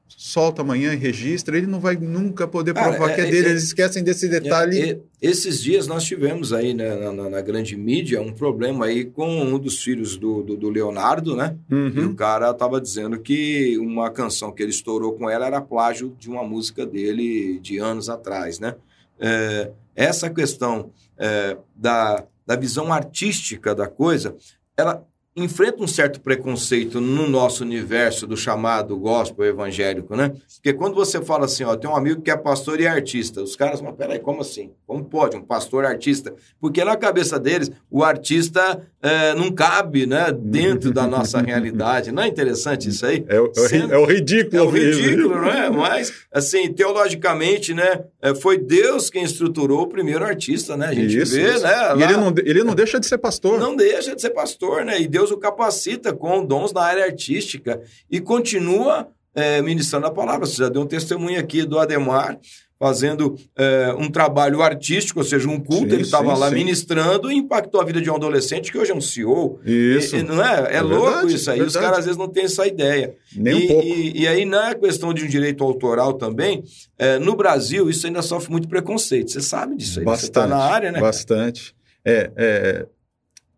solta 0.09 0.63
amanhã 0.63 0.93
e 0.93 0.97
registra, 0.97 1.57
ele 1.57 1.67
não 1.67 1.81
vai 1.81 1.97
nunca 1.97 2.47
poder 2.47 2.73
Cara, 2.75 2.91
provar 2.91 3.11
é- 3.11 3.15
que 3.15 3.21
é 3.21 3.27
é- 3.27 3.31
dele. 3.31 3.47
é- 3.47 3.51
Eles 3.51 3.65
esquecem 3.65 4.03
desse 4.03 4.29
detalhe. 4.29 4.79
É, 4.81 4.87
e- 4.93 5.01
esses 5.21 5.61
dias 5.63 5.87
nós 5.87 6.05
tivemos 6.05 6.53
aí 6.53 6.73
né, 6.75 6.95
na, 6.95 7.13
na- 7.13 7.31
na 7.31 7.41
grande 7.41 7.77
mídia 7.77 8.21
um 8.23 8.33
problema 8.33 8.87
aí 8.87 9.05
com 9.05 9.29
um 9.43 9.59
dos 9.59 9.83
filhos 9.83 10.17
do, 10.17 10.43
do, 10.43 10.57
do 10.57 10.71
Leonardo, 10.71 11.35
né? 11.37 11.57
E 11.71 11.75
Uhum. 11.75 12.07
o 12.11 12.15
cara 12.15 12.53
tava 12.55 12.81
dizendo 12.81 13.19
que 13.19 13.77
uma 13.79 14.11
canção 14.11 14.53
que 14.53 14.63
ele 14.63 14.71
estourou 14.71 15.13
com 15.15 15.29
ela 15.29 15.47
era 15.47 15.61
plágio 15.61 16.15
de 16.19 16.29
uma 16.29 16.45
música 16.45 16.85
dele 16.87 17.59
de 17.61 17.79
anos 17.79 18.09
atrás, 18.09 18.59
né? 18.59 18.75
É, 19.19 19.71
essa 19.95 20.29
questão 20.31 20.91
é, 21.17 21.57
da, 21.77 22.25
da 22.47 22.57
visão 22.57 22.93
artística 22.93 23.75
da 23.75 23.87
coisa, 23.87 24.35
ela 24.77 25.07
enfrenta 25.37 25.83
um 25.83 25.87
certo 25.87 26.21
preconceito 26.21 27.01
no 27.01 27.29
nosso 27.29 27.65
universo 27.65 28.27
do 28.27 28.37
chamado 28.37 28.97
gospel 28.97 29.45
evangélico, 29.47 30.15
né? 30.15 30.33
Porque 30.55 30.73
quando 30.73 30.95
você 30.95 31.21
fala 31.21 31.47
assim, 31.47 31.65
ó, 31.65 31.75
tem 31.77 31.91
um 31.91 31.97
amigo 31.97 32.23
que 32.23 32.31
é 32.31 32.37
pastor 32.37 32.81
e 32.81 32.87
artista, 32.87 33.43
os 33.43 33.57
caras 33.57 33.81
falam, 33.81 33.95
peraí, 33.97 34.19
como 34.21 34.43
assim? 34.43 34.71
Como 34.87 35.05
pode 35.05 35.37
um 35.37 35.43
pastor 35.43 35.85
artista? 35.85 36.33
Porque 36.61 36.85
na 36.85 36.97
cabeça 36.97 37.39
deles, 37.39 37.71
o 37.91 38.05
artista 38.05 38.81
é, 39.03 39.35
não 39.35 39.51
cabe, 39.51 40.07
né, 40.07 40.33
dentro 40.33 40.93
da 40.93 41.07
nossa 41.07 41.41
realidade. 41.43 42.13
Não 42.13 42.23
é 42.23 42.29
interessante 42.29 42.89
isso 42.89 43.05
aí? 43.05 43.25
É, 43.29 43.41
o- 43.41 43.51
é 43.57 43.69
Sendo- 43.69 43.93
é 43.93 43.99
o 43.99 44.05
ridículo. 44.05 44.57
É 44.57 44.63
o 44.63 44.71
ridículo, 44.71 45.35
não 45.37 45.49
é? 45.51 45.69
Mas, 45.75 46.13
assim, 46.33 46.73
teologicamente, 46.73 47.75
né? 47.75 48.05
é, 48.23 48.35
Foi 48.35 48.57
Deus 48.57 49.11
quem 49.11 49.25
estruturou 49.25 49.83
o 49.83 49.87
primeiro 49.89 50.25
artista, 50.25 50.77
né? 50.77 50.87
A 50.87 50.95
gente 50.95 51.19
Isso, 51.19 51.35
vê, 51.35 51.55
isso. 51.55 51.63
né? 51.65 51.71
E 51.73 51.75
lá- 51.75 52.05
ele 52.05 52.17
não, 52.17 52.35
ele 52.39 52.65
não 52.65 52.75
deixa 52.75 52.99
de 53.01 53.07
ser 53.07 53.19
pastor. 53.19 53.59
não 53.59 53.75
deixa 53.77 54.15
de 54.15 54.21
ser 54.23 54.31
pastor, 54.31 54.85
né? 54.85 55.01
E 55.01 55.07
Deus 55.07 55.24
o 55.31 55.39
capacita 55.39 56.13
com 56.13 56.45
dons 56.45 56.73
na 56.73 56.83
área 56.83 57.05
artística 57.05 57.81
e 58.11 58.21
continua 58.21 59.09
é, 59.35 59.61
ministrando 59.63 60.07
a 60.07 60.11
palavra. 60.11 60.47
Você 60.47 60.57
já 60.57 60.69
deu 60.69 60.83
um 60.83 60.87
testemunho 60.87 61.39
aqui 61.41 61.65
do 61.65 61.79
Ademar 61.79 62.39
fazendo 62.79 63.37
é, 63.57 63.95
um 63.97 64.11
trabalho 64.11 64.61
artístico, 64.61 65.21
ou 65.21 65.25
seja, 65.25 65.49
um 65.49 65.59
culto. 65.61 65.89
Sim, 65.89 65.95
ele 65.95 66.03
estava 66.03 66.37
lá 66.37 66.49
sim. 66.51 66.57
ministrando 66.57 67.31
e 67.31 67.35
impactou 67.37 67.81
a 67.81 67.85
vida 67.85 68.01
de 68.01 68.11
um 68.11 68.15
adolescente 68.17 68.71
que 68.71 68.77
hoje 68.77 68.91
é 68.91 68.95
um 68.95 69.01
CEO. 69.01 69.59
Isso. 69.65 70.17
E- 70.17 70.23
não 70.23 70.45
é? 70.45 70.73
É, 70.73 70.77
É 70.77 70.81
louco 70.83 71.07
verdade, 71.13 71.35
isso 71.37 71.51
aí. 71.51 71.61
é 71.61 71.63
Os 71.63 71.73
verdade. 71.73 71.85
caras 71.85 71.99
às 72.01 72.05
vezes 72.05 72.19
não 72.19 72.29
têm 72.29 72.45
essa 72.45 72.67
ideia. 72.67 73.15
Nem 73.35 73.59
e, 73.61 73.65
um 73.65 73.69
pouco. 73.69 73.87
E, 73.87 74.21
e 74.23 74.29
aí, 74.29 74.45
na 74.45 74.75
questão 74.75 75.15
de 75.15 75.25
um 75.25 75.29
direito 75.29 75.65
autoral 75.65 76.13
também, 76.15 76.63
é, 76.99 77.19
no 77.19 77.35
Brasil, 77.35 77.89
isso 77.89 78.07
ainda 78.07 78.21
sofre 78.23 78.51
muito 78.51 78.69
preconceito. 78.69 79.31
Você 79.31 79.41
sabe 79.41 79.77
disso 79.77 80.01
aí. 80.01 80.05
né? 80.05 80.17
Você 80.17 80.27
está 80.27 80.47
na 80.47 80.59
área, 80.59 80.93
né? 80.93 81.01
Bastante. 81.01 81.75
É, 82.05 82.31
é, 82.37 82.87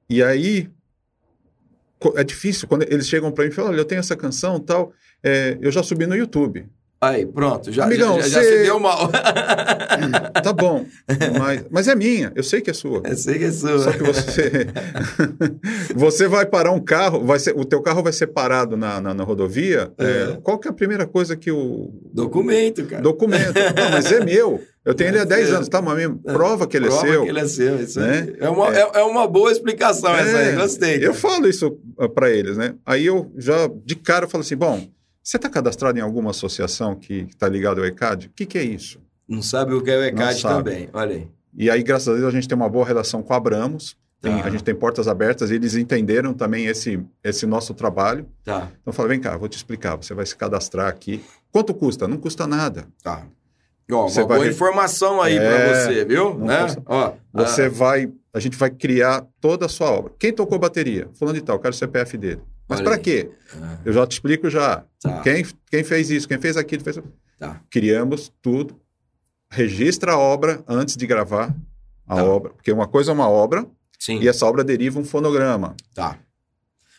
e 0.08 0.22
aí, 0.22 0.68
é 2.16 2.24
difícil 2.24 2.68
quando 2.68 2.82
eles 2.82 3.08
chegam 3.08 3.32
para 3.32 3.44
mim 3.44 3.50
e 3.50 3.52
falam: 3.52 3.70
olha, 3.70 3.80
eu 3.80 3.84
tenho 3.84 3.98
essa 3.98 4.16
canção 4.16 4.60
tal, 4.60 4.92
é, 5.22 5.56
eu 5.60 5.70
já 5.70 5.82
subi 5.82 6.06
no 6.06 6.16
YouTube. 6.16 6.66
Aí, 6.98 7.26
pronto. 7.26 7.70
Já, 7.70 7.84
Amigão, 7.84 8.20
já, 8.22 8.28
já 8.28 8.42
você- 8.42 8.58
se 8.58 8.62
deu 8.64 8.80
mal. 8.80 9.10
Tá 10.42 10.52
bom, 10.52 10.84
mas, 11.38 11.64
mas 11.70 11.88
é 11.88 11.94
minha, 11.94 12.30
eu 12.34 12.42
sei 12.42 12.60
que 12.60 12.70
é 12.70 12.72
sua. 12.72 13.02
Eu 13.04 13.16
sei 13.16 13.38
que 13.38 13.44
é 13.44 13.50
sua. 13.50 13.78
Só 13.78 13.92
que 13.92 14.02
você, 14.02 14.66
você 15.94 16.28
vai 16.28 16.46
parar 16.46 16.70
um 16.72 16.80
carro, 16.80 17.24
vai 17.24 17.38
ser, 17.38 17.54
o 17.56 17.64
teu 17.64 17.80
carro 17.82 18.02
vai 18.02 18.12
ser 18.12 18.28
parado 18.28 18.76
na, 18.76 19.00
na, 19.00 19.14
na 19.14 19.24
rodovia. 19.24 19.90
é, 19.98 20.04
É. 20.34 20.38
qual 20.42 20.58
que 20.58 20.68
é 20.68 20.70
a 20.70 20.74
primeira 20.74 21.06
coisa 21.06 21.36
que 21.36 21.50
o 21.50 21.90
Documento, 22.12 22.84
cara. 22.86 23.02
documento? 23.02 23.54
Não, 23.76 23.90
mas 23.90 24.10
é 24.12 24.24
meu. 24.24 24.62
Eu 24.84 24.94
tenho 24.94 25.10
ele 25.10 25.18
há 25.18 25.22
É 25.22 25.26
10 25.26 25.46
seu. 25.48 25.56
anos, 25.56 25.68
tá? 25.68 25.82
Mas 25.82 26.08
prova 26.22 26.66
que 26.66 26.76
ele 26.76 26.86
Prova 26.86 27.06
é 27.06 27.10
seu. 27.10 27.22
que 27.24 27.28
ele 27.28 27.40
é 27.40 27.46
seu. 27.48 27.80
Isso 27.82 28.00
né? 28.00 28.32
é, 28.38 28.48
uma, 28.48 28.76
é. 28.76 28.90
é 28.94 29.02
uma 29.02 29.26
boa 29.26 29.50
explicação 29.50 30.14
essa 30.14 30.36
aí. 30.38 30.54
Gostei. 30.54 30.96
Eu 30.98 31.00
cara. 31.12 31.14
falo 31.14 31.48
isso 31.48 31.76
para 32.14 32.30
eles, 32.30 32.56
né? 32.56 32.74
Aí 32.86 33.04
eu 33.06 33.32
já, 33.36 33.68
de 33.84 33.96
cara, 33.96 34.26
eu 34.26 34.28
falo 34.28 34.42
assim: 34.42 34.56
bom, 34.56 34.80
você 35.28 35.36
está 35.38 35.48
cadastrado 35.50 35.98
em 35.98 36.02
alguma 36.02 36.30
associação 36.30 36.94
que 36.94 37.26
está 37.28 37.48
ligada 37.48 37.80
ao 37.80 37.86
ECAD? 37.86 38.28
O 38.28 38.30
que, 38.30 38.46
que 38.46 38.56
é 38.58 38.62
isso? 38.62 39.00
Não 39.28 39.42
sabe 39.42 39.74
o 39.74 39.82
que 39.82 39.90
é 39.90 39.98
o 39.98 40.04
ECAD 40.04 40.40
também. 40.42 40.88
Olha 40.92 41.16
aí. 41.16 41.28
E 41.58 41.68
aí, 41.70 41.82
graças 41.82 42.06
a 42.08 42.12
Deus, 42.14 42.26
a 42.26 42.30
gente 42.30 42.46
tem 42.46 42.54
uma 42.54 42.68
boa 42.68 42.86
relação 42.86 43.22
com 43.22 43.32
a 43.32 43.36
Abramos. 43.36 43.96
Tem- 44.20 44.38
Tá. 44.40 44.46
A 44.46 44.50
gente 44.50 44.62
tem 44.64 44.74
portas 44.74 45.08
abertas, 45.08 45.50
eles 45.50 45.74
entenderam 45.74 46.32
também 46.32 46.66
esse, 46.66 47.00
esse 47.24 47.44
nosso 47.46 47.74
trabalho. 47.74 48.26
Tá, 48.44 48.68
Então, 48.70 48.72
eu 48.86 48.92
falo, 48.92 49.08
vem 49.08 49.18
cá, 49.20 49.36
vou 49.36 49.48
te 49.48 49.56
explicar. 49.56 49.96
Você 49.96 50.14
vai 50.14 50.24
se 50.24 50.34
cadastrar 50.36 50.86
aqui. 50.88 51.22
Quanto 51.50 51.74
custa? 51.74 52.06
Não 52.06 52.16
custa 52.18 52.46
nada. 52.46 52.86
tá. 53.02 53.26
Ó, 53.90 54.08
Você 54.08 54.20
uma 54.20 54.28
vai 54.28 54.38
boa 54.38 54.48
informação 54.50 55.20
aí 55.22 55.36
É, 55.36 55.40
pra 55.40 55.74
você, 55.84 56.04
viu? 56.04 56.34
não 56.38 56.46
Né? 56.46 56.62
custa. 56.62 56.82
Ó, 56.86 57.12
Você 57.34 57.62
ah, 57.62 57.68
vai, 57.70 58.12
a 58.34 58.40
gente 58.40 58.56
vai 58.56 58.68
criar 58.70 59.24
toda 59.40 59.66
a 59.66 59.68
sua 59.68 59.90
obra. 59.90 60.12
Quem 60.18 60.32
tocou 60.32 60.58
bateria? 60.58 61.08
Fulano 61.14 61.38
de 61.38 61.44
tal, 61.44 61.56
eu 61.56 61.60
quero 61.60 61.74
o 61.74 61.76
CPF 61.78 62.16
dele. 62.16 62.40
Mas 62.68 62.80
para 62.80 62.98
quê? 62.98 63.30
ah, 63.60 63.78
Eu 63.84 63.92
já 63.92 64.06
te 64.06 64.12
explico 64.12 64.50
já. 64.50 64.84
Tá. 65.00 65.20
Quem, 65.22 65.46
quem 65.70 65.84
fez 65.84 66.10
isso, 66.10 66.26
quem 66.26 66.38
fez 66.38 66.56
aquilo, 66.56 66.82
fez... 66.82 66.98
Tá. 67.38 67.60
Criamos 67.70 68.32
tudo, 68.42 68.80
registra 69.50 70.12
a 70.12 70.18
obra 70.18 70.62
antes 70.66 70.96
de 70.96 71.06
gravar 71.06 71.54
a 72.06 72.16
Tá. 72.16 72.24
obra. 72.24 72.50
Porque 72.50 72.72
uma 72.72 72.86
coisa 72.88 73.10
é 73.10 73.14
uma 73.14 73.28
obra 73.28 73.66
Sim, 73.98 74.18
e 74.20 74.28
essa 74.28 74.44
obra 74.46 74.62
deriva 74.64 74.98
um 74.98 75.04
fonograma. 75.04 75.74
tá. 75.94 76.18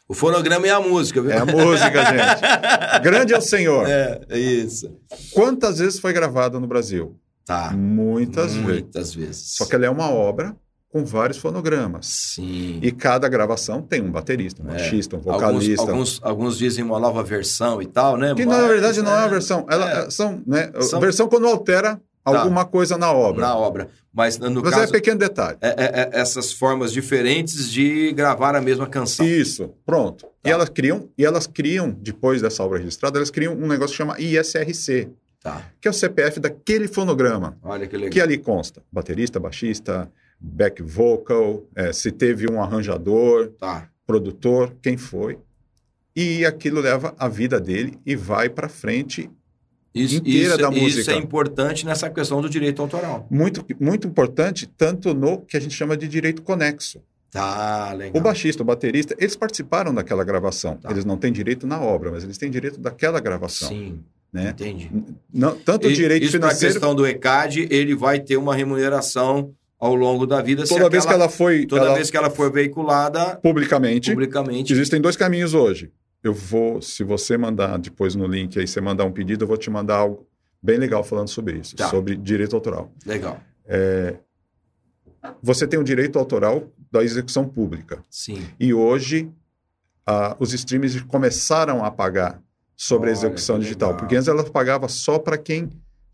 O 0.09 0.13
fonograma 0.13 0.65
é 0.65 0.69
a 0.69 0.79
música, 0.79 1.21
viu? 1.21 1.31
É 1.31 1.37
a 1.37 1.45
música, 1.45 1.91
gente. 2.05 3.01
Grande 3.03 3.33
é 3.33 3.37
o 3.37 3.41
Senhor. 3.41 3.85
É, 3.89 4.21
é 4.29 4.39
isso. 4.39 4.89
Quantas 5.33 5.79
vezes 5.79 5.99
foi 5.99 6.13
gravada 6.13 6.57
no 6.61 6.65
Brasil? 6.65 7.19
Tá. 7.43 7.71
Muitas 7.71 8.53
vezes. 8.53 8.63
Muitas 8.65 9.13
vezes. 9.13 9.55
Só 9.57 9.65
que 9.65 9.75
ela 9.75 9.85
é 9.85 9.89
uma 9.89 10.09
obra 10.09 10.55
com 10.89 11.03
vários 11.05 11.37
fonogramas. 11.37 12.05
Sim. 12.35 12.79
E 12.81 12.91
cada 12.91 13.27
gravação 13.27 13.81
tem 13.81 14.01
um 14.01 14.09
baterista, 14.11 14.63
um 14.63 14.67
É. 14.69 14.73
baixista, 14.73 15.15
um 15.15 15.19
Alguns, 15.19 15.33
vocalista. 15.35 15.81
alguns, 15.81 16.19
alguns 16.23 16.57
dizem 16.57 16.83
uma 16.83 16.99
nova 16.99 17.23
versão 17.23 17.81
e 17.81 17.85
tal, 17.85 18.15
né? 18.17 18.33
Que 18.33 18.45
Mas, 18.45 18.57
na 18.57 18.67
verdade 18.67 19.01
não 19.01 19.11
é 19.11 19.15
uma 19.15 19.25
é, 19.25 19.29
versão. 19.29 19.65
Ela, 19.69 19.91
é. 20.05 20.09
são, 20.09 20.41
né, 20.47 20.71
São- 20.81 20.99
Versão 20.99 21.27
quando 21.27 21.45
altera 21.47 21.99
alguma 22.23 22.65
coisa 22.65 22.97
na 22.97 23.11
obra. 23.11 23.41
Na 23.47 23.55
obra. 23.57 23.89
Mas 24.13 24.39
no 24.39 24.61
Mas 24.61 24.71
caso, 24.73 24.83
é 24.85 24.87
pequeno 24.91 25.19
detalhe. 25.19 25.57
é- 25.61 25.67
é- 25.69 26.09
é 26.17 26.19
essas 26.19 26.51
formas 26.51 26.91
diferentes 26.91 27.69
de 27.69 28.11
gravar 28.13 28.55
a 28.55 28.61
mesma 28.61 28.87
canção. 28.87 29.25
Isso, 29.25 29.73
pronto. 29.85 30.25
Tá. 30.25 30.49
E 30.49 30.51
elas 30.51 30.69
criam, 30.69 31.07
e 31.17 31.23
elas 31.25 31.45
criam, 31.45 31.91
depois 31.91 32.41
dessa 32.41 32.63
obra 32.63 32.79
registrada, 32.79 33.19
elas 33.19 33.29
criam 33.29 33.53
um 33.53 33.67
negócio 33.67 33.91
que 33.91 33.97
chama 33.97 34.19
ISRC, 34.19 35.09
Tá. 35.43 35.61
que 35.79 35.87
é 35.87 35.91
o 35.91 35.93
CPF 35.93 36.39
daquele 36.39 36.87
fonograma. 36.87 37.57
Olha 37.63 37.85
que 37.85 37.95
legal. 37.95 38.09
Que 38.11 38.19
ali 38.19 38.37
consta 38.39 38.81
baterista, 38.91 39.39
baixista, 39.39 40.09
back 40.39 40.81
vocal, 40.83 41.65
eh, 41.75 41.91
se 41.93 42.11
teve 42.11 42.49
um 42.51 42.61
arranjador, 42.61 43.49
Tá. 43.59 43.89
produtor, 44.05 44.75
quem 44.81 44.97
foi. 44.97 45.37
E 46.15 46.45
aquilo 46.45 46.79
leva 46.81 47.13
a 47.17 47.27
vida 47.27 47.59
dele 47.59 47.97
e 48.05 48.15
vai 48.15 48.49
para 48.49 48.67
frente. 48.69 49.29
Isso, 49.93 50.17
Inteira 50.17 50.49
isso, 50.49 50.57
da 50.57 50.69
isso 50.69 50.79
música. 50.81 51.11
é 51.13 51.17
importante 51.17 51.85
nessa 51.85 52.09
questão 52.09 52.39
do 52.41 52.49
direito 52.49 52.81
autoral. 52.81 53.25
Muito, 53.31 53.65
muito 53.79 54.07
importante, 54.07 54.67
tanto 54.67 55.13
no 55.13 55.39
que 55.41 55.57
a 55.57 55.59
gente 55.59 55.73
chama 55.73 55.97
de 55.97 56.07
direito 56.07 56.41
conexo. 56.43 57.01
Tá, 57.31 57.93
legal. 57.93 58.19
O 58.19 58.23
baixista, 58.23 58.61
o 58.63 58.65
baterista, 58.65 59.15
eles 59.19 59.35
participaram 59.35 59.93
daquela 59.93 60.23
gravação. 60.23 60.77
Tá. 60.77 60.89
Eles 60.91 61.03
não 61.03 61.17
têm 61.17 61.31
direito 61.31 61.65
na 61.67 61.81
obra, 61.81 62.11
mas 62.11 62.23
eles 62.23 62.37
têm 62.37 62.49
direito 62.49 62.79
daquela 62.79 63.19
gravação. 63.19 63.69
Sim, 63.69 63.99
Né? 64.31 64.49
entendi. 64.51 64.91
Não, 65.33 65.55
tanto 65.57 65.87
o 65.87 65.91
E- 65.91 65.93
direito 65.95 66.23
isso 66.23 66.31
financeiro, 66.33 66.73
questão 66.75 66.93
do 66.95 67.05
ECAD, 67.05 67.67
ele 67.71 67.95
vai 67.95 68.19
ter 68.19 68.37
uma 68.37 68.55
remuneração 68.55 69.51
ao 69.79 69.93
longo 69.95 70.25
da 70.25 70.41
vida. 70.41 70.65
toda 70.65 70.89
vez 70.89 71.03
que 71.03 71.09
aquela- 71.09 71.23
ela 71.25 71.29
foi 71.31 71.65
Toda 71.65 71.85
ela- 71.85 71.95
vez 71.95 72.09
que 72.09 72.17
ela 72.17 72.29
for 72.29 72.51
veiculada 72.51 73.35
publicamente, 73.37 74.11
publicamente. 74.11 74.73
existem 74.73 74.99
dois 74.99 75.15
caminhos 75.15 75.53
hoje. 75.53 75.91
Eu 76.23 76.33
vou, 76.33 76.81
se 76.81 77.03
você 77.03 77.37
mandar 77.37 77.77
depois 77.77 78.15
no 78.15 78.25
link 78.25 78.57
aí, 78.59 78.67
você 78.67 78.81
mandar 78.81 79.05
um 79.05 79.11
pedido, 79.11 79.43
eu 79.43 79.47
vou 79.47 79.57
te 79.57 79.69
mandar 79.69 79.97
algo 79.97 80.27
bem 80.61 80.77
legal 80.77 81.03
falando 81.03 81.27
sobre 81.29 81.57
isso, 81.59 81.75
Tá. 81.75 81.89
sobre 81.89 82.15
direito 82.15 82.55
autoral. 82.55 82.91
Legal. 83.05 83.39
Você 85.41 85.67
tem 85.67 85.79
o 85.79 85.83
direito 85.83 86.17
autoral 86.17 86.63
da 86.91 87.03
execução 87.03 87.47
pública. 87.47 88.03
Sim. 88.09 88.41
E 88.59 88.73
hoje, 88.73 89.29
ah, 90.05 90.35
os 90.39 90.53
streams 90.53 91.01
começaram 91.03 91.83
a 91.83 91.91
pagar 91.91 92.41
sobre 92.75 93.09
a 93.09 93.11
Olha, 93.13 93.17
execução 93.19 93.57
que 93.57 93.63
digital. 93.63 93.95
Porque 93.95 94.15
antes 94.15 94.27
ela 94.27 94.43
pagava 94.43 94.87
só 94.87 95.19
para 95.19 95.37
quem 95.37 95.69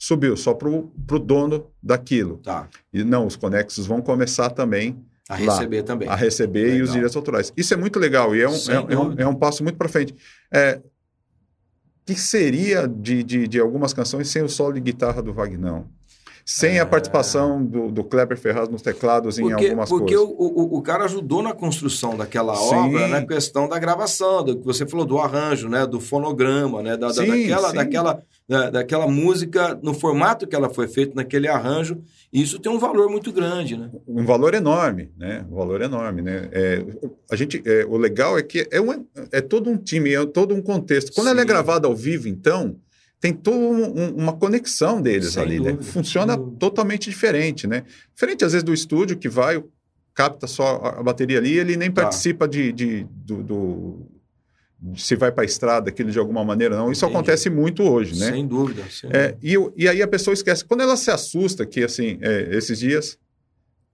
subiu, 0.05 0.35
só 0.35 0.53
para 0.53 0.67
o 0.69 0.91
dono 1.19 1.67
daquilo. 1.81 2.37
Tá. 2.43 2.67
E 2.91 3.03
não, 3.03 3.25
os 3.25 3.35
conexos 3.35 3.85
vão 3.87 4.01
começar 4.01 4.49
também 4.49 4.97
A 5.29 5.33
Lá. 5.33 5.39
receber 5.39 5.83
também. 5.83 6.07
a 6.09 6.15
receber 6.15 6.61
e 6.67 6.71
Legal. 6.71 6.83
os 6.85 6.91
direitos 6.91 7.15
autorais. 7.15 7.53
Isso 7.55 7.73
é 7.73 7.77
muito 7.77 7.97
legal 7.99 8.35
e 8.35 8.41
é 8.41 8.49
um, 8.49 8.53
é, 8.53 8.93
é 8.93 8.97
um, 8.99 9.13
é 9.19 9.27
um 9.27 9.33
passo 9.35 9.63
muito 9.63 9.77
para 9.77 9.87
frente. 9.87 10.13
É, 10.51 10.81
o 12.01 12.05
que 12.05 12.15
seria 12.19 12.85
de, 12.87 13.23
de, 13.23 13.47
de 13.47 13.59
algumas 13.61 13.93
canções 13.93 14.27
sem 14.27 14.41
o 14.43 14.49
solo 14.49 14.73
de 14.73 14.81
guitarra 14.81 15.21
do 15.21 15.31
Vagnão? 15.33 15.85
Sem 16.45 16.77
a 16.77 16.85
participação 16.85 17.63
do, 17.63 17.89
do 17.89 18.03
Kleber 18.03 18.37
Ferraz 18.37 18.67
nos 18.67 18.81
teclados 18.81 19.39
em 19.39 19.43
Porque, 19.43 19.63
algumas 19.67 19.87
porque 19.87 20.13
coisas. 20.17 20.35
o, 20.37 20.43
o, 20.43 20.77
o 20.77 20.81
cara 20.81 21.05
ajudou 21.05 21.41
na 21.41 21.53
construção 21.53 22.17
daquela 22.17 22.53
Sim. 22.53 22.75
obra, 22.75 23.07
na 23.07 23.25
questão 23.25 23.69
da 23.69 23.79
gravação, 23.79 24.43
do 24.43 24.57
que 24.59 24.65
você 24.65 24.85
falou 24.85 25.05
do 25.05 25.17
arranjo, 25.19 25.69
né, 25.69 25.87
do 25.87 26.01
fonograma, 26.01 26.83
né, 26.83 26.97
da, 26.97 27.07
da- 27.07 27.13
Sim, 27.13 27.27
daquela, 27.47 27.69
sim. 27.69 27.75
daquela, 27.77 28.23
da- 28.47 28.69
daquela 28.69 29.07
música 29.07 29.79
no 29.81 29.93
formato 29.93 30.45
que 30.45 30.55
ela 30.55 30.69
foi 30.69 30.87
feita, 30.87 31.13
naquele 31.15 31.47
arranjo. 31.47 32.01
E 32.31 32.41
isso 32.41 32.59
tem 32.59 32.71
um 32.71 32.79
valor 32.79 33.09
muito 33.09 33.31
grande, 33.31 33.77
né? 33.77 33.89
um 34.07 34.25
valor 34.25 34.53
enorme, 34.53 35.11
né? 35.17 35.45
Um 35.49 35.55
valor 35.55 35.81
enorme, 35.81 36.21
né? 36.21 36.49
É, 36.51 36.83
a 37.31 37.35
gente, 37.35 37.61
é, 37.65 37.85
o 37.85 37.95
legal 37.97 38.37
é 38.37 38.43
que 38.43 38.67
é, 38.71 38.81
um, 38.81 39.05
é 39.31 39.39
todo 39.41 39.69
um 39.69 39.77
time, 39.77 40.13
é 40.13 40.25
todo 40.25 40.53
um 40.53 40.61
contexto. 40.61 41.13
Quando 41.13 41.27
ela 41.29 41.39
é 41.39 41.43
Sim. 41.43 41.47
gravada 41.47 41.87
ao 41.87 41.95
vivo, 41.95 42.27
então, 42.27 42.75
tem 43.19 43.31
toda 43.33 43.57
um- 43.57 43.99
um- 43.99 44.15
uma 44.15 44.33
conexão 44.33 45.01
deles 45.01 45.33
Sem 45.33 45.41
ali, 45.43 45.59
né? 45.59 45.71
dúvida, 45.71 45.83
Funciona 45.91 46.33
sem 46.33 46.41
dúvida. 46.41 46.57
totalmente 46.59 47.09
diferente, 47.09 47.65
né? 47.67 47.83
Diferente, 48.13 48.43
às 48.43 48.51
vezes, 48.51 48.63
do 48.63 48.73
estúdio, 48.73 49.17
que 49.17 49.29
vai, 49.29 49.63
capta 50.13 50.45
só 50.47 50.75
a 50.97 51.01
bateria 51.01 51.37
ali, 51.37 51.57
ele 51.57 51.77
nem 51.77 51.89
Tá. 51.89 52.01
participa 52.01 52.47
de, 52.47 52.71
de- 52.73 53.07
do, 53.09 53.41
do- 53.41 54.07
se 54.95 55.15
vai 55.15 55.31
para 55.31 55.43
a 55.43 55.45
estrada, 55.45 55.89
aquilo 55.89 56.11
de 56.11 56.19
alguma 56.19 56.43
maneira, 56.43 56.75
não. 56.75 56.91
Isso 56.91 57.05
Entendi. 57.05 57.17
acontece 57.17 57.49
muito 57.49 57.83
hoje, 57.83 58.19
né? 58.19 58.31
Sem 58.31 58.45
dúvida. 58.47 58.83
sem 58.89 59.09
É, 59.13 59.35
e, 59.41 59.53
eu- 59.53 59.73
e 59.77 59.87
aí 59.87 60.01
a 60.01 60.07
pessoa 60.07 60.33
esquece. 60.33 60.65
Quando 60.65 60.81
ela 60.81 60.97
se 60.97 61.09
assusta, 61.11 61.65
que 61.65 61.83
assim, 61.83 62.17
é, 62.21 62.49
esses 62.55 62.79
dias, 62.79 63.17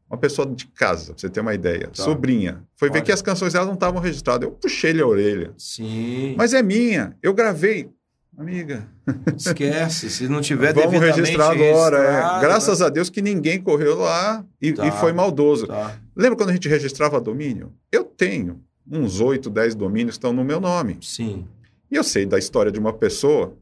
uma 0.10 0.18
pessoa 0.18 0.48
de 0.48 0.66
casa, 0.68 1.14
pra 1.14 1.20
você 1.22 1.30
ter 1.30 1.40
uma 1.42 1.54
ideia, 1.54 1.88
Tá. 1.96 2.04
sobrinha, 2.04 2.64
foi 2.76 2.90
ver 2.90 2.96
Olha. 2.98 3.06
que 3.06 3.12
as 3.12 3.22
canções 3.22 3.54
dela 3.54 3.66
não 3.68 3.76
estavam 3.76 4.02
registradas. 4.02 4.48
Eu 4.50 4.52
puxei-lhe 4.56 5.02
a 5.02 5.06
orelha. 5.08 5.54
Sim. 5.58 6.34
Mas 6.38 6.54
é 6.54 6.64
minha, 6.64 7.16
eu 7.22 7.34
gravei. 7.34 7.90
Amiga, 8.38 8.88
Esquece. 9.36 10.10
Se 10.10 10.28
não 10.30 10.40
tiver 10.42 10.74
vamos 10.74 11.00
registrar 11.00 11.52
agora. 11.52 11.98
é. 11.98 12.08
registrado, 12.12 12.42
Graças 12.42 12.82
a 12.82 12.88
Deus 12.90 13.10
que 13.10 13.22
ninguém 13.22 13.62
correu 13.62 13.98
lá 13.98 14.46
e, 14.62 14.72
Tá. 14.72 14.88
e 14.88 14.92
foi 14.92 15.12
maldoso. 15.14 15.68
né? 15.68 15.74
Tá. 15.76 15.98
Lembra 16.16 16.38
quando 16.38 16.50
a 16.50 16.54
gente 16.54 16.68
registrava 16.70 17.20
domínio? 17.20 17.74
Eu 17.92 18.04
tenho 18.06 18.62
uns 18.92 19.20
8, 19.20 19.50
10 19.50 19.76
domínios 19.76 20.16
estão 20.16 20.32
no 20.34 20.44
meu 20.44 20.60
nome. 20.60 20.98
Sim. 21.02 21.46
E 21.92 21.96
eu 21.96 22.04
sei 22.04 22.26
da 22.26 22.38
história 22.38 22.72
de 22.72 22.80
uma 22.80 22.94
pessoa 22.94 23.54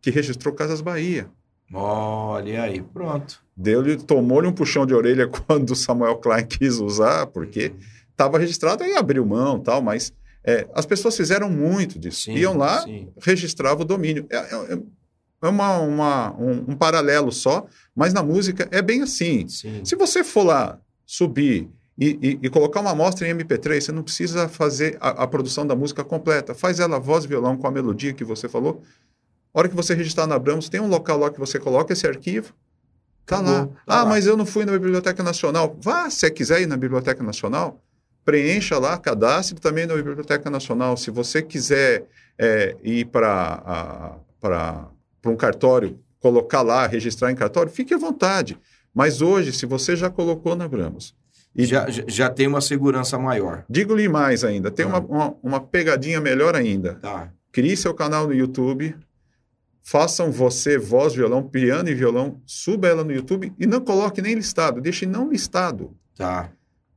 que 0.00 0.10
registrou 0.10 0.54
Casas 0.54 0.80
Bahia. 0.80 1.28
Olha 1.72 2.62
aí, 2.62 2.82
pronto. 2.82 3.42
Deu-lhe, 3.56 3.96
tomou-lhe 3.96 4.46
um 4.46 4.52
puxão 4.52 4.84
de 4.86 4.94
orelha 4.94 5.26
quando 5.46 5.70
o 5.70 5.76
Samuel 5.76 6.16
Klein 6.16 6.46
quis 6.46 6.78
usar, 6.78 7.26
porque 7.28 7.72
estava 8.10 8.38
registrado 8.38 8.84
e 8.84 8.96
abriu 8.96 9.24
mão 9.24 9.58
tal, 9.58 9.80
mas 9.82 10.12
é, 10.44 10.68
as 10.74 10.84
pessoas 10.86 11.16
fizeram 11.16 11.48
muito 11.50 11.98
disso. 11.98 12.24
Sim, 12.24 12.34
Iam 12.36 12.56
lá, 12.56 12.82
sim. 12.82 13.08
registravam 13.20 13.82
o 13.82 13.86
domínio. 13.86 14.26
É, 14.30 14.36
é- 14.74 14.78
é 15.42 15.48
uma, 15.48 15.78
uma- 15.78 16.34
um, 16.40 16.70
um 16.72 16.76
paralelo 16.76 17.30
só, 17.30 17.66
mas 17.94 18.14
na 18.14 18.22
música 18.22 18.66
é 18.70 18.80
bem 18.80 19.02
assim. 19.02 19.46
Sim. 19.46 19.84
Se 19.84 19.94
você 19.94 20.24
for 20.24 20.42
lá 20.44 20.78
subir 21.04 21.68
e, 21.98 22.18
e- 22.20 22.38
e 22.42 22.50
colocar 22.50 22.80
uma 22.80 22.90
amostra 22.90 23.26
em 23.26 23.30
MP3, 23.30 23.80
você 23.84 23.92
não 23.92 24.02
precisa 24.02 24.48
fazer 24.48 24.96
a, 25.00 25.22
a 25.22 25.26
produção 25.26 25.66
da 25.66 25.76
música 25.76 26.02
completa. 26.02 26.54
Faz 26.54 26.80
ela 26.80 26.98
voz 26.98 27.24
e 27.24 27.28
violão 27.28 27.56
com 27.56 27.66
a 27.66 27.70
melodia 27.70 28.12
que 28.12 28.24
você 28.24 28.48
falou. 28.48 28.82
A 29.52 29.58
hora 29.60 29.68
que 29.68 29.76
você 29.76 29.94
registrar 29.94 30.26
na 30.26 30.34
Abrams, 30.34 30.68
tem 30.68 30.80
um 30.80 30.88
local 30.88 31.18
lá 31.18 31.30
que 31.30 31.38
você 31.38 31.58
coloca 31.58 31.92
esse 31.92 32.06
arquivo. 32.06 32.52
Tá 33.24 33.36
Acabou, 33.38 33.54
lá. 33.54 33.66
tá 33.66 33.72
ah, 33.86 34.02
lá. 34.02 34.06
mas 34.06 34.26
eu 34.26 34.36
não 34.36 34.44
fui 34.44 34.64
na 34.64 34.72
Biblioteca 34.72 35.22
Nacional. 35.22 35.76
Vá, 35.80 36.10
se 36.10 36.18
você 36.20 36.30
quiser 36.30 36.60
ir 36.62 36.66
na 36.66 36.76
Biblioteca 36.76 37.22
Nacional, 37.22 37.80
preencha 38.24 38.78
lá, 38.78 38.98
cadastre 38.98 39.58
também 39.60 39.86
na 39.86 39.94
Biblioteca 39.94 40.50
Nacional. 40.50 40.96
Se 40.96 41.10
você 41.10 41.40
quiser 41.40 42.06
é, 42.36 42.76
ir 42.82 43.06
para 43.06 44.18
um 45.24 45.36
cartório, 45.36 45.98
colocar 46.20 46.62
lá, 46.62 46.86
registrar 46.86 47.30
em 47.30 47.34
cartório, 47.36 47.70
fique 47.70 47.94
à 47.94 47.98
vontade. 47.98 48.58
Mas 48.92 49.22
hoje, 49.22 49.52
se 49.52 49.64
você 49.66 49.94
já 49.94 50.10
colocou 50.10 50.56
na 50.56 50.64
Abramos, 50.64 51.14
e 51.56 51.64
Já, 51.64 51.86
já- 51.88 52.28
tem 52.30 52.46
uma 52.46 52.60
segurança 52.60 53.18
maior. 53.18 53.64
digo-lhe 53.68 54.08
mais 54.08 54.42
ainda, 54.44 54.70
tem 54.70 54.84
Ah. 54.86 54.88
uma, 54.88 54.98
uma, 55.00 55.34
uma 55.42 55.60
pegadinha 55.60 56.20
melhor 56.20 56.54
ainda. 56.56 56.94
Tá. 56.96 57.30
Crie 57.52 57.76
seu 57.76 57.94
canal 57.94 58.26
no 58.26 58.34
YouTube, 58.34 58.94
façam 59.82 60.32
você, 60.32 60.78
voz, 60.78 61.14
violão, 61.14 61.42
piano 61.42 61.88
e 61.88 61.94
violão, 61.94 62.40
suba 62.46 62.88
ela 62.88 63.04
no 63.04 63.12
YouTube 63.12 63.52
e 63.58 63.66
não 63.66 63.80
coloque 63.80 64.20
nem 64.22 64.34
listado, 64.34 64.80
deixe 64.80 65.06
não 65.06 65.30
listado, 65.30 65.94
Tá. 66.16 66.50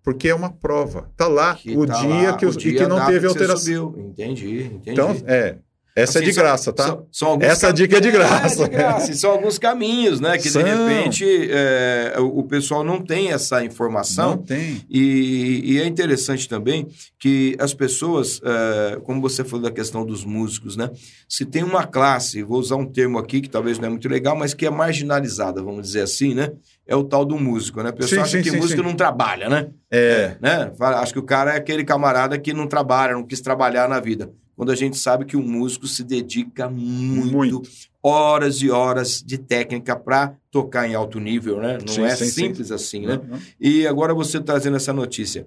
porque 0.03 0.29
é 0.29 0.33
uma 0.35 0.49
prova. 0.51 1.11
Tá 1.17 1.27
lá 1.27 1.53
Que 1.55 1.75
o 1.77 1.85
tá 1.85 1.93
dia 2.01 2.31
lá, 2.31 2.37
que, 2.37 2.45
o 2.45 2.49
os- 2.49 2.55
e 2.55 2.59
dia, 2.59 2.77
que 2.79 2.87
não 2.87 3.05
teve 3.05 3.27
alteração. 3.27 3.57
subiu. 3.91 4.05
Entendi, 4.09 4.63
entendi. 4.63 4.89
Então, 4.91 5.15
é, 5.25 5.57
essa 6.01 6.19
é 6.19 6.21
Assim, 6.21 6.29
de 6.29 6.33
são- 6.33 6.43
graça, 6.43 6.73
tá? 6.73 6.97
Essa 7.41 7.71
dica 7.73 7.97
é 7.97 7.99
de 7.99 8.11
graça. 8.11 8.63
É, 8.63 8.67
de 8.69 8.75
graça. 8.75 9.11
E 9.11 9.15
são 9.15 9.31
alguns 9.31 9.57
caminhos, 9.57 10.19
né? 10.19 10.37
Que 10.37 10.49
São. 10.49 10.61
de 10.63 10.69
repente 10.69 11.25
é, 11.51 12.13
o, 12.19 12.39
o 12.39 12.43
pessoal 12.43 12.83
não 12.83 13.01
tem 13.01 13.31
essa 13.31 13.63
informação. 13.63 14.31
Não 14.31 14.37
tem. 14.37 14.81
E, 14.89 15.61
e 15.73 15.81
é 15.81 15.85
interessante 15.87 16.47
também 16.47 16.87
que 17.19 17.55
as 17.59 17.73
pessoas, 17.73 18.39
é, 18.43 18.99
como 19.03 19.19
você 19.21 19.43
falou 19.43 19.63
da 19.63 19.71
questão 19.71 20.05
dos 20.05 20.23
músicos, 20.23 20.77
né? 20.77 20.89
Se 21.27 21.45
tem 21.45 21.63
uma 21.63 21.85
classe, 21.85 22.43
vou 22.43 22.59
usar 22.59 22.75
um 22.75 22.85
termo 22.85 23.17
aqui 23.17 23.41
que 23.41 23.49
talvez 23.49 23.79
não 23.79 23.87
é 23.87 23.89
muito 23.89 24.07
legal, 24.07 24.35
mas 24.35 24.53
que 24.53 24.65
é 24.65 24.69
marginalizada, 24.69 25.63
vamos 25.63 25.81
dizer 25.87 26.01
assim, 26.01 26.33
né? 26.35 26.51
É 26.85 26.95
o 26.95 27.03
tal 27.03 27.25
do 27.25 27.37
músico, 27.37 27.81
né? 27.81 27.89
A 27.89 27.93
pessoa 27.93 28.19
Sim, 28.19 28.21
acha 28.23 28.37
sim, 28.37 28.43
que 28.43 28.51
sim, 28.51 28.57
músico 28.57 28.81
não 28.83 28.93
trabalha, 28.95 29.49
né? 29.49 29.67
É, 29.91 30.37
né? 30.39 30.71
Acho 30.79 31.13
que 31.13 31.19
o 31.19 31.23
cara 31.23 31.53
é 31.53 31.57
aquele 31.57 31.83
camarada 31.83 32.37
que 32.37 32.53
não 32.53 32.67
trabalha, 32.67 33.13
não 33.13 33.25
quis 33.25 33.41
trabalhar 33.41 33.89
na 33.89 33.99
vida. 33.99 34.29
Quando 34.57 34.71
a 34.71 34.75
gente 34.75 34.97
sabe 34.97 35.23
que 35.23 35.37
o 35.37 35.41
músico 35.41 35.87
se 35.87 36.03
dedica 36.03 36.67
muito, 36.67 37.31
Muito. 37.31 37.61
horas 38.01 38.59
e 38.63 38.69
horas 38.71 39.21
de 39.23 39.37
técnica 39.37 39.95
para 39.95 40.33
tocar 40.51 40.89
em 40.89 40.95
alto 40.95 41.19
nível, 41.19 41.59
né? 41.61 41.77
Não 41.79 41.93
Sim, 41.93 42.03
é 42.03 42.15
sim, 42.15 42.25
sim. 42.25 42.31
simples 42.31 42.71
assim, 42.71 43.05
né? 43.05 43.21
Não. 43.29 43.37
E 43.61 43.85
agora 43.85 44.15
você 44.15 44.41
trazendo 44.41 44.75
essa 44.75 44.91
notícia 44.91 45.45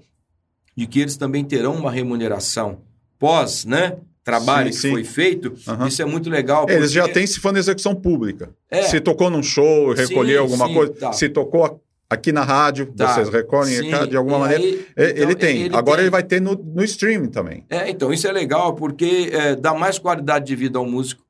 de 0.76 0.86
que 0.86 1.00
eles 1.00 1.16
também 1.16 1.44
terão 1.44 1.74
uma 1.74 1.90
remuneração 1.90 2.78
pós, 3.18 3.64
né? 3.64 3.96
Trabalho 4.22 4.68
Sim, 4.72 4.76
que 4.76 4.82
sim. 4.82 4.90
foi 4.92 5.02
feito, 5.04 5.54
Aham. 5.66 5.88
isso 5.88 6.00
é 6.00 6.04
muito 6.04 6.30
legal. 6.30 6.66
Eles 6.70 6.92
já 6.92 7.02
porque- 7.02 7.14
têm 7.14 7.26
se 7.26 7.40
for 7.40 7.52
na 7.52 7.58
execução 7.58 7.94
pública. 7.96 8.50
É. 8.70 8.82
Se 8.82 9.00
tocou 9.00 9.28
num 9.28 9.42
show, 9.42 9.96
Sim, 9.96 10.02
recolher 10.06 10.36
alguma 10.38 10.68
sim, 10.68 10.74
coisa. 10.74 10.92
tá. 10.92 11.12
Se 11.12 11.28
tocou 11.28 11.64
a- 11.64 11.74
aqui 12.10 12.32
na 12.32 12.42
rádio, 12.42 12.86
Tá. 12.86 13.14
vocês 13.14 13.28
recolhem 13.28 13.76
Sim, 13.76 14.08
de 14.08 14.16
alguma 14.16 14.36
e 14.36 14.40
maneira. 14.40 14.62
aí, 14.64 14.70
E- 14.74 15.10
então, 15.12 15.22
ele 15.22 15.34
tem. 15.36 15.66
Agora 15.72 15.96
tem. 15.98 16.04
ele 16.04 16.10
vai 16.10 16.22
ter 16.24 16.40
no, 16.40 16.54
no 16.56 16.82
streaming 16.82 17.28
também. 17.30 17.64
É, 17.70 17.88
então, 17.88 18.12
isso 18.12 18.26
é 18.26 18.32
legal 18.32 18.74
porque 18.74 19.30
é, 19.32 19.54
dá 19.54 19.72
mais 19.72 19.98
qualidade 19.98 20.44
de 20.46 20.56
vida 20.56 20.78
ao 20.78 20.84
músico. 20.84 21.22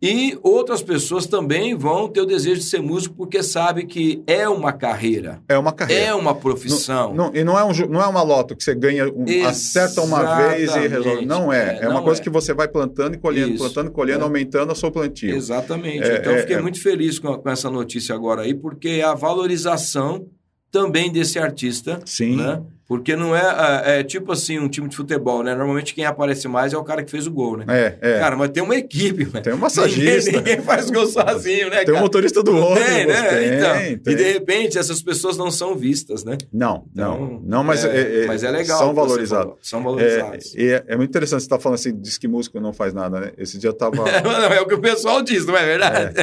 E 0.00 0.38
outras 0.44 0.80
pessoas 0.80 1.26
também 1.26 1.74
vão 1.74 2.08
ter 2.08 2.20
o 2.20 2.24
desejo 2.26 2.60
de 2.60 2.66
ser 2.66 2.80
músico 2.80 3.16
porque 3.16 3.42
sabe 3.42 3.84
que 3.84 4.22
é 4.28 4.48
uma 4.48 4.72
carreira, 4.72 5.42
É 5.48 5.58
uma 5.58 5.72
carreira. 5.72 6.04
é 6.04 6.14
uma 6.14 6.36
profissão. 6.36 7.12
Não, 7.12 7.34
e 7.34 7.42
não 7.42 7.58
é, 7.58 7.64
um, 7.64 7.72
não 7.88 8.00
é 8.00 8.06
uma 8.06 8.22
loto 8.22 8.54
que 8.54 8.62
você 8.62 8.76
ganha, 8.76 9.08
um, 9.08 9.24
acerta 9.44 10.00
uma 10.02 10.36
vez 10.36 10.74
e 10.76 10.86
resolve. 10.86 11.26
Não 11.26 11.52
é. 11.52 11.78
É, 11.80 11.84
É, 11.84 11.88
uma 11.88 11.94
não 11.94 12.04
coisa 12.04 12.20
é. 12.20 12.22
que 12.24 12.30
você 12.30 12.54
vai 12.54 12.68
plantando 12.68 13.14
e 13.16 13.18
colhendo, 13.18 13.54
Isso. 13.54 13.64
plantando 13.64 13.88
e 13.88 13.90
colhendo, 13.92 14.20
É. 14.20 14.22
aumentando 14.22 14.70
a 14.70 14.74
sua 14.76 14.90
plantio. 14.92 15.34
Exatamente. 15.34 16.08
É, 16.08 16.18
então, 16.18 16.30
eu 16.32 16.38
é, 16.38 16.40
fiquei 16.42 16.58
muito 16.60 16.80
feliz 16.80 17.18
com, 17.18 17.36
com 17.36 17.50
essa 17.50 17.68
notícia 17.68 18.14
agora 18.14 18.42
aí, 18.42 18.54
porque 18.54 19.02
a 19.04 19.14
valorização 19.14 20.26
também 20.70 21.10
desse 21.10 21.40
artista. 21.40 22.00
Sim. 22.06 22.36
Né? 22.36 22.62
Porque 22.88 23.14
não 23.14 23.36
é, 23.36 23.82
é, 23.84 24.00
é 24.00 24.02
tipo 24.02 24.32
assim 24.32 24.58
um 24.58 24.66
time 24.66 24.88
de 24.88 24.96
futebol, 24.96 25.42
né? 25.42 25.54
Normalmente 25.54 25.94
quem 25.94 26.06
aparece 26.06 26.48
mais 26.48 26.72
é 26.72 26.78
o 26.78 26.82
cara 26.82 27.02
que 27.04 27.10
fez 27.10 27.26
o 27.26 27.30
gol, 27.30 27.58
né? 27.58 27.66
É, 27.68 27.98
é. 28.00 28.18
Cara, 28.18 28.34
mas 28.34 28.48
tem 28.48 28.62
uma 28.62 28.74
equipe, 28.74 29.24
velho. 29.24 29.44
Tem 29.44 29.52
um 29.52 29.58
massagista. 29.58 30.32
Ninguém, 30.32 30.52
ninguém 30.54 30.62
faz 30.64 30.90
gol 30.90 31.06
sozinho, 31.06 31.68
né, 31.68 31.84
tem 31.84 31.94
um 31.94 32.00
motorista 32.00 32.42
do 32.42 32.56
ônibus. 32.56 32.82
Tem, 32.88 33.06
né? 33.06 33.22
Tem, 33.28 33.54
então, 33.58 34.02
tem. 34.02 34.14
E 34.14 34.16
de 34.16 34.22
repente 34.32 34.78
essas 34.78 35.02
pessoas 35.02 35.36
não 35.36 35.50
são 35.50 35.76
vistas, 35.76 36.24
né? 36.24 36.38
Não, 36.50 36.86
Então, 36.90 37.18
não. 37.20 37.40
Não, 37.44 37.62
mas 37.64 37.84
é, 37.84 38.22
é- 38.24 38.26
mas 38.26 38.42
é 38.42 38.50
legal. 38.50 38.78
São 38.78 38.94
valorizados. 38.94 39.54
São 39.60 39.80
É, 39.80 39.82
valorizados. 39.82 40.54
e 40.54 40.68
é, 40.70 40.84
é 40.88 40.96
muito 40.96 41.10
interessante 41.10 41.40
você 41.40 41.44
estar 41.46 41.58
falando 41.58 41.74
assim, 41.78 41.94
diz 41.94 42.16
que 42.16 42.26
músico 42.26 42.58
não 42.58 42.72
faz 42.72 42.94
nada, 42.94 43.20
né? 43.20 43.32
Esse 43.36 43.58
dia 43.58 43.68
eu 43.68 43.74
tava, 43.74 43.96
Não, 44.24 44.32
é 44.52 44.60
o 44.62 44.66
que 44.66 44.74
o 44.74 44.80
pessoal 44.80 45.20
diz, 45.20 45.44
não 45.44 45.54
é 45.58 45.66
verdade? 45.66 46.14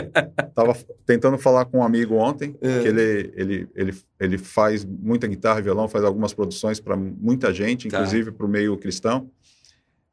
tava 0.55 0.75
tentando 1.05 1.37
falar 1.37 1.65
com 1.65 1.77
um 1.77 1.83
amigo 1.83 2.15
ontem, 2.15 2.55
É. 2.59 2.79
que 2.81 2.87
ele, 2.87 3.31
ele, 3.35 3.67
ele, 3.75 3.93
ele 4.19 4.37
faz 4.39 4.83
muita 4.83 5.27
guitarra 5.27 5.59
e 5.59 5.63
violão, 5.63 5.87
faz 5.87 6.03
algumas 6.03 6.33
produções 6.33 6.54
para 6.79 6.95
muita 6.95 7.53
gente, 7.53 7.87
Tá. 7.87 7.97
inclusive 7.97 8.31
para 8.31 8.45
o 8.45 8.49
meio 8.49 8.77
cristão. 8.77 9.29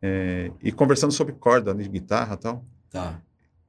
É, 0.01 0.51
e 0.63 0.73
conversando 0.73 1.13
sobre 1.13 1.33
corda 1.35 1.73
de 1.75 1.89
guitarra 1.89 2.35
e 2.35 2.39
tal. 2.39 2.65
Tá. 2.91 3.21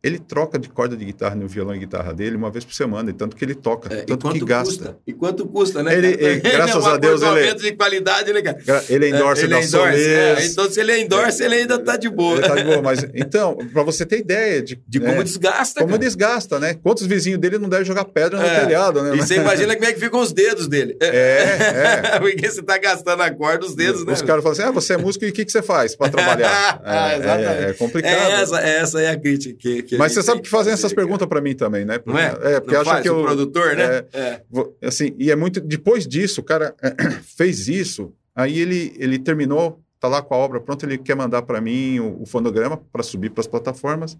Ele 0.03 0.19
troca 0.19 0.59
de 0.59 0.67
corda 0.67 0.97
de 0.97 1.05
guitarra 1.05 1.33
no 1.33 1.47
violão 1.47 1.73
e 1.73 1.79
guitarra 1.79 2.13
dele 2.13 2.35
uma 2.35 2.51
vez 2.51 2.65
por 2.65 2.73
semana, 2.73 3.09
e 3.09 3.13
tanto 3.13 3.37
que 3.37 3.45
ele 3.45 3.55
toca, 3.55 3.93
É, 3.93 3.99
e 4.01 4.05
tanto 4.05 4.31
que 4.33 4.43
gasta. 4.43 4.65
custa? 4.73 4.97
E 5.07 5.13
quanto 5.13 5.45
custa, 5.47 5.81
né? 5.81 5.95
Ele- 5.97 6.17
ele- 6.19 6.39
graças 6.41 6.85
é 6.85 6.89
a 6.89 6.97
Deus, 6.97 7.21
ele- 7.21 7.29
acordoamento 7.29 7.63
de 7.63 7.71
qualidade, 7.71 8.33
né, 8.33 8.41
cara? 8.41 8.83
Ele 8.89 9.05
é 9.05 9.09
endorse 9.09 9.43
ele 9.43 9.49
da 9.53 9.59
é 9.61 9.63
endorse, 9.63 10.05
é. 10.05 10.45
Então, 10.45 10.69
se 10.69 10.79
ele 10.81 10.91
é 10.91 10.99
endorse, 10.99 11.41
ele 11.41 11.55
ainda 11.55 11.79
tá 11.79 11.95
de 11.95 12.09
boa. 12.09 12.37
Ele 12.37 12.47
tá 12.47 12.55
de 12.55 12.63
boa, 12.65 12.81
mas 12.81 13.05
então, 13.15 13.55
para 13.71 13.81
você 13.83 14.05
ter 14.05 14.19
ideia 14.19 14.61
de, 14.61 14.77
De 14.85 14.99
né, 14.99 15.09
como 15.09 15.23
desgasta, 15.23 15.79
como 15.79 15.91
cara. 15.93 16.03
desgasta, 16.03 16.59
né? 16.59 16.73
Quantos 16.83 17.07
vizinhos 17.07 17.39
dele 17.39 17.57
não 17.57 17.69
devem 17.69 17.85
jogar 17.85 18.03
pedra 18.03 18.37
no 18.39 18.45
É. 18.45 18.59
telhado, 18.65 19.01
né? 19.03 19.15
E 19.15 19.19
você 19.21 19.35
imagina 19.35 19.73
como 19.73 19.87
é 19.87 19.93
que 19.93 19.99
ficam 20.01 20.19
os 20.19 20.33
dedos 20.33 20.67
dele. 20.67 20.97
É, 20.99 22.19
Porque 22.19 22.49
você 22.51 22.61
tá 22.61 22.77
gastando 22.77 23.21
a 23.21 23.31
corda, 23.31 23.65
os 23.65 23.73
dedos, 23.73 24.05
né? 24.05 24.11
Os 24.11 24.21
caras 24.21 24.43
falam 24.43 24.51
assim: 24.51 24.63
ah, 24.63 24.71
você 24.71 24.93
é 24.93 24.97
músico 24.97 25.23
e 25.23 25.29
o 25.29 25.33
que, 25.33 25.45
que 25.45 25.51
você 25.51 25.61
faz 25.61 25.95
para 25.95 26.09
trabalhar? 26.11 26.81
Ah, 26.83 27.13
É, 27.13 27.17
exatamente. 27.17 27.65
é, 27.65 27.69
é 27.69 27.73
complicado. 27.73 28.13
É 28.13 28.41
essa, 28.41 28.59
essa 28.59 29.01
é 29.01 29.09
a 29.09 29.17
crítica 29.19 29.55
que, 29.57 29.83
que 29.93 29.97
Mas 29.99 30.11
você 30.13 30.23
sabe 30.23 30.41
que 30.41 30.49
fazem 30.49 30.71
fazer, 30.71 30.73
essas 30.73 30.91
cara. 30.93 31.05
perguntas 31.05 31.27
para 31.27 31.41
mim 31.41 31.53
também, 31.55 31.85
né? 31.85 31.99
Não 32.05 32.17
é? 32.17 32.25
É, 32.41 32.59
porque 32.59 32.73
Não 32.75 32.81
acham 32.81 32.93
faz 32.93 33.03
que 33.03 33.09
o 33.09 33.19
eu. 33.19 33.23
produtor, 33.23 33.75
né? 33.75 33.83
é, 33.83 34.07
É. 34.13 34.41
assim, 34.87 35.15
e 35.17 35.29
é 35.31 35.35
muito. 35.35 35.59
Depois 35.61 36.07
disso, 36.07 36.41
o 36.41 36.43
cara 36.43 36.75
fez 37.37 37.67
isso, 37.67 38.11
aí 38.35 38.59
ele, 38.59 38.93
ele 38.97 39.19
terminou, 39.19 39.79
tá 39.99 40.07
lá 40.07 40.21
com 40.21 40.33
a 40.33 40.37
obra 40.37 40.59
pronta, 40.59 40.85
ele 40.85 40.97
quer 40.97 41.15
mandar 41.15 41.41
para 41.43 41.61
mim 41.61 41.99
o, 41.99 42.21
o 42.21 42.25
fonograma 42.25 42.77
para 42.91 43.03
subir 43.03 43.29
para 43.29 43.41
as 43.41 43.47
plataformas. 43.47 44.17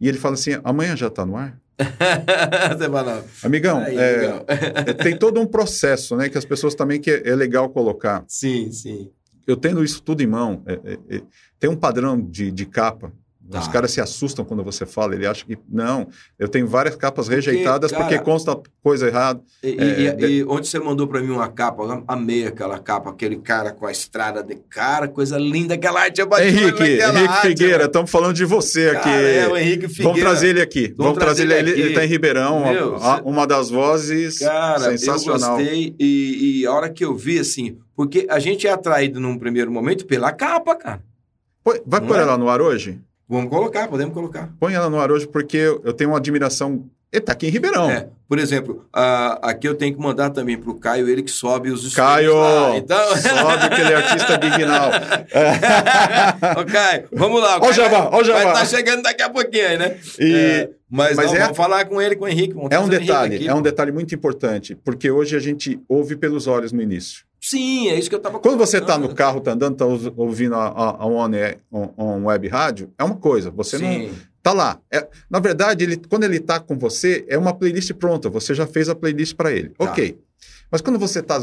E 0.00 0.08
ele 0.08 0.18
fala 0.18 0.34
assim: 0.34 0.58
amanhã 0.64 0.96
já 0.96 1.08
tá 1.10 1.24
no 1.24 1.36
ar? 1.36 1.58
Você 2.78 2.88
fala, 2.88 3.16
não. 3.16 3.24
Amigão, 3.42 3.78
Aí, 3.80 3.96
é, 3.98 4.44
é, 4.86 4.92
tem 4.92 5.16
todo 5.16 5.40
um 5.40 5.46
processo, 5.46 6.16
né? 6.16 6.28
Que 6.28 6.38
as 6.38 6.44
pessoas 6.44 6.74
também 6.74 7.00
que 7.00 7.10
é, 7.10 7.28
é 7.28 7.34
legal 7.34 7.68
colocar. 7.70 8.24
Sim, 8.28 8.70
sim. 8.70 9.10
Eu 9.46 9.56
tendo 9.56 9.84
isso 9.84 10.00
tudo 10.02 10.22
em 10.22 10.26
mão, 10.26 10.62
é, 10.66 10.72
é, 10.84 11.16
é, 11.16 11.22
tem 11.58 11.68
um 11.68 11.76
padrão 11.76 12.20
de, 12.20 12.50
de 12.50 12.64
capa. 12.64 13.12
Tá. 13.50 13.60
Os 13.60 13.68
caras 13.68 13.90
se 13.90 14.00
assustam 14.00 14.42
quando 14.42 14.64
você 14.64 14.86
fala, 14.86 15.14
ele 15.14 15.26
acha 15.26 15.44
que 15.44 15.58
não. 15.68 16.08
Eu 16.38 16.48
tenho 16.48 16.66
várias 16.66 16.96
capas 16.96 17.28
rejeitadas 17.28 17.90
cara, 17.92 18.02
porque 18.04 18.18
consta 18.18 18.58
coisa 18.82 19.06
errada. 19.06 19.38
E, 19.62 19.68
e- 19.68 20.06
É, 20.06 20.16
e- 20.18 20.38
e 20.38 20.44
onde 20.44 20.66
você 20.66 20.78
mandou 20.80 21.06
pra 21.06 21.20
mim 21.20 21.30
uma 21.30 21.48
capa, 21.48 21.82
eu 21.82 22.04
amei 22.08 22.46
aquela 22.46 22.78
capa, 22.78 23.10
aquele 23.10 23.36
cara 23.36 23.70
com 23.70 23.84
a 23.86 23.92
estrada 23.92 24.42
de 24.42 24.54
cara, 24.70 25.08
coisa 25.08 25.36
linda, 25.36 25.74
aquela 25.74 26.00
arte 26.00 26.22
é 26.22 26.24
Henrique, 26.48 26.82
Henrique 26.82 27.02
arte, 27.02 27.46
Figueira, 27.48 27.84
estamos 27.84 28.10
falando 28.10 28.34
de 28.34 28.46
você 28.46 28.88
aqui. 28.88 29.04
Cara, 29.04 29.20
é, 29.20 29.46
o 29.48 29.56
Henrique 29.58 29.88
Figueira. 29.88 30.04
Vamos 30.08 30.20
trazer 30.20 30.48
ele 30.48 30.62
aqui. 30.62 30.94
Vamos, 30.96 31.18
trazer 31.18 31.42
ele. 31.42 31.54
Ele 31.54 31.70
aqui. 31.70 31.80
está 31.90 32.04
em 32.04 32.08
Ribeirão, 32.08 32.60
Meu, 32.72 32.96
a- 32.96 33.12
a- 33.12 33.16
cê- 33.16 33.22
uma 33.26 33.46
das 33.46 33.68
vozes 33.68 34.38
Cara, 34.38 34.80
sensacional. 34.96 35.60
eu 35.60 35.64
gostei 35.66 35.94
e, 36.00 36.60
e 36.62 36.66
a 36.66 36.72
hora 36.72 36.88
que 36.88 37.04
eu 37.04 37.14
vi, 37.14 37.38
assim, 37.38 37.76
porque 37.94 38.26
a 38.30 38.38
gente 38.38 38.66
é 38.66 38.70
atraído 38.72 39.20
num 39.20 39.38
primeiro 39.38 39.70
momento 39.70 40.06
pela 40.06 40.32
capa, 40.32 40.74
cara. 40.74 41.02
Vai 41.86 42.00
pôr 42.00 42.16
é? 42.16 42.22
ela 42.22 42.38
no 42.38 42.48
ar 42.48 42.60
hoje? 42.62 42.98
Vamos 43.28 43.48
colocar, 43.50 43.88
podemos 43.88 44.12
colocar. 44.12 44.50
Põe 44.60 44.74
ela 44.74 44.90
no 44.90 45.00
ar 45.00 45.10
hoje 45.10 45.26
porque 45.26 45.56
eu 45.56 45.92
tenho 45.92 46.10
uma 46.10 46.18
admiração. 46.18 46.84
Ele 47.12 47.20
está 47.22 47.32
aqui 47.32 47.46
em 47.46 47.50
Ribeirão. 47.50 47.88
É, 47.90 48.08
por 48.28 48.38
exemplo, 48.40 48.84
aqui 48.92 49.68
eu 49.68 49.74
tenho 49.76 49.94
que 49.94 50.00
mandar 50.02 50.30
também 50.30 50.58
pro 50.58 50.74
Caio, 50.74 51.08
ele 51.08 51.22
que 51.22 51.30
sobe 51.30 51.70
os 51.70 51.94
Caio, 51.94 52.34
lá. 52.36 52.76
Então... 52.76 52.98
sobe 53.16 53.68
que 53.74 53.80
ele 53.80 53.92
é 53.92 53.96
artista 53.96 54.36
dignal. 54.36 54.90
Ô, 56.60 56.64
Caio, 56.64 57.04
vamos 57.12 57.40
lá. 57.40 57.58
Ó 57.60 57.68
o 57.68 57.72
Jabá, 57.72 58.08
ó 58.12 58.20
o 58.20 58.24
Jabá. 58.24 58.42
Vai 58.42 58.52
estar 58.52 58.66
chegando 58.76 59.02
daqui 59.02 59.22
a 59.22 59.30
pouquinho 59.30 59.68
aí, 59.68 59.78
né? 59.78 59.96
E- 60.18 60.34
É, 60.34 60.70
mas 60.90 61.16
mas 61.16 61.26
não, 61.30 61.36
é- 61.36 61.40
vamos 61.42 61.56
falar 61.56 61.84
com 61.86 62.00
ele, 62.02 62.16
com 62.16 62.24
o 62.24 62.28
Henrique. 62.28 62.54
É 62.70 62.78
um 62.78 62.88
detalhe, 62.88 63.36
aqui, 63.36 63.48
é 63.48 63.54
um 63.54 63.62
detalhe 63.62 63.92
muito 63.92 64.14
importante, 64.14 64.74
porque 64.84 65.10
hoje 65.10 65.36
a 65.36 65.40
gente 65.40 65.80
ouve 65.88 66.16
pelos 66.16 66.46
olhos 66.46 66.72
no 66.72 66.82
início. 66.82 67.24
Sim, 67.44 67.88
é 67.88 67.98
isso 67.98 68.08
que 68.08 68.14
eu 68.14 68.20
tava 68.20 68.38
Quando 68.38 68.56
você 68.56 68.78
está 68.78 68.96
no 68.96 69.14
carro, 69.14 69.36
está 69.36 69.52
andando, 69.52 69.74
está 69.74 69.84
ouvindo 70.16 70.54
a, 70.54 70.66
a, 70.66 71.02
a 71.02 71.06
on, 71.06 71.30
on, 71.70 71.90
on 71.98 72.24
web 72.24 72.48
rádio, 72.48 72.90
é 72.98 73.04
uma 73.04 73.16
coisa. 73.16 73.50
Você 73.50 73.76
não 73.76 73.86
Sim. 73.86 74.14
tá 74.42 74.54
lá. 74.54 74.80
É- 74.90 75.06
na 75.28 75.40
verdade, 75.40 75.84
ele, 75.84 75.98
quando 76.08 76.24
ele 76.24 76.38
está 76.38 76.58
com 76.58 76.78
você, 76.78 77.22
é 77.28 77.36
uma 77.36 77.52
playlist 77.52 77.92
pronta. 77.92 78.30
Você 78.30 78.54
já 78.54 78.66
fez 78.66 78.88
a 78.88 78.94
playlist 78.94 79.34
para 79.36 79.52
ele. 79.52 79.68
Tá. 79.68 79.84
Ok. 79.84 80.18
Mas 80.70 80.80
quando 80.80 80.98
você 80.98 81.18
está 81.18 81.38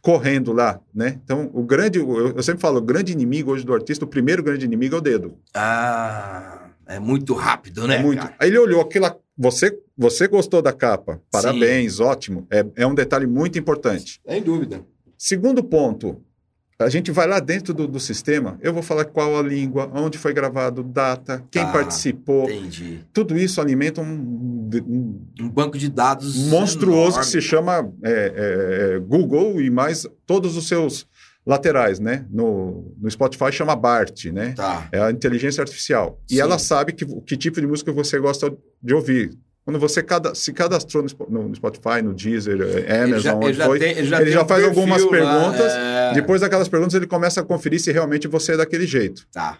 correndo 0.00 0.54
lá, 0.54 0.80
né? 0.94 1.20
Então, 1.22 1.50
o 1.52 1.62
grande, 1.62 1.98
eu, 1.98 2.34
eu 2.34 2.42
sempre 2.42 2.62
falo, 2.62 2.78
o 2.78 2.82
grande 2.82 3.12
inimigo 3.12 3.52
hoje 3.52 3.66
do 3.66 3.74
artista, 3.74 4.06
o 4.06 4.08
primeiro 4.08 4.42
grande 4.42 4.64
inimigo 4.64 4.94
é 4.94 4.98
o 4.98 5.02
dedo. 5.02 5.36
Ah, 5.52 6.70
é 6.86 6.98
muito 6.98 7.34
rápido, 7.34 7.86
né, 7.86 7.96
é 7.96 8.02
muito. 8.02 8.22
cara? 8.22 8.34
Aí 8.38 8.48
ele 8.48 8.58
olhou 8.58 8.80
aquela. 8.80 9.14
Você, 9.36 9.78
você 9.98 10.26
gostou 10.28 10.62
da 10.62 10.72
capa? 10.72 11.20
Parabéns, 11.30 12.00
ótimo. 12.00 12.46
É, 12.50 12.64
é 12.74 12.86
um 12.86 12.94
detalhe 12.94 13.26
muito 13.26 13.58
importante. 13.58 14.18
Sem 14.26 14.42
dúvida. 14.42 14.82
Segundo 15.24 15.62
ponto, 15.62 16.20
a 16.76 16.88
gente 16.88 17.12
vai 17.12 17.28
lá 17.28 17.38
dentro 17.38 17.72
do, 17.72 17.86
do 17.86 18.00
sistema, 18.00 18.58
eu 18.60 18.74
vou 18.74 18.82
falar 18.82 19.04
qual 19.04 19.38
a 19.38 19.40
língua, 19.40 19.88
onde 19.94 20.18
foi 20.18 20.32
gravado, 20.32 20.82
data, 20.82 21.44
quem 21.48 21.62
Tá, 21.62 21.70
participou. 21.70 22.50
Entendi. 22.50 23.04
Tudo 23.12 23.38
isso 23.38 23.60
alimenta 23.60 24.00
um, 24.00 24.68
um 24.84 25.20
Um 25.40 25.48
banco 25.48 25.78
de 25.78 25.88
dados 25.88 26.34
monstruoso 26.48 27.20
que 27.20 27.24
enorme. 27.24 27.30
se 27.30 27.40
chama 27.40 27.88
é, 28.02 28.10
é, 28.10 28.96
é, 28.96 28.98
Google 28.98 29.60
e 29.60 29.70
mais 29.70 30.04
todos 30.26 30.56
os 30.56 30.66
seus 30.66 31.06
laterais, 31.46 32.00
né? 32.00 32.26
No, 32.28 32.92
no 33.00 33.08
Spotify 33.08 33.52
chama 33.52 33.76
BART, 33.76 34.24
né? 34.32 34.54
Tá. 34.56 34.88
É 34.90 35.00
a 35.00 35.12
inteligência 35.12 35.60
artificial. 35.62 36.20
E 36.28 36.34
Sim. 36.34 36.40
ela 36.40 36.58
sabe 36.58 36.94
que, 36.94 37.06
que 37.22 37.36
tipo 37.36 37.60
de 37.60 37.66
música 37.68 37.92
você 37.92 38.18
gosta 38.18 38.52
de 38.82 38.92
ouvir. 38.92 39.30
Quando 39.64 39.78
você 39.78 40.02
cada, 40.02 40.34
se 40.34 40.52
cadastrou 40.52 41.02
no, 41.02 41.08
Spo- 41.08 41.28
no- 41.30 41.48
no 41.48 41.54
Spotify, 41.54 42.02
no 42.02 42.12
Deezer, 42.12 42.60
é, 42.86 43.04
Ele 43.04 43.20
já, 43.20 43.32
Amazon, 43.32 43.42
ele 43.44 43.52
já 43.54 43.64
foi, 43.66 43.78
tem, 43.78 43.90
ele 43.92 44.06
já 44.06 44.20
ele 44.20 44.30
já 44.32 44.42
um 44.42 44.48
faz 44.48 44.62
perfil 44.64 44.80
algumas 44.82 45.04
perguntas, 45.06 45.72
é. 45.72 46.12
depois 46.14 46.40
daquelas 46.40 46.68
perguntas 46.68 46.94
ele 46.94 47.06
começa 47.06 47.40
a 47.40 47.44
conferir 47.44 47.80
se 47.80 47.92
realmente 47.92 48.26
você 48.26 48.52
é 48.54 48.56
daquele 48.56 48.86
jeito. 48.86 49.26
Tá. 49.32 49.58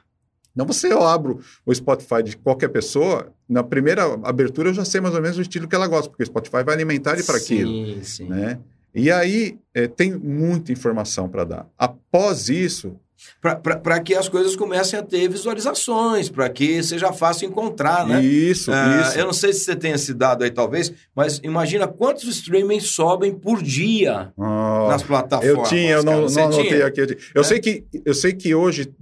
Não 0.55 0.66
você 0.66 0.92
eu 0.92 1.03
abro 1.07 1.40
o 1.64 1.74
Spotify 1.74 2.22
de 2.22 2.36
qualquer 2.36 2.68
pessoa, 2.68 3.32
na 3.48 3.62
primeira 3.62 4.03
abertura 4.24 4.70
eu 4.70 4.74
já 4.74 4.84
sei 4.84 5.00
mais 5.00 5.14
ou 5.14 5.22
menos 5.22 5.38
o 5.38 5.42
estilo 5.42 5.66
que 5.68 5.74
ela 5.74 5.86
gosta, 5.86 6.11
porque 6.11 6.24
o 6.24 6.26
Spotify 6.26 6.62
vai 6.64 6.74
alimentar 6.74 7.14
ele 7.14 7.22
para 7.22 7.36
aquilo, 7.38 7.70
Sim, 7.70 8.03
sim. 8.03 8.28
né? 8.28 8.59
E 8.94 9.11
aí 9.11 9.57
eh, 9.72 9.86
tem 9.86 10.12
muita 10.12 10.70
informação 10.72 11.26
para 11.28 11.44
dar. 11.44 11.66
Após 11.78 12.50
isso, 12.50 12.96
Para 13.40 14.00
que 14.00 14.14
as 14.14 14.28
coisas 14.28 14.54
comecem 14.54 14.98
a 14.98 15.02
ter 15.02 15.28
visualizações, 15.28 16.28
para 16.28 16.48
que 16.48 16.82
seja 16.82 17.12
fácil 17.12 17.48
encontrar, 17.48 18.06
né? 18.06 18.22
isso, 18.22 18.70
Ah, 18.72 19.02
isso. 19.08 19.18
Eu 19.18 19.26
não 19.26 19.32
sei 19.32 19.52
se 19.52 19.60
você 19.64 19.74
tem 19.76 19.92
esse 19.92 20.14
dado 20.14 20.44
aí, 20.44 20.50
talvez, 20.50 20.92
mas 21.14 21.40
imagina 21.42 21.86
quantos 21.88 22.24
streamings 22.24 22.84
sobem 22.90 23.32
por 23.34 23.62
dia 23.62 24.32
Ah, 24.38 24.86
nas 24.90 25.02
plataformas. 25.02 25.56
eu 25.58 25.62
tinha, 25.64 25.92
eu 25.92 26.04
não, 26.04 26.28
não 26.28 26.44
anotei 26.44 26.82
aqui. 26.82 27.00
Eu 27.34 27.40
É. 27.40 27.44
sei 27.44 27.58
que, 27.60 27.84
eu 28.04 28.14
sei 28.14 28.32
que 28.32 28.54
hoje 28.54 28.92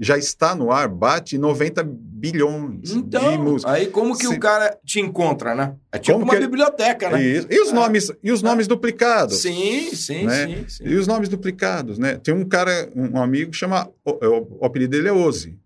já 0.00 0.16
está 0.16 0.54
no 0.54 0.70
ar, 0.70 0.88
bate 0.88 1.36
90 1.36 1.82
bilhões 2.30 2.80
de 2.90 2.98
Então, 2.98 3.36
músicas. 3.42 3.74
aí 3.74 3.86
como 3.88 4.16
que 4.16 4.26
Sim. 4.28 4.34
o 4.36 4.38
cara 4.40 4.78
te 4.84 5.00
encontra, 5.00 5.54
né? 5.54 5.74
É 5.90 5.98
tipo 5.98 6.12
Como 6.12 6.24
uma 6.24 6.34
que- 6.34 6.40
biblioteca, 6.40 7.10
né? 7.10 7.20
Isso. 7.22 7.48
E 7.50 7.60
os 7.60 7.70
É. 7.70 7.72
nomes, 7.74 8.12
e 8.22 8.30
os 8.30 8.42
nomes 8.42 8.68
duplicados. 8.68 9.38
Sim, 9.42 9.90
sim, 9.92 10.24
Né? 10.24 10.46
sim, 10.46 10.64
sim. 10.68 10.84
E 10.86 10.94
os 10.94 11.06
nomes 11.06 11.28
duplicados, 11.28 11.98
né? 11.98 12.14
Tem 12.22 12.32
um 12.32 12.44
cara, 12.44 12.88
um 12.94 13.20
amigo 13.20 13.50
que 13.50 13.56
chama, 13.56 13.90
o, 14.04 14.10
o- 14.26 14.58
o 14.60 14.64
apelido 14.64 14.92
dele 14.92 15.08
é 15.08 15.12
Ozzy. 15.12 15.58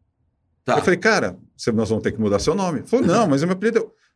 Tá. 0.65 0.77
Eu 0.79 0.83
falei, 0.83 0.99
cara, 0.99 1.37
nós 1.75 1.89
vamos 1.91 2.03
ter 2.03 2.13
que 2.13 2.21
mudar 2.21 2.39
seu 2.39 2.55
nome. 2.55 2.79
Ele 2.81 2.89
falou, 2.89 3.07
não, 3.07 3.27
mas 3.29 3.43
o 3.43 3.47
meu 3.47 3.55
apelido 3.55 3.79
é... 3.79 4.07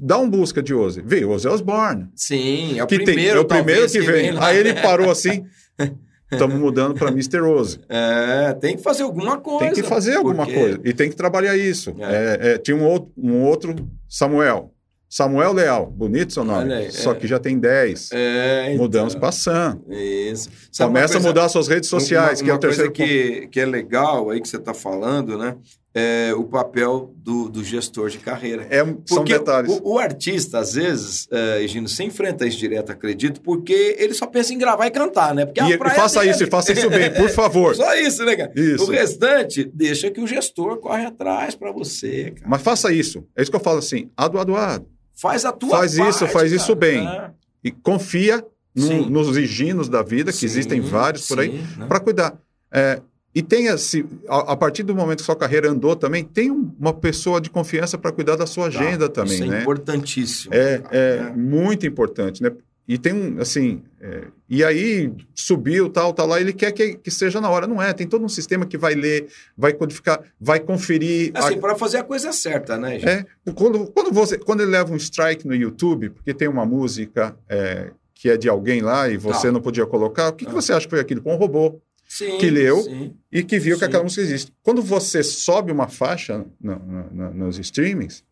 Dá 0.00 0.18
um 0.18 0.28
busca 0.28 0.62
de 0.62 0.72
Ozzy. 0.74 1.02
Veio 1.04 1.30
Ozzy 1.30 1.46
Osbourne. 1.46 2.08
Sim, 2.14 2.78
é 2.78 2.82
o 2.82 2.86
que 2.86 2.96
tem, 2.96 3.04
primeiro, 3.04 3.38
é 3.38 3.40
o 3.40 3.44
primeiro 3.44 3.82
talvez, 3.82 3.92
que 3.92 4.00
vem. 4.12 4.30
lá. 4.32 4.46
Aí 4.46 4.56
ele 4.56 4.74
parou 4.74 5.10
assim, 5.10 5.44
estamos 6.30 6.56
mudando 6.56 6.94
para 6.94 7.08
Mr. 7.10 7.40
Ozzy. 7.40 7.80
É, 7.88 8.52
tem 8.54 8.76
que 8.76 8.82
fazer 8.82 9.02
alguma 9.04 9.38
coisa. 9.38 9.58
Tem 9.64 9.72
que 9.72 9.82
fazer 9.82 10.14
alguma 10.16 10.44
porque- 10.44 10.58
coisa. 10.60 10.80
E 10.84 10.92
tem 10.92 11.08
que 11.10 11.16
trabalhar 11.16 11.56
isso. 11.56 11.94
É. 11.98 12.04
É, 12.40 12.52
é, 12.54 12.58
tinha 12.58 12.76
um 12.76 12.84
outro, 12.84 13.10
um 13.16 13.42
outro 13.44 13.74
Samuel. 14.08 14.72
Samuel 15.10 15.54
Leal. 15.54 15.86
Bonito 15.86 16.34
seu 16.34 16.44
nome. 16.44 16.70
Aí, 16.72 16.90
Só 16.92 17.12
é. 17.12 17.14
que 17.14 17.26
já 17.26 17.38
tem 17.38 17.58
10. 17.58 18.10
É, 18.12 18.66
então, 18.72 18.82
Mudamos 18.84 19.14
para 19.14 19.32
Sam. 19.32 19.80
Isso. 19.88 20.50
Sabe 20.70 20.90
uma 20.90 20.96
Começa 20.98 21.14
coisa- 21.14 21.28
a 21.28 21.30
mudar 21.30 21.48
suas 21.48 21.66
redes 21.66 21.88
sociais, 21.88 22.40
uma, 22.40 22.44
que 22.44 22.50
é 22.50 22.52
o 22.52 22.56
uma 22.56 22.60
coisa 22.60 22.82
terceiro 22.82 22.92
ponto. 22.92 23.40
que, 23.42 23.48
que 23.48 23.60
é 23.60 23.64
legal 23.64 24.28
aí 24.28 24.38
que 24.40 24.46
você 24.48 24.58
está 24.58 24.74
falando, 24.74 25.38
né? 25.38 25.56
É 26.00 26.32
o 26.34 26.44
papel 26.44 27.12
do, 27.16 27.48
do 27.48 27.64
gestor 27.64 28.08
de 28.10 28.18
carreira. 28.18 28.66
É, 28.70 28.84
são 29.06 29.24
detalhes. 29.24 29.80
o, 29.82 29.94
o 29.94 29.98
artista, 29.98 30.58
às 30.60 30.74
vezes, 30.74 31.26
é, 31.30 31.62
Egino, 31.62 31.88
você 31.88 32.04
enfrenta 32.04 32.46
isso 32.46 32.58
direto, 32.58 32.92
acredito, 32.92 33.40
porque 33.40 33.96
ele 33.98 34.14
só 34.14 34.26
pensa 34.26 34.52
em 34.54 34.58
gravar 34.58 34.86
e 34.86 34.90
cantar, 34.90 35.34
né? 35.34 35.44
Porque 35.44 35.60
a 35.60 35.68
E, 35.68 35.72
e 35.72 35.78
faça 35.78 36.20
dele. 36.20 36.30
isso, 36.32 36.44
e 36.44 36.46
faça 36.46 36.72
isso 36.72 36.88
bem, 36.88 37.12
por 37.14 37.28
favor. 37.30 37.74
Só 37.76 37.94
isso, 37.96 38.24
né, 38.24 38.36
cara? 38.36 38.52
Isso. 38.54 38.84
O 38.84 38.90
restante, 38.90 39.64
deixa 39.74 40.10
que 40.10 40.20
o 40.20 40.26
gestor 40.26 40.76
corre 40.78 41.04
atrás 41.06 41.54
para 41.54 41.72
você, 41.72 42.30
cara. 42.36 42.48
Mas 42.48 42.62
faça 42.62 42.92
isso. 42.92 43.24
É 43.36 43.42
isso 43.42 43.50
que 43.50 43.56
eu 43.56 43.60
falo 43.60 43.78
assim. 43.78 44.10
Ado, 44.16 44.38
ado, 44.38 44.54
ado. 44.56 44.86
Faz 45.20 45.44
a 45.44 45.50
tua 45.52 45.70
Faz 45.70 45.96
parte, 45.96 46.10
isso, 46.10 46.26
faz 46.28 46.52
isso 46.52 46.76
cara. 46.76 46.78
bem. 46.78 47.06
É. 47.08 47.30
E 47.64 47.70
confia 47.72 48.44
no- 48.74 49.10
nos 49.10 49.36
higinos 49.36 49.88
da 49.88 50.02
vida, 50.02 50.30
que 50.30 50.38
Sim, 50.38 50.46
existem 50.46 50.80
vários 50.80 51.26
por 51.26 51.40
aí, 51.40 51.60
né? 51.76 51.86
para 51.88 51.98
cuidar. 51.98 52.38
É, 52.72 53.00
e 53.38 53.42
tenha, 53.42 53.76
se, 53.78 54.04
a, 54.28 54.52
a 54.52 54.56
partir 54.56 54.82
do 54.82 54.94
momento 54.94 55.18
que 55.18 55.24
sua 55.24 55.36
carreira 55.36 55.70
andou 55.70 55.94
também, 55.94 56.24
tem 56.24 56.50
um- 56.50 56.72
uma 56.78 56.92
pessoa 56.92 57.40
de 57.40 57.50
confiança 57.50 57.96
para 57.96 58.10
cuidar 58.12 58.36
da 58.36 58.46
sua 58.46 58.70
Tá. 58.70 58.78
agenda 58.80 59.08
também, 59.08 59.34
Isso 59.34 59.44
é 59.44 59.46
né? 59.48 59.60
importantíssimo. 59.62 60.54
É, 60.54 60.78
cara, 60.78 60.96
é 60.96 61.16
né? 61.22 61.32
muito 61.36 61.86
importante, 61.86 62.42
né? 62.42 62.50
E 62.90 62.96
tem 62.96 63.12
um, 63.12 63.38
assim, 63.38 63.82
é, 64.00 64.22
e 64.48 64.64
aí 64.64 65.12
subiu, 65.34 65.90
tal, 65.90 66.12
tal, 66.14 66.26
lá, 66.26 66.40
ele 66.40 66.54
quer 66.54 66.72
que, 66.72 66.94
que 66.94 67.10
seja 67.10 67.38
na 67.38 67.50
hora. 67.50 67.66
Não 67.66 67.82
é, 67.82 67.92
tem 67.92 68.06
todo 68.06 68.24
um 68.24 68.28
sistema 68.30 68.64
que 68.64 68.78
vai 68.78 68.94
ler, 68.94 69.28
vai 69.56 69.74
codificar, 69.74 70.20
vai 70.40 70.58
conferir. 70.58 71.30
a- 71.34 71.40
Assim, 71.40 71.60
para 71.60 71.76
fazer 71.76 71.98
a 71.98 72.02
coisa 72.02 72.32
certa, 72.32 72.78
né, 72.78 72.98
gente? 72.98 73.06
é, 73.08 73.26
quando, 73.54 73.86
quando, 73.88 74.10
você, 74.10 74.38
quando 74.38 74.62
ele 74.62 74.70
leva 74.70 74.90
um 74.90 74.96
strike 74.96 75.46
no 75.46 75.54
YouTube, 75.54 76.08
porque 76.08 76.32
tem 76.32 76.48
uma 76.48 76.64
música 76.64 77.36
é, 77.46 77.90
que 78.14 78.30
é 78.30 78.38
de 78.38 78.48
alguém 78.48 78.80
lá 78.80 79.06
e 79.08 79.18
você 79.18 79.48
Tá. 79.48 79.52
não 79.52 79.60
podia 79.60 79.84
colocar, 79.84 80.30
o 80.30 80.32
que, 80.32 80.46
que 80.46 80.50
Ah. 80.50 80.54
você 80.54 80.72
acha 80.72 80.86
que 80.86 80.90
foi 80.90 81.00
aquilo? 81.00 81.20
Foi 81.22 81.32
um 81.34 81.36
robô 81.36 81.78
Sim, 82.08 82.38
que 82.38 82.48
leu. 82.50 82.80
sim. 82.82 83.12
e 83.30 83.42
que 83.42 83.58
viu 83.58 83.74
que 83.76 83.80
Sim. 83.80 83.84
aquela 83.86 84.02
música 84.02 84.22
existe. 84.22 84.50
Quando 84.62 84.80
você 84.82 85.22
sobe 85.22 85.70
uma 85.70 85.86
faixa 85.88 86.44
no- 86.60 86.78
no- 86.78 87.10
no- 87.12 87.34
nos 87.34 87.58
streamings, 87.58 88.24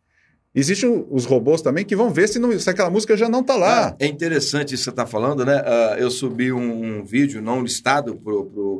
existem 0.55 1.07
os 1.11 1.27
robôs 1.27 1.61
também 1.61 1.85
que 1.85 1.95
vão 1.95 2.11
ver 2.11 2.27
se, 2.29 2.39
não- 2.39 2.59
se 2.59 2.71
aquela 2.71 2.89
música 2.89 3.15
já 3.15 3.29
não 3.29 3.41
está 3.41 3.55
lá. 3.57 3.95
É 3.99 4.07
interessante 4.07 4.75
isso 4.75 4.85
que 4.85 4.85
você 4.85 4.91
está 4.91 5.05
falando, 5.07 5.45
né? 5.45 5.63
Ah, 5.67 5.97
eu 5.99 6.11
subi 6.11 6.51
um, 6.51 7.01
um 7.01 7.05
vídeo 7.05 7.43
não 7.43 7.63
listado 7.63 8.19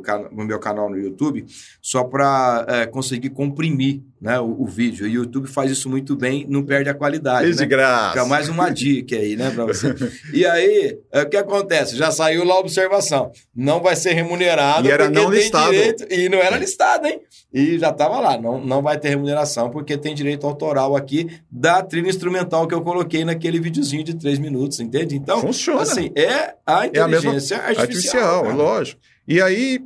cana- 0.03 0.29
no 0.31 0.43
meu 0.43 0.57
canal 0.57 0.89
no 0.89 0.97
YouTube, 0.97 1.45
só 1.79 2.03
para 2.03 2.87
conseguir 2.91 3.29
comprimir 3.29 4.01
né, 4.19 4.39
o, 4.39 4.61
o 4.63 4.65
vídeo. 4.65 5.05
O 5.05 5.09
YouTube 5.09 5.47
faz 5.47 5.71
isso 5.71 5.89
muito 5.89 6.15
bem, 6.15 6.45
não 6.49 6.63
perde 6.63 6.89
a 6.89 6.93
qualidade. 6.93 7.45
Desde 7.45 7.61
né? 7.61 7.67
graça. 7.67 8.13
Fica 8.13 8.25
mais 8.25 8.49
uma 8.49 8.69
dica 8.69 9.15
aí, 9.15 9.35
né, 9.35 9.51
para 9.51 9.65
você. 9.65 9.93
E 10.33 10.45
aí, 10.45 10.97
é, 11.11 11.21
o 11.21 11.29
que 11.29 11.37
acontece? 11.37 11.95
Já 11.95 12.11
saiu 12.11 12.43
lá 12.43 12.55
a 12.55 12.59
observação. 12.59 13.31
Não 13.55 13.81
vai 13.81 13.95
ser 13.95 14.13
remunerado 14.13 14.87
E 14.87 14.91
era 14.91 15.05
porque 15.05 15.19
não 15.19 15.29
tem 15.31 15.39
listado. 15.39 15.71
direito. 15.71 16.05
E 16.13 16.29
não 16.29 16.39
era 16.39 16.57
listado, 16.57 17.07
hein? 17.07 17.21
E 17.53 17.77
já 17.79 17.89
estava 17.89 18.19
lá. 18.19 18.39
Não, 18.39 18.59
não 18.63 18.81
vai 18.81 18.99
ter 18.99 19.09
remuneração 19.09 19.69
porque 19.69 19.97
tem 19.97 20.13
direito 20.13 20.45
autoral 20.45 20.95
aqui 20.95 21.29
da 21.49 21.81
trilha 21.81 22.09
instrumental 22.09 22.67
que 22.67 22.73
eu 22.73 22.81
coloquei 22.81 23.23
naquele 23.23 23.59
videozinho 23.59 24.03
de 24.03 24.15
três 24.15 24.37
minutos, 24.39 24.79
entende? 24.79 25.15
Então, 25.15 25.39
Funciona. 25.41 25.81
assim, 25.81 26.11
é 26.15 26.55
a 26.65 26.85
É 26.91 26.99
a 26.99 27.07
mesma 27.07 27.29
inteligência 27.29 27.57
artificial. 27.57 27.81
Artificial, 27.83 28.43
cara. 28.43 28.55
lógico. 28.55 29.01
E 29.27 29.41
aí, 29.41 29.79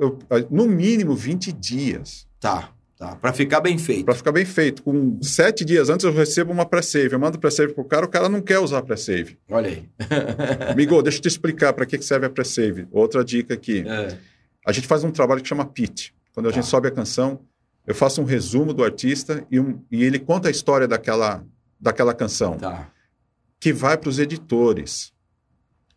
eu- 0.00 0.18
no 0.50 0.66
mínimo 0.66 1.14
20 1.14 1.52
dias, 1.52 2.26
Tá, 2.38 2.70
tá. 2.98 3.16
Para 3.16 3.32
ficar 3.32 3.60
bem 3.60 3.76
feito. 3.78 4.04
para 4.04 4.14
ficar 4.14 4.32
bem 4.32 4.44
feito. 4.44 4.82
Com 4.82 5.18
sete 5.22 5.64
dias 5.64 5.88
antes 5.90 6.04
eu 6.04 6.12
recebo 6.12 6.52
uma 6.52 6.64
pré-save. 6.66 7.12
Eu 7.12 7.18
mando 7.20 7.38
pré-save 7.38 7.72
pro 7.74 7.84
cara, 7.84 8.06
o 8.06 8.08
cara 8.08 8.28
não 8.28 8.40
quer 8.40 8.58
usar 8.58 8.82
pré-save. 8.82 9.38
Olha 9.50 9.68
aí. 9.68 9.88
Amigo, 10.72 11.02
deixa 11.02 11.18
eu 11.18 11.22
te 11.22 11.28
explicar 11.28 11.72
para 11.72 11.86
que 11.86 12.00
serve 12.02 12.26
a 12.26 12.30
pré-save. 12.30 12.86
Outra 12.90 13.24
dica 13.24 13.54
aqui. 13.54 13.84
É, 13.86 14.16
A 14.66 14.72
gente 14.72 14.86
faz 14.86 15.04
um 15.04 15.10
trabalho 15.10 15.40
que 15.42 15.48
chama 15.48 15.64
pitch. 15.64 16.10
Quando 16.34 16.46
a 16.48 16.50
Tá. 16.50 16.56
gente 16.56 16.66
sobe 16.66 16.88
a 16.88 16.90
canção, 16.90 17.40
eu 17.86 17.94
faço 17.94 18.20
um 18.20 18.24
resumo 18.24 18.74
do 18.74 18.82
artista 18.84 19.46
e, 19.50 19.58
um- 19.60 19.80
e 19.90 20.02
ele 20.04 20.18
conta 20.18 20.48
a 20.48 20.50
história 20.50 20.88
daquela, 20.88 21.44
daquela 21.80 22.12
canção, 22.12 22.56
tá. 22.58 22.90
que 23.60 23.72
vai 23.72 23.96
para 23.96 24.08
os 24.10 24.18
editores. 24.18 25.12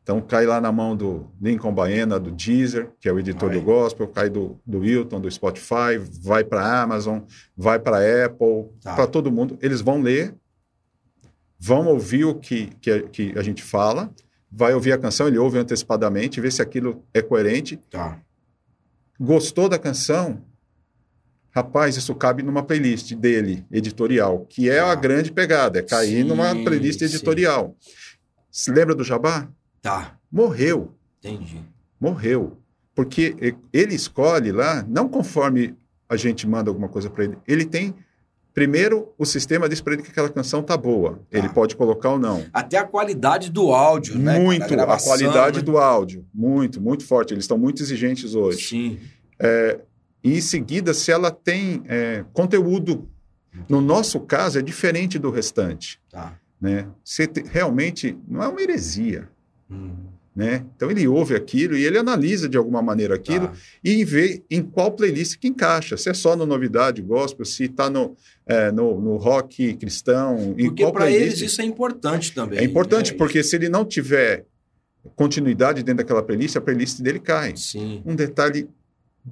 Então 0.04 0.20
cai 0.22 0.45
lá 0.45 0.60
na 0.60 0.72
mão 0.72 0.95
do 0.95 1.30
Lincoln 1.39 1.74
Baena, 1.74 2.20
do 2.20 2.32
Deezer, 2.32 2.89
que 3.00 3.08
é 3.08 3.14
o 3.14 3.20
editor 3.20 3.50
Vai. 3.50 3.60
do 3.60 3.64
gospel, 3.64 4.08
cai 4.08 4.30
do, 4.30 4.60
do 4.66 4.80
Wilton, 4.80 5.22
do 5.22 5.30
Spotify, 5.30 5.97
vai 6.24 6.43
para 6.43 6.62
a 6.62 6.82
Amazon, 6.82 7.20
vai 7.56 7.78
para 7.80 7.97
a 7.97 8.26
Apple, 8.26 8.70
Tá. 8.82 8.95
para 8.95 9.06
todo 9.08 9.32
mundo. 9.32 9.58
Eles 9.62 9.82
vão 9.82 10.02
ler, 10.02 10.34
vão 11.60 11.86
ouvir 11.88 12.26
o 12.26 12.34
que, 12.34 12.68
que, 12.82 12.89
a, 12.91 13.02
que 13.04 13.34
a 13.38 13.43
gente 13.43 13.62
fala, 13.62 14.12
vai 14.52 14.74
ouvir 14.74 14.93
a 14.93 14.97
canção, 14.97 15.28
ele 15.28 15.38
ouve 15.38 15.60
antecipadamente, 15.60 16.41
vê 16.41 16.50
se 16.50 16.62
aquilo 16.62 17.04
é 17.14 17.22
coerente 17.22 17.78
Tá. 17.89 18.20
Gostou 19.20 19.68
da 19.70 19.78
canção? 19.78 20.41
Rapaz, 21.52 21.97
isso 21.97 22.16
cabe 22.16 22.41
numa 22.41 22.64
playlist 22.64 23.14
dele, 23.16 23.66
editorial, 23.72 24.45
que 24.50 24.70
é 24.70 24.80
Ah. 24.80 24.91
a 24.91 24.95
grande 24.95 25.32
pegada, 25.32 25.80
é 25.80 25.82
cair 25.84 26.22
Sim, 26.22 26.24
numa 26.24 26.56
playlist 26.56 27.00
sim. 27.00 27.06
editorial. 27.06 27.76
Se 28.50 28.72
lembra 28.72 28.95
do 28.95 29.04
Jabá? 29.04 29.47
Tá. 29.82 30.17
Morreu, 30.32 30.93
Entendi. 31.23 31.61
morreu. 31.99 32.57
Porque 32.95 33.55
ele 33.71 33.95
escolhe 33.95 34.51
lá, 34.51 34.84
não 34.88 35.07
conforme 35.07 35.75
a 36.07 36.15
gente 36.17 36.47
manda 36.47 36.69
alguma 36.69 36.89
coisa 36.89 37.09
para 37.09 37.23
ele, 37.23 37.38
ele 37.47 37.65
tem 37.65 37.95
primeiro 38.53 39.13
o 39.17 39.25
sistema 39.25 39.69
diz 39.69 39.80
para 39.80 39.93
ele 39.93 40.01
que 40.03 40.09
aquela 40.11 40.27
canção 40.30 40.61
tá 40.61 40.75
boa. 40.75 41.19
Ele 41.32 41.47
Tá. 41.47 41.53
pode 41.53 41.75
colocar 41.77 42.09
ou 42.09 42.19
não. 42.19 42.43
Até 42.51 42.77
a 42.77 42.84
qualidade 42.84 43.49
do 43.49 43.71
áudio, 43.73 44.17
né? 44.17 44.34
cara? 44.34 44.43
muito, 44.43 44.73
a 44.73 44.99
qualidade 44.99 45.59
né? 45.59 45.63
do 45.63 45.77
áudio, 45.77 46.25
muito, 46.34 46.82
muito 46.82 47.05
forte. 47.05 47.34
Eles 47.34 47.45
estão 47.45 47.57
muito 47.57 47.82
exigentes 47.82 48.36
hoje. 48.36 48.67
Sim. 48.67 48.99
E 50.21 50.38
em 50.38 50.41
seguida, 50.41 50.93
se 50.93 51.11
ela 51.11 51.32
tem 51.32 51.82
é, 51.88 52.25
conteúdo. 52.34 53.07
No 53.67 53.82
nosso 53.82 54.19
caso, 54.19 54.59
é 54.59 54.61
diferente 54.61 55.17
do 55.17 55.32
restante. 55.32 55.99
Tá. 56.09 56.38
Né? 56.61 56.88
Você 57.03 57.25
te- 57.25 57.43
realmente 57.47 58.17
não 58.27 58.43
é 58.43 58.47
uma 58.47 58.61
heresia. 58.61 59.27
Hum, 59.70 59.95
Né? 60.36 60.65
Então 60.76 60.89
ele 60.89 61.07
ouve 61.07 61.36
aquilo 61.36 61.76
e 61.76 61.84
ele 61.84 61.97
analisa 61.97 62.47
de 62.47 62.57
alguma 62.57 62.82
maneira 62.82 63.15
aquilo 63.15 63.47
tá. 63.47 63.53
e 63.84 64.05
vê 64.05 64.43
em 64.49 64.61
qual 64.61 64.91
playlist 64.91 65.38
que 65.38 65.47
encaixa. 65.47 65.97
Se 65.97 66.09
é 66.09 66.13
só 66.13 66.36
no 66.36 66.45
novidade 66.45 67.01
gospel, 67.01 67.45
se 67.45 67.65
está 67.65 67.89
no, 67.89 68.15
é, 68.45 68.72
no, 68.72 69.01
no 69.01 69.17
rock 69.17 69.76
cristão, 69.76 70.53
Porque 70.55 70.91
para 70.91 71.11
eles 71.11 71.41
isso 71.41 71.61
é 71.61 71.65
importante 71.65 72.34
também. 72.34 72.59
É 72.59 72.63
importante, 72.63 73.11
né? 73.11 73.17
porque 73.17 73.43
se 73.43 73.55
ele 73.55 73.67
não 73.67 73.84
tiver 73.84 74.45
continuidade 75.15 75.84
dentro 75.84 76.03
daquela 76.03 76.24
playlist, 76.24 76.55
a 76.55 76.61
playlist 76.61 77.01
dele 77.01 77.20
cai. 77.20 77.55
Sim, 77.57 78.01
Um 78.05 78.15
detalhe 78.15 78.70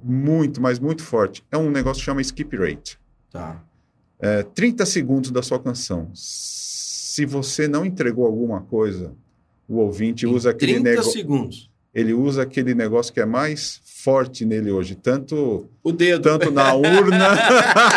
muito, 0.02 0.60
mas 0.60 0.78
muito 0.78 1.02
forte, 1.02 1.44
é 1.50 1.56
um 1.56 1.70
negócio 1.70 2.00
que 2.00 2.04
chama 2.04 2.20
skip 2.20 2.56
rate. 2.56 2.98
tá. 3.30 3.64
É, 4.20 4.42
30 4.42 4.84
segundos 4.84 5.30
da 5.30 5.42
sua 5.42 5.60
canção. 5.60 6.10
Se 6.12 7.24
você 7.24 7.68
não 7.68 7.86
entregou 7.86 8.26
alguma 8.26 8.60
coisa, 8.62 9.14
o 9.68 9.76
ouvinte 9.78 10.26
Em 10.26 10.28
usa 10.28 10.50
aquele 10.50 10.74
30 10.74 10.90
negócio. 10.90 11.12
segundos. 11.12 11.70
Ele 11.94 12.12
usa 12.12 12.42
aquele 12.42 12.74
negócio 12.74 13.12
que 13.12 13.20
é 13.20 13.26
mais 13.26 13.80
forte 14.04 14.44
nele 14.44 14.70
hoje, 14.70 14.94
tanto, 14.94 15.68
O 15.82 15.90
dedo. 15.90 16.22
tanto 16.22 16.50
na 16.50 16.72
urna, 16.74 17.36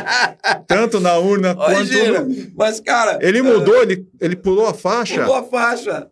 tanto 0.67 0.99
na 0.99 1.17
urna 1.17 1.55
quanto. 1.55 1.91
No- 1.93 2.51
Mas, 2.55 2.80
cara. 2.80 3.19
Ele 3.22 3.41
mudou, 3.41 3.82
ele, 3.84 4.05
ele 4.19 4.36
pulou 4.36 4.65
a 4.67 4.74
faixa, 4.74 5.19
Mudou 5.22 5.36
a 5.36 5.43
faixa. 5.43 6.07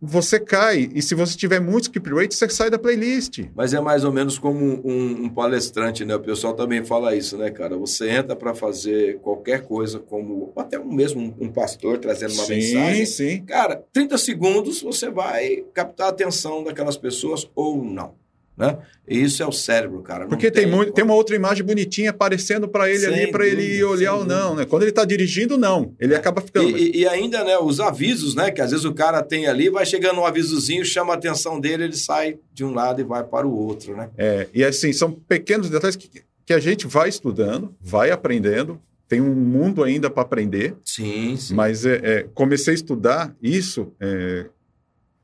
Você 0.00 0.40
cai. 0.40 0.90
E 0.94 1.02
se 1.02 1.14
você 1.14 1.36
tiver 1.36 1.60
muito 1.60 1.84
skip 1.84 2.08
rate, 2.10 2.34
você 2.34 2.48
sai 2.48 2.70
da 2.70 2.78
playlist. 2.78 3.40
Mas 3.54 3.74
é 3.74 3.80
mais 3.80 4.04
ou 4.04 4.12
menos 4.12 4.38
como 4.38 4.64
um, 4.84 5.24
um 5.24 5.28
palestrante, 5.28 6.04
né? 6.04 6.14
O 6.14 6.20
pessoal 6.20 6.54
também 6.54 6.84
fala 6.84 7.14
isso, 7.14 7.36
né, 7.36 7.50
cara? 7.50 7.76
Você 7.76 8.08
entra 8.08 8.34
para 8.34 8.54
fazer 8.54 9.18
qualquer 9.18 9.62
coisa, 9.66 9.98
como 9.98 10.52
até 10.56 10.78
um 10.78 10.92
mesmo 10.92 11.34
um, 11.38 11.48
pastor 11.48 11.98
trazendo 11.98 12.32
uma 12.32 12.44
sim, 12.44 12.54
mensagem. 12.54 13.06
sim. 13.06 13.44
Cara, 13.44 13.84
30 13.92 14.16
segundos 14.16 14.80
você 14.80 15.10
vai 15.10 15.64
captar 15.74 16.06
a 16.06 16.10
atenção 16.10 16.64
daquelas 16.64 16.96
pessoas 16.96 17.50
ou 17.54 17.84
não. 17.84 18.14
Né? 18.56 18.78
E 19.08 19.22
isso 19.22 19.42
é 19.42 19.46
o 19.46 19.52
cérebro, 19.52 20.02
cara. 20.02 20.26
Porque 20.26 20.50
tem, 20.50 20.66
muito, 20.66 20.92
tem 20.92 21.02
uma 21.02 21.14
outra 21.14 21.34
imagem 21.34 21.64
bonitinha 21.64 22.10
aparecendo 22.10 22.68
para 22.68 22.90
ele 22.90 22.98
Sem 23.00 23.08
ali, 23.14 23.30
para 23.32 23.46
ele 23.46 23.82
olhar 23.84 24.14
ou 24.14 24.24
não, 24.24 24.54
né? 24.54 24.64
Quando 24.66 24.82
ele 24.82 24.92
tá 24.92 25.04
dirigindo, 25.04 25.56
não. 25.56 25.94
Ele 25.98 26.14
acaba 26.14 26.40
ficando. 26.40 26.68
E, 26.76 26.90
e- 26.90 26.96
e 27.00 27.08
ainda, 27.08 27.42
né, 27.42 27.56
os 27.58 27.80
avisos, 27.80 28.34
né? 28.34 28.50
Que 28.50 28.60
às 28.60 28.70
vezes 28.70 28.84
o 28.84 28.92
cara 28.92 29.22
tem 29.22 29.46
ali, 29.46 29.70
vai 29.70 29.86
chegando 29.86 30.20
um 30.20 30.26
avisozinho, 30.26 30.84
chama 30.84 31.14
a 31.14 31.16
atenção 31.16 31.58
dele, 31.58 31.84
ele 31.84 31.96
sai 31.96 32.38
de 32.52 32.64
um 32.64 32.72
lado 32.74 33.00
e 33.00 33.04
vai 33.04 33.24
para 33.24 33.46
o 33.46 33.56
outro, 33.56 33.96
né? 33.96 34.10
É, 34.18 34.46
e 34.52 34.62
assim, 34.62 34.92
são 34.92 35.10
pequenos 35.10 35.70
detalhes 35.70 35.96
que, 35.96 36.22
que 36.44 36.52
a 36.52 36.58
gente 36.60 36.86
vai 36.86 37.08
estudando, 37.08 37.74
vai 37.80 38.10
aprendendo. 38.10 38.80
Tem 39.08 39.20
um 39.20 39.34
mundo 39.34 39.82
ainda 39.82 40.08
para 40.08 40.22
aprender, 40.22 40.76
Sim, 40.84 41.34
sim. 41.36 41.52
mas 41.52 41.84
é, 41.84 42.00
é, 42.02 42.26
comecei 42.32 42.72
a 42.72 42.76
estudar 42.76 43.34
isso 43.42 43.92
é, 43.98 44.46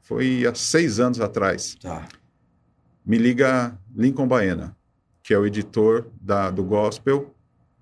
foi 0.03 0.45
há 0.45 0.53
seis 0.55 0.99
anos 0.99 1.21
atrás. 1.21 1.77
Tá. 1.81 2.09
Me 3.07 3.17
liga 3.19 3.79
Lincoln 3.95 4.27
Baena, 4.27 4.77
que 5.23 5.33
é 5.33 5.39
o 5.39 5.47
editor 5.47 6.07
da, 6.21 6.51
do 6.51 6.65
Gospel. 6.65 7.33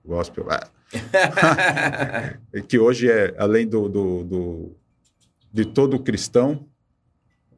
Gospel, 0.05 0.47
ah, 0.51 0.69
que 2.69 2.79
hoje 2.79 3.11
é, 3.11 3.35
além 3.39 3.67
do, 3.67 3.89
do, 3.89 4.23
do- 4.25 4.77
de 5.53 5.65
todo 5.65 5.99
cristão, 5.99 6.67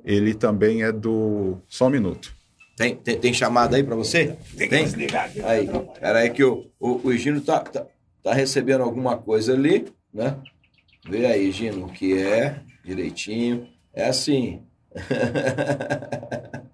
ele 0.04 0.32
também 0.32 0.84
é 0.84 0.92
do. 0.92 1.58
Só 1.66 1.88
um 1.88 1.90
minuto. 1.90 2.32
Tem, 2.76 2.94
tem, 2.94 3.18
tem 3.18 3.34
chamada 3.34 3.76
aí 3.76 3.82
para 3.82 3.96
você? 3.96 4.36
Tem? 4.56 4.84
Aí, 5.44 5.68
pera 5.98 6.18
aí 6.20 6.30
que 6.30 6.44
o, 6.44 6.70
o, 6.78 7.08
o 7.08 7.16
Gino 7.16 7.40
tá, 7.40 7.60
tá, 7.60 7.86
tá 8.22 8.32
recebendo 8.34 8.82
alguma 8.82 9.16
coisa 9.16 9.54
ali, 9.54 9.86
né? 10.12 10.36
Vê 11.08 11.26
aí, 11.26 11.50
Gino, 11.50 11.86
o 11.86 11.92
que 11.92 12.16
é, 12.16 12.60
direitinho. 12.84 13.66
É 13.92 14.06
assim. 14.08 14.62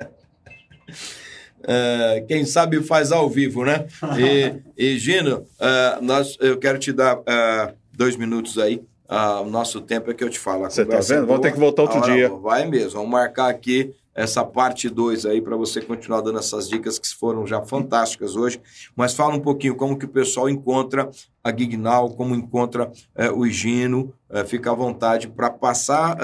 É, 1.66 2.24
quem 2.26 2.44
sabe 2.44 2.82
faz 2.82 3.12
ao 3.12 3.28
vivo, 3.28 3.64
né? 3.64 3.86
E, 4.18 4.54
e 4.76 4.98
Gino, 4.98 5.46
é, 5.60 5.98
nós, 6.00 6.36
eu 6.40 6.58
quero 6.58 6.78
te 6.78 6.92
dar 6.92 7.20
é, 7.26 7.74
dois 7.92 8.16
minutos 8.16 8.58
aí. 8.58 8.82
Ah, 9.08 9.40
o 9.40 9.50
nosso 9.50 9.80
tempo 9.80 10.10
é 10.10 10.14
que 10.14 10.24
eu 10.24 10.30
te 10.30 10.38
falo. 10.38 10.64
Você 10.64 10.86
tá 10.86 11.00
vendo? 11.00 11.26
Vamos 11.26 11.42
ter 11.42 11.52
que 11.52 11.58
voltar 11.58 11.82
outro 11.82 12.00
dia. 12.00 12.30
Vai 12.30 12.66
mesmo, 12.66 12.92
vamos 12.92 13.10
marcar 13.10 13.50
aqui 13.50 13.94
essa 14.14 14.44
parte 14.44 14.88
2 14.88 15.24
aí 15.26 15.40
para 15.40 15.56
você 15.56 15.80
continuar 15.80 16.20
dando 16.20 16.38
essas 16.38 16.68
dicas 16.68 16.98
que 16.98 17.08
foram 17.14 17.46
já 17.46 17.60
fantásticas 17.62 18.36
hoje. 18.36 18.60
Mas 18.94 19.14
fala 19.14 19.34
um 19.34 19.40
pouquinho 19.40 19.74
como 19.74 19.98
que 19.98 20.04
o 20.04 20.08
pessoal 20.08 20.48
encontra 20.48 21.10
a 21.42 21.54
Gignal, 21.54 22.10
como 22.10 22.34
encontra 22.34 22.90
o 23.34 23.46
Higino. 23.46 24.12
Eh, 24.30 24.44
fica 24.44 24.70
à 24.70 24.74
vontade 24.74 25.28
para 25.28 25.50
passar 25.50 26.18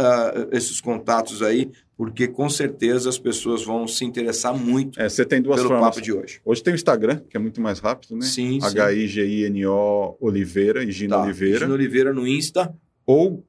esses 0.52 0.80
contatos 0.80 1.42
aí, 1.42 1.70
porque 1.98 2.28
com 2.28 2.48
certeza 2.48 3.08
as 3.10 3.18
pessoas 3.18 3.64
vão 3.64 3.86
se 3.88 4.04
interessar 4.04 4.56
muito 4.56 4.98
É, 5.02 5.08
você 5.08 5.24
tem 5.24 5.42
duas 5.42 5.56
pelo 5.56 5.68
formas. 5.70 5.88
papo 5.90 6.00
de 6.00 6.12
hoje. 6.12 6.40
Hoje 6.44 6.62
tem 6.62 6.72
o 6.72 6.76
Instagram, 6.76 7.20
que 7.28 7.36
é 7.36 7.40
muito 7.40 7.60
mais 7.60 7.80
rápido, 7.80 8.14
né? 8.16 8.22
Sim. 8.24 8.60
H-I-G-I-N-O 8.62 10.16
Oliveira, 10.20 10.84
Higino 10.84 11.10
Tá. 11.16 11.22
Oliveira. 11.24 11.56
Higino 11.56 11.74
Oliveira 11.74 12.12
no 12.14 12.24
Insta. 12.26 12.72
Ou 13.04 13.44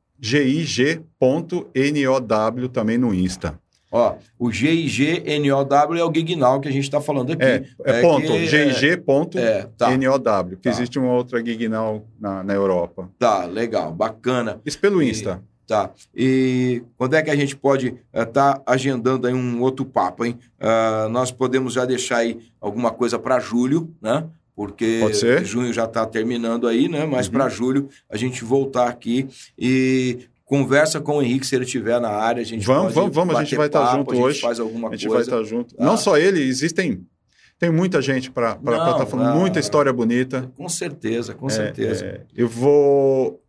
G-I-G.N-O-W 1.39 2.69
também 2.69 2.97
no 2.97 3.13
Insta. 3.13 3.59
Ó, 3.91 4.15
o 4.37 4.51
G-I-G-N-O-W 4.51 5.99
é 5.99 6.05
o 6.05 6.13
Gignal 6.13 6.59
que 6.61 6.67
a 6.67 6.71
gente 6.71 6.83
está 6.83 7.01
falando 7.01 7.31
aqui. 7.33 7.43
É, 7.43 7.63
é 7.85 8.01
ponto. 8.01 8.21
que, 8.27 8.45
G-I-G.N-O-W. 8.45 9.43
É, 9.43 9.63
tá, 9.77 10.45
que 10.55 10.55
Tá. 10.61 10.69
existe 10.69 10.99
uma 10.99 11.11
outra 11.13 11.43
Gignal 11.43 12.05
na, 12.19 12.43
na 12.43 12.53
Europa. 12.53 13.09
tá, 13.17 13.45
legal, 13.45 13.91
bacana. 13.91 14.61
Isso 14.65 14.77
pelo 14.79 15.01
E- 15.01 15.09
Insta. 15.09 15.41
Tá. 15.69 15.91
E 16.15 16.81
quando 16.97 17.13
é 17.13 17.21
que 17.21 17.29
a 17.29 17.35
gente 17.35 17.55
pode 17.55 17.93
estar 18.11 18.59
agendando 18.65 19.27
aí 19.27 19.33
um 19.35 19.61
outro 19.61 19.85
papo, 19.85 20.25
hein? 20.25 20.35
Ah, 20.59 21.07
nós 21.11 21.31
podemos 21.31 21.73
já 21.73 21.85
deixar 21.85 22.17
aí 22.17 22.39
alguma 22.59 22.89
coisa 22.91 23.19
para 23.19 23.39
julho, 23.39 23.93
né? 24.01 24.25
Porque 24.55 24.99
junho 25.43 25.71
já 25.71 25.85
está 25.85 26.05
terminando 26.07 26.67
aí, 26.67 26.89
né? 26.89 27.05
Mas 27.05 27.27
Uhum. 27.27 27.33
para 27.33 27.47
julho 27.49 27.87
a 28.09 28.17
gente 28.17 28.43
voltar 28.43 28.87
aqui 28.89 29.27
e 29.57 30.19
conversa 30.43 30.99
com 30.99 31.17
o 31.17 31.21
Henrique 31.21 31.45
se 31.45 31.55
ele 31.55 31.65
estiver 31.65 32.01
na 32.01 32.09
área. 32.09 32.41
A 32.41 32.45
gente 32.45 32.65
Vamos, 32.65 32.91
vamos, 32.93 33.13
vamos, 33.15 33.35
a 33.35 33.43
gente 33.43 33.55
vai 33.55 33.67
estar 33.67 33.81
papo, 33.81 33.97
junto 33.97 34.11
a 34.11 34.15
gente 34.15 34.23
hoje. 34.25 34.41
faz 34.41 34.59
alguma 34.59 34.89
A 34.89 34.91
gente 34.95 35.07
coisa. 35.07 35.29
vai 35.31 35.41
estar 35.41 35.55
junto. 35.55 35.75
Tá. 35.75 35.85
Não 35.85 35.95
só 35.95 36.17
ele, 36.17 36.41
existem. 36.41 37.05
Tem 37.59 37.69
muita 37.69 38.01
gente 38.01 38.31
para 38.31 38.53
estar 38.53 39.05
falando, 39.05 39.27
não. 39.27 39.39
muita 39.39 39.59
história 39.59 39.93
bonita. 39.93 40.51
Com 40.57 40.67
certeza, 40.67 41.35
com 41.35 41.45
É, 41.47 41.49
certeza. 41.51 42.05
é, 42.05 42.21
eu 42.35 42.47
vou. 42.47 43.39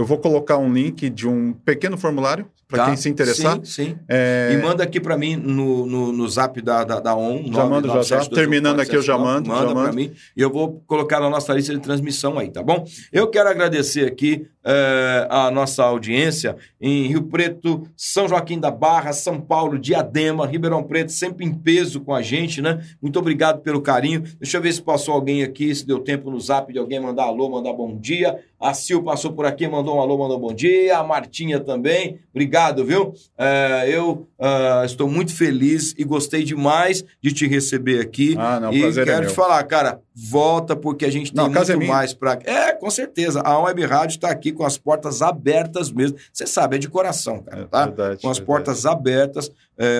Eu 0.00 0.06
vou 0.06 0.16
colocar 0.16 0.56
um 0.56 0.72
link 0.72 1.10
de 1.10 1.28
um 1.28 1.52
pequeno 1.52 1.98
formulário 1.98 2.50
para 2.70 2.78
Tá? 2.84 2.86
quem 2.86 2.96
se 2.96 3.08
interessar. 3.08 3.56
Sim, 3.56 3.64
sim. 3.64 3.96
É, 4.08 4.52
E 4.54 4.62
manda 4.62 4.82
aqui 4.84 5.00
para 5.00 5.16
mim 5.18 5.36
no, 5.36 5.84
no, 5.84 6.12
no 6.12 6.28
zap 6.28 6.60
da, 6.62 6.84
da, 6.84 7.00
da 7.00 7.14
ON. 7.16 7.42
Já 7.52 7.66
mando, 7.66 7.88
já, 7.88 8.02
já. 8.02 8.20
997214779. 8.20 8.34
Terminando 8.34 8.80
aqui, 8.80 8.96
eu 8.96 9.02
já 9.02 9.18
mando, 9.18 9.48
Manda 9.48 9.74
para 9.74 9.92
mim 9.92 10.12
e 10.36 10.40
eu 10.40 10.50
vou 10.50 10.82
colocar 10.86 11.20
na 11.20 11.28
nossa 11.28 11.52
lista 11.52 11.74
de 11.74 11.80
transmissão 11.80 12.38
aí, 12.38 12.48
tá 12.48 12.62
bom? 12.62 12.86
Eu 13.12 13.26
quero 13.28 13.48
agradecer 13.48 14.06
aqui 14.06 14.46
eh, 14.64 15.26
a 15.30 15.50
nossa 15.50 15.82
audiência 15.82 16.56
em 16.80 17.06
Rio 17.06 17.22
Preto, 17.24 17.86
São 17.96 18.28
Joaquim 18.28 18.58
da 18.60 18.70
Barra, 18.70 19.12
São 19.12 19.40
Paulo, 19.40 19.78
Diadema, 19.78 20.46
Ribeirão 20.46 20.82
Preto, 20.82 21.10
sempre 21.12 21.44
em 21.44 21.52
peso 21.52 22.00
com 22.00 22.14
a 22.14 22.22
gente, 22.22 22.62
né? 22.62 22.80
Muito 23.02 23.18
obrigado 23.18 23.60
pelo 23.60 23.80
carinho. 23.80 24.22
Deixa 24.38 24.58
eu 24.58 24.62
ver 24.62 24.72
se 24.72 24.80
passou 24.82 25.14
alguém 25.14 25.42
aqui, 25.42 25.74
se 25.74 25.86
deu 25.86 25.98
tempo 25.98 26.30
no 26.30 26.38
zap 26.40 26.72
de 26.72 26.78
alguém 26.78 27.00
mandar 27.00 27.24
alô, 27.24 27.48
mandar 27.50 27.72
bom 27.72 27.96
dia. 27.98 28.38
A 28.60 28.74
Sil 28.76 29.00
passou 29.02 29.32
por 29.32 29.46
aqui, 29.46 29.66
mandou 29.66 29.96
um 29.96 30.00
alô, 30.00 30.18
mandou 30.18 30.38
bom 30.38 30.52
dia. 30.52 30.98
A 30.98 31.02
Martinha 31.02 31.58
também. 31.58 32.18
Obrigado, 32.30 32.59
viu? 32.84 33.14
É, 33.38 33.86
eu 33.88 34.28
ah, 34.38 34.82
estou 34.84 35.08
muito 35.08 35.34
feliz 35.34 35.94
e 35.96 36.04
gostei 36.04 36.44
demais 36.44 37.04
de 37.22 37.32
te 37.32 37.46
receber 37.46 38.00
aqui. 38.00 38.36
Ah, 38.38 38.60
não, 38.60 38.72
e 38.72 38.80
prazer 38.80 39.02
é 39.02 39.06
quero 39.06 39.20
meu. 39.22 39.30
te 39.30 39.34
falar, 39.34 39.62
cara, 39.64 40.00
volta 40.28 40.74
porque 40.76 41.04
a 41.04 41.10
gente 41.10 41.32
tem 41.32 41.42
Não, 41.44 41.50
muito 41.50 41.72
é 41.72 41.76
mais 41.76 42.12
para. 42.12 42.38
É, 42.44 42.72
com 42.72 42.90
certeza. 42.90 43.40
A 43.42 43.58
Web 43.60 43.84
Rádio 43.86 44.16
está 44.16 44.30
aqui 44.30 44.52
com 44.52 44.64
as 44.64 44.76
portas 44.76 45.22
abertas 45.22 45.90
mesmo. 45.90 46.16
Você 46.32 46.46
sabe, 46.46 46.76
é 46.76 46.78
de 46.78 46.88
coração, 46.88 47.42
cara, 47.42 47.62
É 47.62 47.64
tá? 47.64 47.84
verdade, 47.86 48.20
com 48.22 48.28
as 48.28 48.38
verdade. 48.38 48.42
portas 48.46 48.86
abertas 48.86 49.50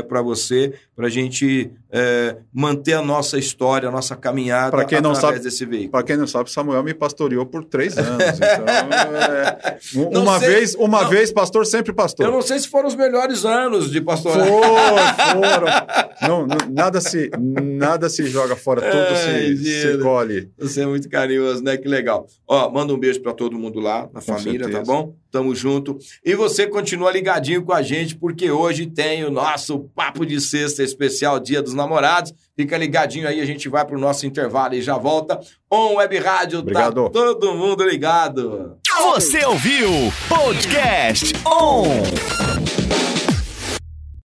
para 0.08 0.20
você, 0.20 0.74
para 0.94 1.06
a 1.06 1.10
gente 1.10 1.70
é, 1.90 2.36
manter 2.52 2.92
a 2.92 3.00
nossa 3.02 3.38
história, 3.38 3.88
a 3.88 3.92
nossa 3.92 4.14
caminhada 4.14 4.70
Pra 4.70 4.84
quem 4.84 5.00
não 5.00 5.12
através 5.12 5.38
sabe- 5.38 5.48
desse 5.50 5.64
veículo. 5.64 5.90
Para 5.92 6.02
quem 6.02 6.18
não 6.18 6.26
sabe, 6.26 6.50
Samuel 6.52 6.82
me 6.82 6.92
pastoreou 6.92 7.46
por 7.46 7.64
três 7.64 7.96
anos. 7.98 8.22
Então, 8.36 8.66
é, 9.24 9.78
um- 9.96 10.20
uma 10.22 10.38
sei- 10.38 10.48
vez, 10.50 10.74
uma 10.74 11.02
não. 11.02 11.08
vez, 11.08 11.32
pastor, 11.32 11.64
sempre 11.64 11.94
pastor. 11.94 12.26
Eu 12.26 12.32
não 12.32 12.42
sei 12.42 12.58
se 12.58 12.68
foram 12.68 12.88
os 12.88 12.94
melhores 12.94 13.46
anos 13.46 13.90
de 13.90 14.02
pastoral. 14.02 14.46
Foram, 14.46 15.42
foram. 15.42 15.66
Não, 16.28 16.46
não, 16.46 16.56
nada, 16.70 17.00
se, 17.00 17.30
nada 17.38 18.10
se 18.10 18.26
joga 18.26 18.54
fora, 18.56 18.82
tudo 18.82 19.16
se, 19.16 19.56
se 19.64 19.96
Colhe. 20.10 20.50
Você 20.58 20.82
é 20.82 20.86
muito 20.86 21.08
carinhoso, 21.08 21.62
né? 21.62 21.76
Que 21.76 21.86
legal. 21.86 22.26
Ó, 22.48 22.68
manda 22.70 22.92
um 22.92 22.98
beijo 22.98 23.20
pra 23.20 23.32
todo 23.32 23.56
mundo 23.58 23.78
lá, 23.78 24.08
na 24.12 24.20
família, 24.20 24.64
certeza. 24.64 24.78
tá 24.78 24.84
bom? 24.84 25.14
Tamo 25.30 25.54
junto. 25.54 25.96
E 26.24 26.34
você 26.34 26.66
continua 26.66 27.12
ligadinho 27.12 27.62
com 27.62 27.72
a 27.72 27.80
gente, 27.80 28.16
porque 28.16 28.50
hoje 28.50 28.86
tem 28.86 29.24
o 29.24 29.30
nosso 29.30 29.78
Papo 29.94 30.26
de 30.26 30.40
Sexta 30.40 30.82
especial 30.82 31.38
Dia 31.38 31.62
dos 31.62 31.74
Namorados. 31.74 32.34
Fica 32.56 32.76
ligadinho 32.76 33.28
aí, 33.28 33.40
a 33.40 33.44
gente 33.46 33.68
vai 33.68 33.84
pro 33.86 33.98
nosso 33.98 34.26
intervalo 34.26 34.74
e 34.74 34.82
já 34.82 34.98
volta. 34.98 35.38
On 35.70 35.94
Web 35.94 36.18
Rádio, 36.18 36.58
Obrigado. 36.58 37.04
tá 37.04 37.10
todo 37.10 37.54
mundo 37.54 37.84
ligado. 37.84 38.76
Você 39.14 39.44
ouviu 39.46 39.88
Podcast 40.28 41.32
On! 41.46 42.69